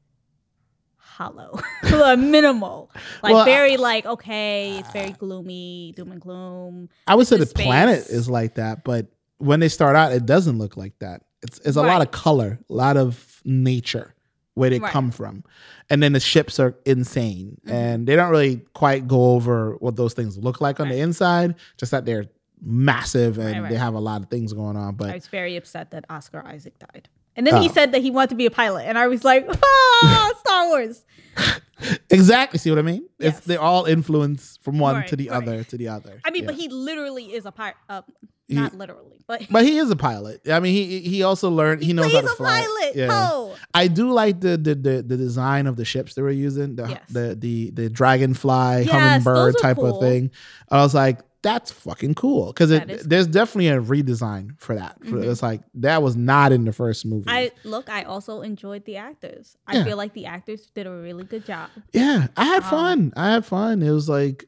hollow 0.97 1.59
minimal. 2.17 2.89
Like 3.23 3.33
Well, 3.33 3.41
I- 3.43 3.45
very 3.45 3.77
like 3.77 4.05
okay 4.05 4.77
it's 4.79 4.91
very 4.91 5.11
gloomy 5.11 5.93
doom 5.95 6.11
and 6.11 6.21
gloom. 6.21 6.89
I 7.07 7.15
would 7.15 7.27
say 7.27 7.37
the 7.37 7.45
the 7.45 7.53
planet 7.53 8.07
is 8.09 8.29
like 8.29 8.55
that, 8.55 8.83
but 8.83 9.07
when 9.37 9.59
they 9.61 9.69
start 9.69 9.95
out, 9.95 10.11
it 10.11 10.25
doesn't 10.25 10.57
look 10.57 10.75
like 10.77 10.97
that. 10.99 11.21
It's 11.41 11.59
it's 11.59 11.77
a 11.77 11.81
lot 11.81 12.01
of 12.01 12.11
color, 12.11 12.59
a 12.69 12.73
lot 12.73 12.97
of 12.97 13.41
nature 13.45 14.13
where 14.59 14.69
they 14.69 14.79
Right. 14.79 14.91
come 14.91 15.09
from, 15.09 15.43
and 15.89 16.03
then 16.03 16.13
the 16.13 16.19
ships 16.19 16.59
are 16.59 16.75
insane, 16.85 17.57
Mhm. 17.65 17.71
and 17.71 18.07
they 18.07 18.15
don't 18.15 18.29
really 18.29 18.57
quite 18.73 19.07
go 19.07 19.31
over 19.31 19.75
what 19.79 19.95
those 19.95 20.13
things 20.13 20.37
look 20.37 20.59
like 20.61 20.79
on 20.79 20.89
the 20.89 20.99
inside. 20.99 21.55
Just 21.77 21.91
that 21.91 22.05
they're 22.05 22.25
massive 22.61 23.37
and 23.39 23.63
right. 23.63 23.69
they 23.69 23.77
have 23.77 23.93
a 23.93 23.99
lot 23.99 24.21
of 24.21 24.27
things 24.29 24.51
going 24.51 24.75
on. 24.75 24.95
But 24.95 25.11
I 25.11 25.13
was 25.15 25.27
very 25.27 25.55
upset 25.55 25.91
that 25.91 26.03
Oscar 26.09 26.45
Isaac 26.45 26.77
died. 26.77 27.07
And 27.39 27.47
then 27.47 27.61
he 27.61 27.69
Oh. 27.69 27.71
said 27.71 27.93
that 27.93 28.01
he 28.01 28.11
wanted 28.11 28.31
to 28.31 28.35
be 28.35 28.45
a 28.45 28.51
pilot. 28.51 28.83
And 28.83 28.97
I 28.97 29.07
was 29.07 29.23
like, 29.23 29.47
ah, 30.03 30.31
Star 30.41 30.67
Wars. 30.67 31.05
exactly, 32.09 32.59
see 32.59 32.69
what 32.69 32.79
I 32.79 32.81
mean? 32.83 33.07
It's 33.17 33.37
Yes. 33.37 33.45
they 33.45 33.55
all 33.55 33.85
influence 33.85 34.59
from 34.61 34.77
one 34.77 34.95
Right, 34.95 35.07
to 35.07 35.15
the 35.15 35.29
right. 35.29 35.37
other 35.43 35.63
to 35.63 35.77
the 35.77 35.87
other. 35.87 36.19
I 36.25 36.31
mean, 36.31 36.43
Yeah. 36.43 36.47
but 36.47 36.55
he 36.55 36.67
literally 36.67 37.33
is 37.33 37.45
a 37.45 37.51
pilot. 37.51 37.75
Uh, 37.87 38.01
He- 38.49 38.55
not 38.55 38.75
literally, 38.75 39.23
but, 39.27 39.43
But 39.49 39.63
he 39.63 39.77
is 39.77 39.89
a 39.91 39.95
pilot. 39.95 40.41
I 40.51 40.59
mean, 40.59 40.73
he 40.73 40.99
he 41.01 41.21
also 41.23 41.49
learned. 41.51 41.83
He, 41.83 41.93
knows 41.93 42.11
how 42.11 42.21
to 42.21 42.25
a 42.25 42.29
fly. 42.35 42.59
pilot. 42.65 42.95
Yeah. 42.95 43.07
Oh, 43.31 43.55
I 43.73 43.87
do 43.87 44.11
like 44.11 44.41
the 44.41 44.57
the 44.57 44.73
the, 44.75 45.03
the 45.03 45.15
design 45.17 45.67
of 45.67 45.75
the 45.77 45.85
ships 45.85 46.15
they 46.15 46.23
were 46.23 46.31
using, 46.31 46.75
the 46.75 46.87
Yes. 46.89 47.01
the, 47.09 47.35
the 47.39 47.69
the 47.71 47.89
dragonfly 47.89 48.85
Yes, 48.85 48.89
hummingbird 48.89 49.55
type 49.61 49.77
cool. 49.77 49.95
of 49.95 50.01
thing. 50.01 50.31
I 50.69 50.81
was 50.81 50.93
like, 50.95 51.19
that's 51.41 51.71
fucking 51.71 52.15
cool 52.15 52.47
because 52.47 52.69
there's 53.05 53.27
definitely 53.27 53.69
a 53.69 53.79
redesign 53.81 54.59
for 54.59 54.75
that. 54.75 54.99
Mhm. 55.01 55.23
It's 55.29 55.41
like 55.41 55.61
that 55.75 56.03
was 56.03 56.15
not 56.17 56.51
in 56.51 56.65
the 56.65 56.73
first 56.73 57.05
movie. 57.05 57.25
I 57.29 57.51
look. 57.63 57.89
I 57.89 58.03
also 58.03 58.41
enjoyed 58.41 58.83
the 58.85 58.97
actors. 58.97 59.55
Yeah. 59.71 59.79
I 59.79 59.83
feel 59.85 59.95
like 59.97 60.13
the 60.13 60.25
actors 60.25 60.69
did 60.75 60.85
a 60.87 60.91
really 60.91 61.23
good 61.23 61.45
job. 61.45 61.69
yeah, 61.93 62.27
I 62.35 62.43
had 62.45 62.63
Um, 62.63 62.69
fun. 62.69 63.13
I 63.15 63.31
had 63.31 63.45
fun. 63.45 63.81
It 63.81 63.91
was 63.91 64.09
like 64.09 64.45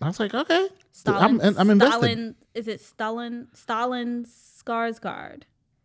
I 0.00 0.06
was 0.08 0.18
like, 0.18 0.34
okay, 0.34 0.68
Stalin, 0.90 1.40
I'm- 1.40 1.54
I'm 1.58 1.70
invested. 1.70 1.98
Stalin, 1.98 2.34
is 2.54 2.66
it 2.66 2.80
Stalin? 2.80 3.48
Stellan 3.54 4.26
Skarsgård, 4.26 5.42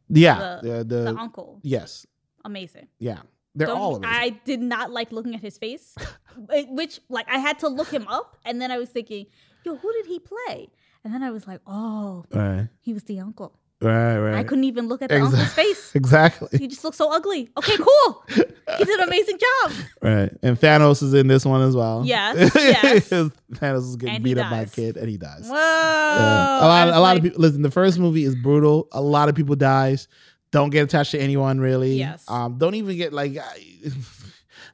yeah, 0.10 0.60
The- 0.62 0.68
the, 0.70 0.84
the 0.84 1.02
the, 1.14 1.16
uncle, 1.20 1.60
yes, 1.64 2.08
amazing. 2.46 2.88
yeah, 3.00 3.20
they're 3.54 3.68
Don't- 3.68 3.78
all 3.78 3.96
amazing. 3.98 4.16
I 4.16 4.30
did 4.46 4.62
not 4.62 4.92
like 4.92 5.12
looking 5.12 5.36
at 5.36 5.42
his 5.42 5.58
face, 5.58 5.94
which 6.70 7.00
like 7.10 7.28
I 7.30 7.38
had 7.40 7.60
to 7.60 7.68
look 7.68 7.90
him 7.90 8.08
up, 8.08 8.38
and 8.46 8.62
then 8.62 8.72
I 8.72 8.78
was 8.78 8.90
thinking, 8.90 9.28
yo, 9.68 9.76
who 9.76 9.94
did 9.94 10.06
he 10.08 10.20
play? 10.20 10.70
And 11.04 11.14
then 11.14 11.22
I 11.24 11.32
was 11.32 11.48
like, 11.48 11.62
oh, 11.68 12.26
right, 12.34 12.68
he 12.82 12.94
was 12.94 13.04
the 13.04 13.20
uncle. 13.20 13.54
right, 13.82 14.18
right. 14.18 14.34
I 14.36 14.44
couldn't 14.44 14.64
even 14.64 14.88
look 14.88 15.02
at 15.04 15.10
the 15.10 15.16
Exa- 15.16 15.26
uncle's 15.26 15.54
face. 15.54 15.96
exactly. 16.02 16.50
He 16.58 16.68
just 16.68 16.84
looked 16.84 16.98
so 16.98 17.12
ugly. 17.14 17.50
Okay, 17.58 17.78
cool. 17.78 18.24
He 18.30 18.84
did 18.86 19.00
an 19.00 19.08
amazing 19.08 19.38
job. 19.38 19.72
Right. 20.02 20.32
And 20.42 20.60
Thanos 20.60 21.02
is 21.04 21.14
in 21.14 21.28
this 21.28 21.44
one 21.46 21.62
as 21.62 21.76
well. 21.76 22.04
Yes, 22.06 22.52
yes. 22.56 23.10
Thanos 23.10 23.80
is 23.90 23.96
getting 23.98 24.16
And 24.16 24.24
beat 24.24 24.38
up 24.38 24.50
by 24.50 24.62
a 24.62 24.66
kid 24.66 24.96
and 24.98 25.08
he 25.10 25.18
dies. 25.18 25.48
Whoa. 25.48 25.56
Yeah. 25.56 26.66
A 26.66 26.68
lot 26.68 26.88
a 26.88 26.92
lot 26.92 27.00
like, 27.02 27.18
of 27.18 27.24
people 27.24 27.42
listen, 27.42 27.62
the 27.62 27.72
first 27.72 28.00
movie 28.00 28.24
is 28.24 28.36
brutal. 28.36 28.88
A 28.92 29.02
lot 29.02 29.28
of 29.30 29.36
people 29.36 29.56
dies. 29.56 30.08
Don't 30.52 30.70
get 30.70 30.84
attached 30.84 31.12
to 31.12 31.20
anyone 31.20 31.60
really. 31.60 31.96
Yes. 31.98 32.24
Um 32.30 32.58
don't 32.58 32.76
even 32.76 32.96
get 32.98 33.12
like 33.14 33.38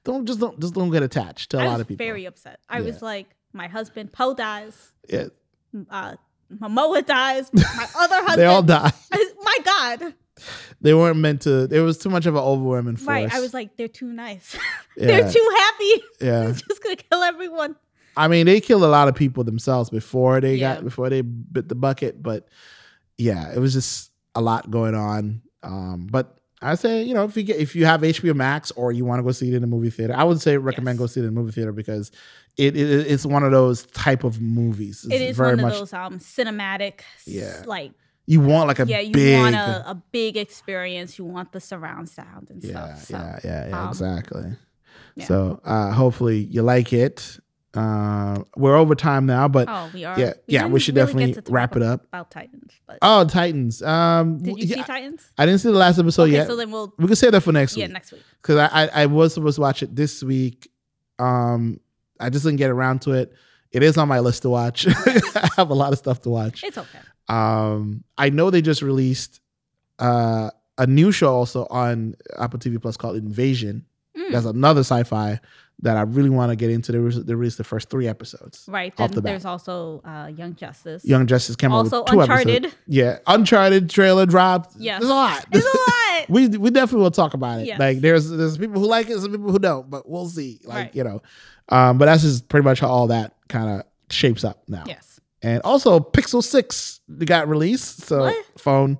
don't 0.03 0.25
just 0.25 0.39
don't 0.39 0.59
just 0.59 0.73
don't 0.73 0.91
get 0.91 1.03
attached 1.03 1.51
to 1.51 1.57
a 1.57 1.61
I 1.63 1.67
lot 1.67 1.81
of 1.81 1.87
people. 1.87 2.05
very 2.05 2.25
upset. 2.25 2.59
I 2.69 2.79
Yeah. 2.79 2.85
was 2.85 3.01
like, 3.01 3.27
my 3.53 3.67
husband 3.67 4.11
Poe 4.11 4.33
dies. 4.33 4.91
yeah. 5.09 5.25
Uh, 5.89 6.15
Momoa 6.53 7.03
dies. 7.05 7.49
My 7.53 7.87
other 7.97 8.15
husband. 8.17 8.37
They 8.37 8.45
all 8.45 8.61
die. 8.63 8.91
my 9.41 9.57
God. 9.63 10.13
They 10.81 10.93
weren't 10.93 11.17
meant 11.17 11.41
to 11.43 11.67
there 11.67 11.83
was 11.83 11.97
too 11.97 12.09
much 12.09 12.25
of 12.25 12.35
an 12.35 12.41
overwhelming 12.41 12.97
force. 12.97 13.07
Right. 13.07 13.33
I 13.33 13.39
was 13.39 13.53
like, 13.53 13.77
they're 13.77 13.87
too 13.87 14.11
nice. 14.11 14.55
yeah, 14.97 15.07
they're 15.07 15.31
too 15.31 15.49
happy. 15.57 16.03
yeah. 16.21 16.41
They're 16.43 16.51
just 16.53 16.83
gonna 16.83 16.95
kill 16.97 17.23
everyone. 17.23 17.75
I 18.15 18.27
mean, 18.27 18.45
they 18.45 18.59
killed 18.61 18.83
a 18.83 18.87
lot 18.87 19.07
of 19.07 19.15
people 19.15 19.43
themselves 19.43 19.89
before 19.89 20.41
they 20.41 20.55
Yeah. 20.55 20.75
got 20.75 20.83
before 20.83 21.09
they 21.09 21.21
bit 21.21 21.69
the 21.69 21.75
bucket, 21.75 22.21
but 22.21 22.47
yeah, 23.17 23.51
it 23.53 23.59
was 23.59 23.73
just 23.73 24.11
a 24.35 24.41
lot 24.41 24.69
going 24.69 24.93
on. 24.95 25.41
Um, 25.63 26.07
but 26.11 26.37
I 26.61 26.75
say, 26.75 27.03
you 27.03 27.13
know, 27.13 27.23
if 27.25 27.35
you 27.37 27.43
get 27.43 27.57
if 27.57 27.75
you 27.75 27.85
have 27.85 28.01
HBO 28.01 28.35
Max 28.35 28.71
or 28.71 28.91
you 28.91 29.05
want 29.05 29.19
to 29.19 29.23
go 29.23 29.31
see 29.31 29.49
it 29.49 29.55
in 29.55 29.63
a 29.63 29.67
movie 29.67 29.89
theater, 29.89 30.13
I 30.15 30.23
would 30.23 30.41
say 30.41 30.57
recommend 30.57 30.97
Yes. 30.97 30.99
go 30.99 31.07
see 31.07 31.19
it 31.21 31.23
in 31.23 31.29
a 31.29 31.31
movie 31.33 31.51
theater 31.51 31.71
because 31.71 32.11
it, 32.57 32.75
it 32.75 33.07
it's 33.11 33.25
one 33.25 33.43
of 33.43 33.51
those 33.51 33.85
type 33.87 34.23
of 34.23 34.39
movies. 34.41 35.03
It's 35.05 35.13
It 35.15 35.21
is 35.21 35.37
very 35.37 35.55
one 35.55 35.65
of 35.65 35.71
those 35.79 35.93
um 35.93 36.19
cinematic. 36.19 37.01
Yeah. 37.25 37.63
Like 37.65 37.93
you 38.25 38.39
want 38.41 38.67
like 38.67 38.79
a 38.79 38.85
yeah, 38.85 38.99
you 38.99 39.11
big 39.13 39.37
want 39.37 39.55
a, 39.55 39.83
a 39.89 39.95
big 40.11 40.37
experience. 40.37 41.17
You 41.17 41.25
want 41.25 41.51
the 41.51 41.59
surround 41.59 42.09
sound 42.09 42.49
and 42.49 42.63
yeah, 42.63 42.95
stuff. 42.95 43.03
So, 43.05 43.17
yeah, 43.17 43.39
yeah, 43.43 43.67
yeah, 43.69 43.81
um, 43.83 43.89
exactly. 43.89 44.55
yeah. 45.15 45.25
So 45.25 45.59
uh, 45.63 45.91
hopefully 45.91 46.37
you 46.49 46.61
like 46.61 46.93
it. 46.93 47.39
Uh, 47.75 48.43
we're 48.55 48.75
over 48.75 48.93
time 48.93 49.25
now, 49.25 49.47
but 49.47 49.67
Oh, 49.67 49.89
we 49.91 50.05
are. 50.05 50.17
yeah, 50.19 50.33
yeah, 50.47 50.67
we 50.67 50.79
should 50.79 50.95
really 50.95 51.07
definitely 51.07 51.25
get 51.33 51.35
to 51.37 51.41
talk 51.41 51.53
wrap 51.55 51.75
it 51.75 51.81
up. 51.81 52.03
about 52.03 52.29
Titans. 52.29 52.71
But 52.85 52.99
Oh, 53.01 53.25
Titans. 53.25 53.81
Um, 53.81 54.37
did 54.37 54.45
you 54.59 54.67
w- 54.67 54.73
see 54.75 54.83
Titans? 54.83 55.31
I 55.39 55.47
didn't 55.47 55.59
see 55.61 55.69
the 55.71 55.77
last 55.79 55.97
episode 55.97 56.23
okay, 56.25 56.33
yet. 56.33 56.47
so 56.47 56.55
then 56.55 56.69
we'll 56.69 56.93
we 56.99 57.07
can 57.07 57.15
save 57.15 57.31
that 57.31 57.41
for 57.41 57.51
next 57.51 57.75
yeah 57.75 57.85
week 57.85 57.89
Yeah, 57.89 57.93
next 57.93 58.11
week. 58.11 58.21
because 58.43 58.57
I, 58.57 58.67
I 58.85 58.89
I 59.01 59.05
was 59.07 59.33
supposed 59.33 59.55
to 59.55 59.61
watch 59.61 59.81
it 59.81 59.95
this 59.95 60.21
week. 60.21 60.69
Um, 61.17 61.79
I 62.23 62.29
just 62.29 62.45
didn't 62.45 62.57
get 62.57 62.69
around 62.71 63.01
to 63.03 63.11
it. 63.11 63.33
It 63.71 63.83
is 63.83 63.97
on 63.97 64.07
my 64.07 64.19
list 64.19 64.43
to 64.43 64.49
watch. 64.49 64.87
I 65.35 65.49
have 65.57 65.69
a 65.69 65.73
lot 65.73 65.93
of 65.93 65.99
stuff 65.99 66.21
to 66.23 66.29
watch. 66.29 66.63
It's 66.63 66.77
okay. 66.77 66.99
Um, 67.27 68.03
I 68.17 68.29
know 68.29 68.49
they 68.49 68.61
just 68.61 68.81
released 68.81 69.39
uh 69.99 70.49
a 70.77 70.87
new 70.87 71.11
show 71.11 71.33
also 71.33 71.67
on 71.69 72.15
Apple 72.39 72.59
TV 72.59 72.81
Plus 72.81 72.97
called 72.97 73.15
Invasion. 73.15 73.85
Mm, 74.17 74.31
That's 74.31 74.45
another 74.45 74.79
sci-fi 74.81 75.39
that 75.81 75.97
I 75.97 76.01
really 76.01 76.29
want 76.29 76.49
to 76.51 76.55
get 76.55 76.69
into. 76.69 76.91
They, 76.93 76.97
re- 76.99 77.23
they 77.25 77.33
released 77.35 77.57
the 77.57 77.63
first 77.65 77.89
three 77.89 78.07
episodes. 78.07 78.65
right. 78.69 78.95
Then 78.95 79.11
the 79.11 79.21
there's 79.21 79.43
also 79.45 80.01
uh, 80.05 80.31
Young 80.35 80.55
Justice. 80.55 81.03
Young 81.03 81.27
Justice 81.27 81.55
came 81.55 81.71
out 81.71 81.77
also 81.77 82.03
with 82.03 82.11
two 82.11 82.19
Uncharted. 82.21 82.55
episodes. 82.65 82.75
Yeah, 82.87 83.19
Uncharted 83.27 83.89
trailer 83.89 84.25
dropped. 84.25 84.75
Yes. 84.77 84.99
there's 85.01 85.09
a 85.11 85.13
lot. 85.13 85.45
There's 85.51 85.65
a 85.65 85.67
lot. 85.67 86.25
we 86.29 86.47
we 86.49 86.69
definitely 86.69 87.03
will 87.03 87.11
talk 87.11 87.33
about 87.33 87.61
it. 87.61 87.67
Yes. 87.67 87.79
Like 87.79 87.99
there's 87.99 88.29
there's 88.29 88.57
people 88.57 88.79
who 88.81 88.87
like 88.87 89.09
it, 89.09 89.19
some 89.19 89.31
people 89.31 89.51
who 89.51 89.59
don't, 89.59 89.89
but 89.89 90.07
we'll 90.09 90.27
see. 90.29 90.61
Like 90.63 90.75
Right. 90.77 90.95
you 90.95 91.03
know, 91.03 91.21
um, 91.69 91.97
but 91.97 92.05
that's 92.05 92.21
just 92.21 92.47
pretty 92.47 92.63
much 92.63 92.79
how 92.79 92.87
all 92.87 93.07
that 93.07 93.35
kind 93.49 93.69
of 93.69 93.83
shapes 94.09 94.43
up 94.43 94.63
now. 94.67 94.83
yes. 94.87 95.19
And 95.41 95.61
also, 95.63 95.99
Pixel 95.99 96.41
Six 96.41 97.01
got 97.25 97.49
released. 97.49 98.03
So 98.03 98.21
What? 98.21 98.45
phone, 98.57 98.97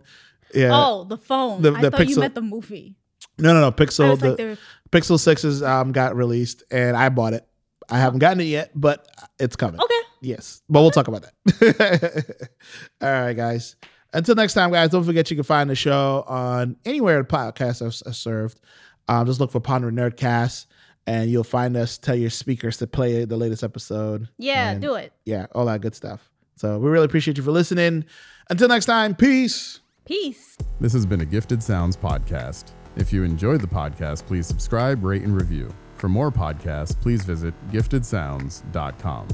yeah. 0.53 0.71
Oh, 0.74 1.05
the 1.05 1.17
phone. 1.17 1.61
The- 1.61 1.71
I 1.74 1.82
the 1.82 1.91
thought 1.91 2.09
you 2.09 2.15
Pixel- 2.17 2.19
meant 2.19 2.36
the 2.36 2.41
movie. 2.41 2.95
No, 3.39 3.53
no, 3.53 3.61
no. 3.61 3.67
I 3.67 3.71
Pixel 3.71 4.09
was 4.09 4.19
the 4.19 4.36
like, 4.49 4.57
Pixel 4.94 5.20
Sixes 5.20 5.62
um 5.64 5.91
got 5.91 6.16
released, 6.16 6.64
and 6.72 6.96
I 6.96 7.10
bought 7.10 7.34
it. 7.34 7.46
I 7.89 7.98
haven't 8.00 8.20
gotten 8.20 8.39
it 8.39 8.46
yet, 8.46 8.72
but 8.76 9.08
it's 9.39 9.56
coming. 9.56 9.82
okay. 9.82 9.94
Yes, 10.22 10.62
but 10.70 10.82
we'll 10.82 10.91
talk 10.91 11.08
about 11.10 11.24
that. 11.24 12.48
All 13.02 13.10
right, 13.12 13.34
guys. 13.34 13.76
Until 14.14 14.36
next 14.36 14.54
time, 14.54 14.72
guys. 14.72 14.89
Don't 14.91 15.04
forget 15.04 15.30
you 15.32 15.36
can 15.36 15.44
find 15.44 15.70
the 15.70 15.76
show 15.76 16.24
on 16.28 16.78
anywhere 16.86 17.18
the 17.22 17.28
podcast 17.28 17.82
are, 17.82 18.10
are 18.10 18.14
served. 18.14 18.62
Um, 19.10 19.26
just 19.26 19.39
look 19.41 19.52
for 19.52 19.60
Pondering 19.60 19.96
Nerdcast, 19.96 20.68
and 21.08 21.30
you'll 21.30 21.44
find 21.44 21.76
us. 21.76 21.98
Tell 21.98 22.16
your 22.16 22.30
speakers 22.30 22.78
to 22.78 22.88
play 22.88 23.26
the 23.26 23.36
latest 23.36 23.64
episode. 23.64 24.30
Yeah, 24.38 24.70
And, 24.72 24.82
do 24.82 24.94
it. 24.96 25.12
Yeah, 25.26 25.48
all 25.54 25.66
that 25.66 25.82
good 25.82 25.96
stuff. 25.96 26.30
So 26.56 26.78
we 26.78 26.89
really 26.89 27.06
appreciate 27.06 27.36
you 27.38 27.44
for 27.44 27.52
listening. 27.52 28.06
Until 28.50 28.68
next 28.70 28.86
time, 28.86 29.16
peace. 29.16 29.82
Peace. 30.06 30.56
This 30.80 30.94
has 30.94 31.06
been 31.06 31.20
a 31.22 31.26
Gifted 31.26 31.62
Sounds 31.64 31.98
podcast. 31.98 32.72
If 32.96 33.12
you 33.12 33.24
enjoyed 33.24 33.62
the 33.62 33.68
podcast, 33.68 34.26
please 34.26 34.46
subscribe, 34.46 35.04
rate, 35.04 35.24
and 35.24 35.36
review. 35.36 35.74
For 35.96 36.10
more 36.10 36.32
podcasts, 36.32 37.00
please 37.00 37.24
visit 37.24 37.54
giftedsounds.com. 37.72 39.28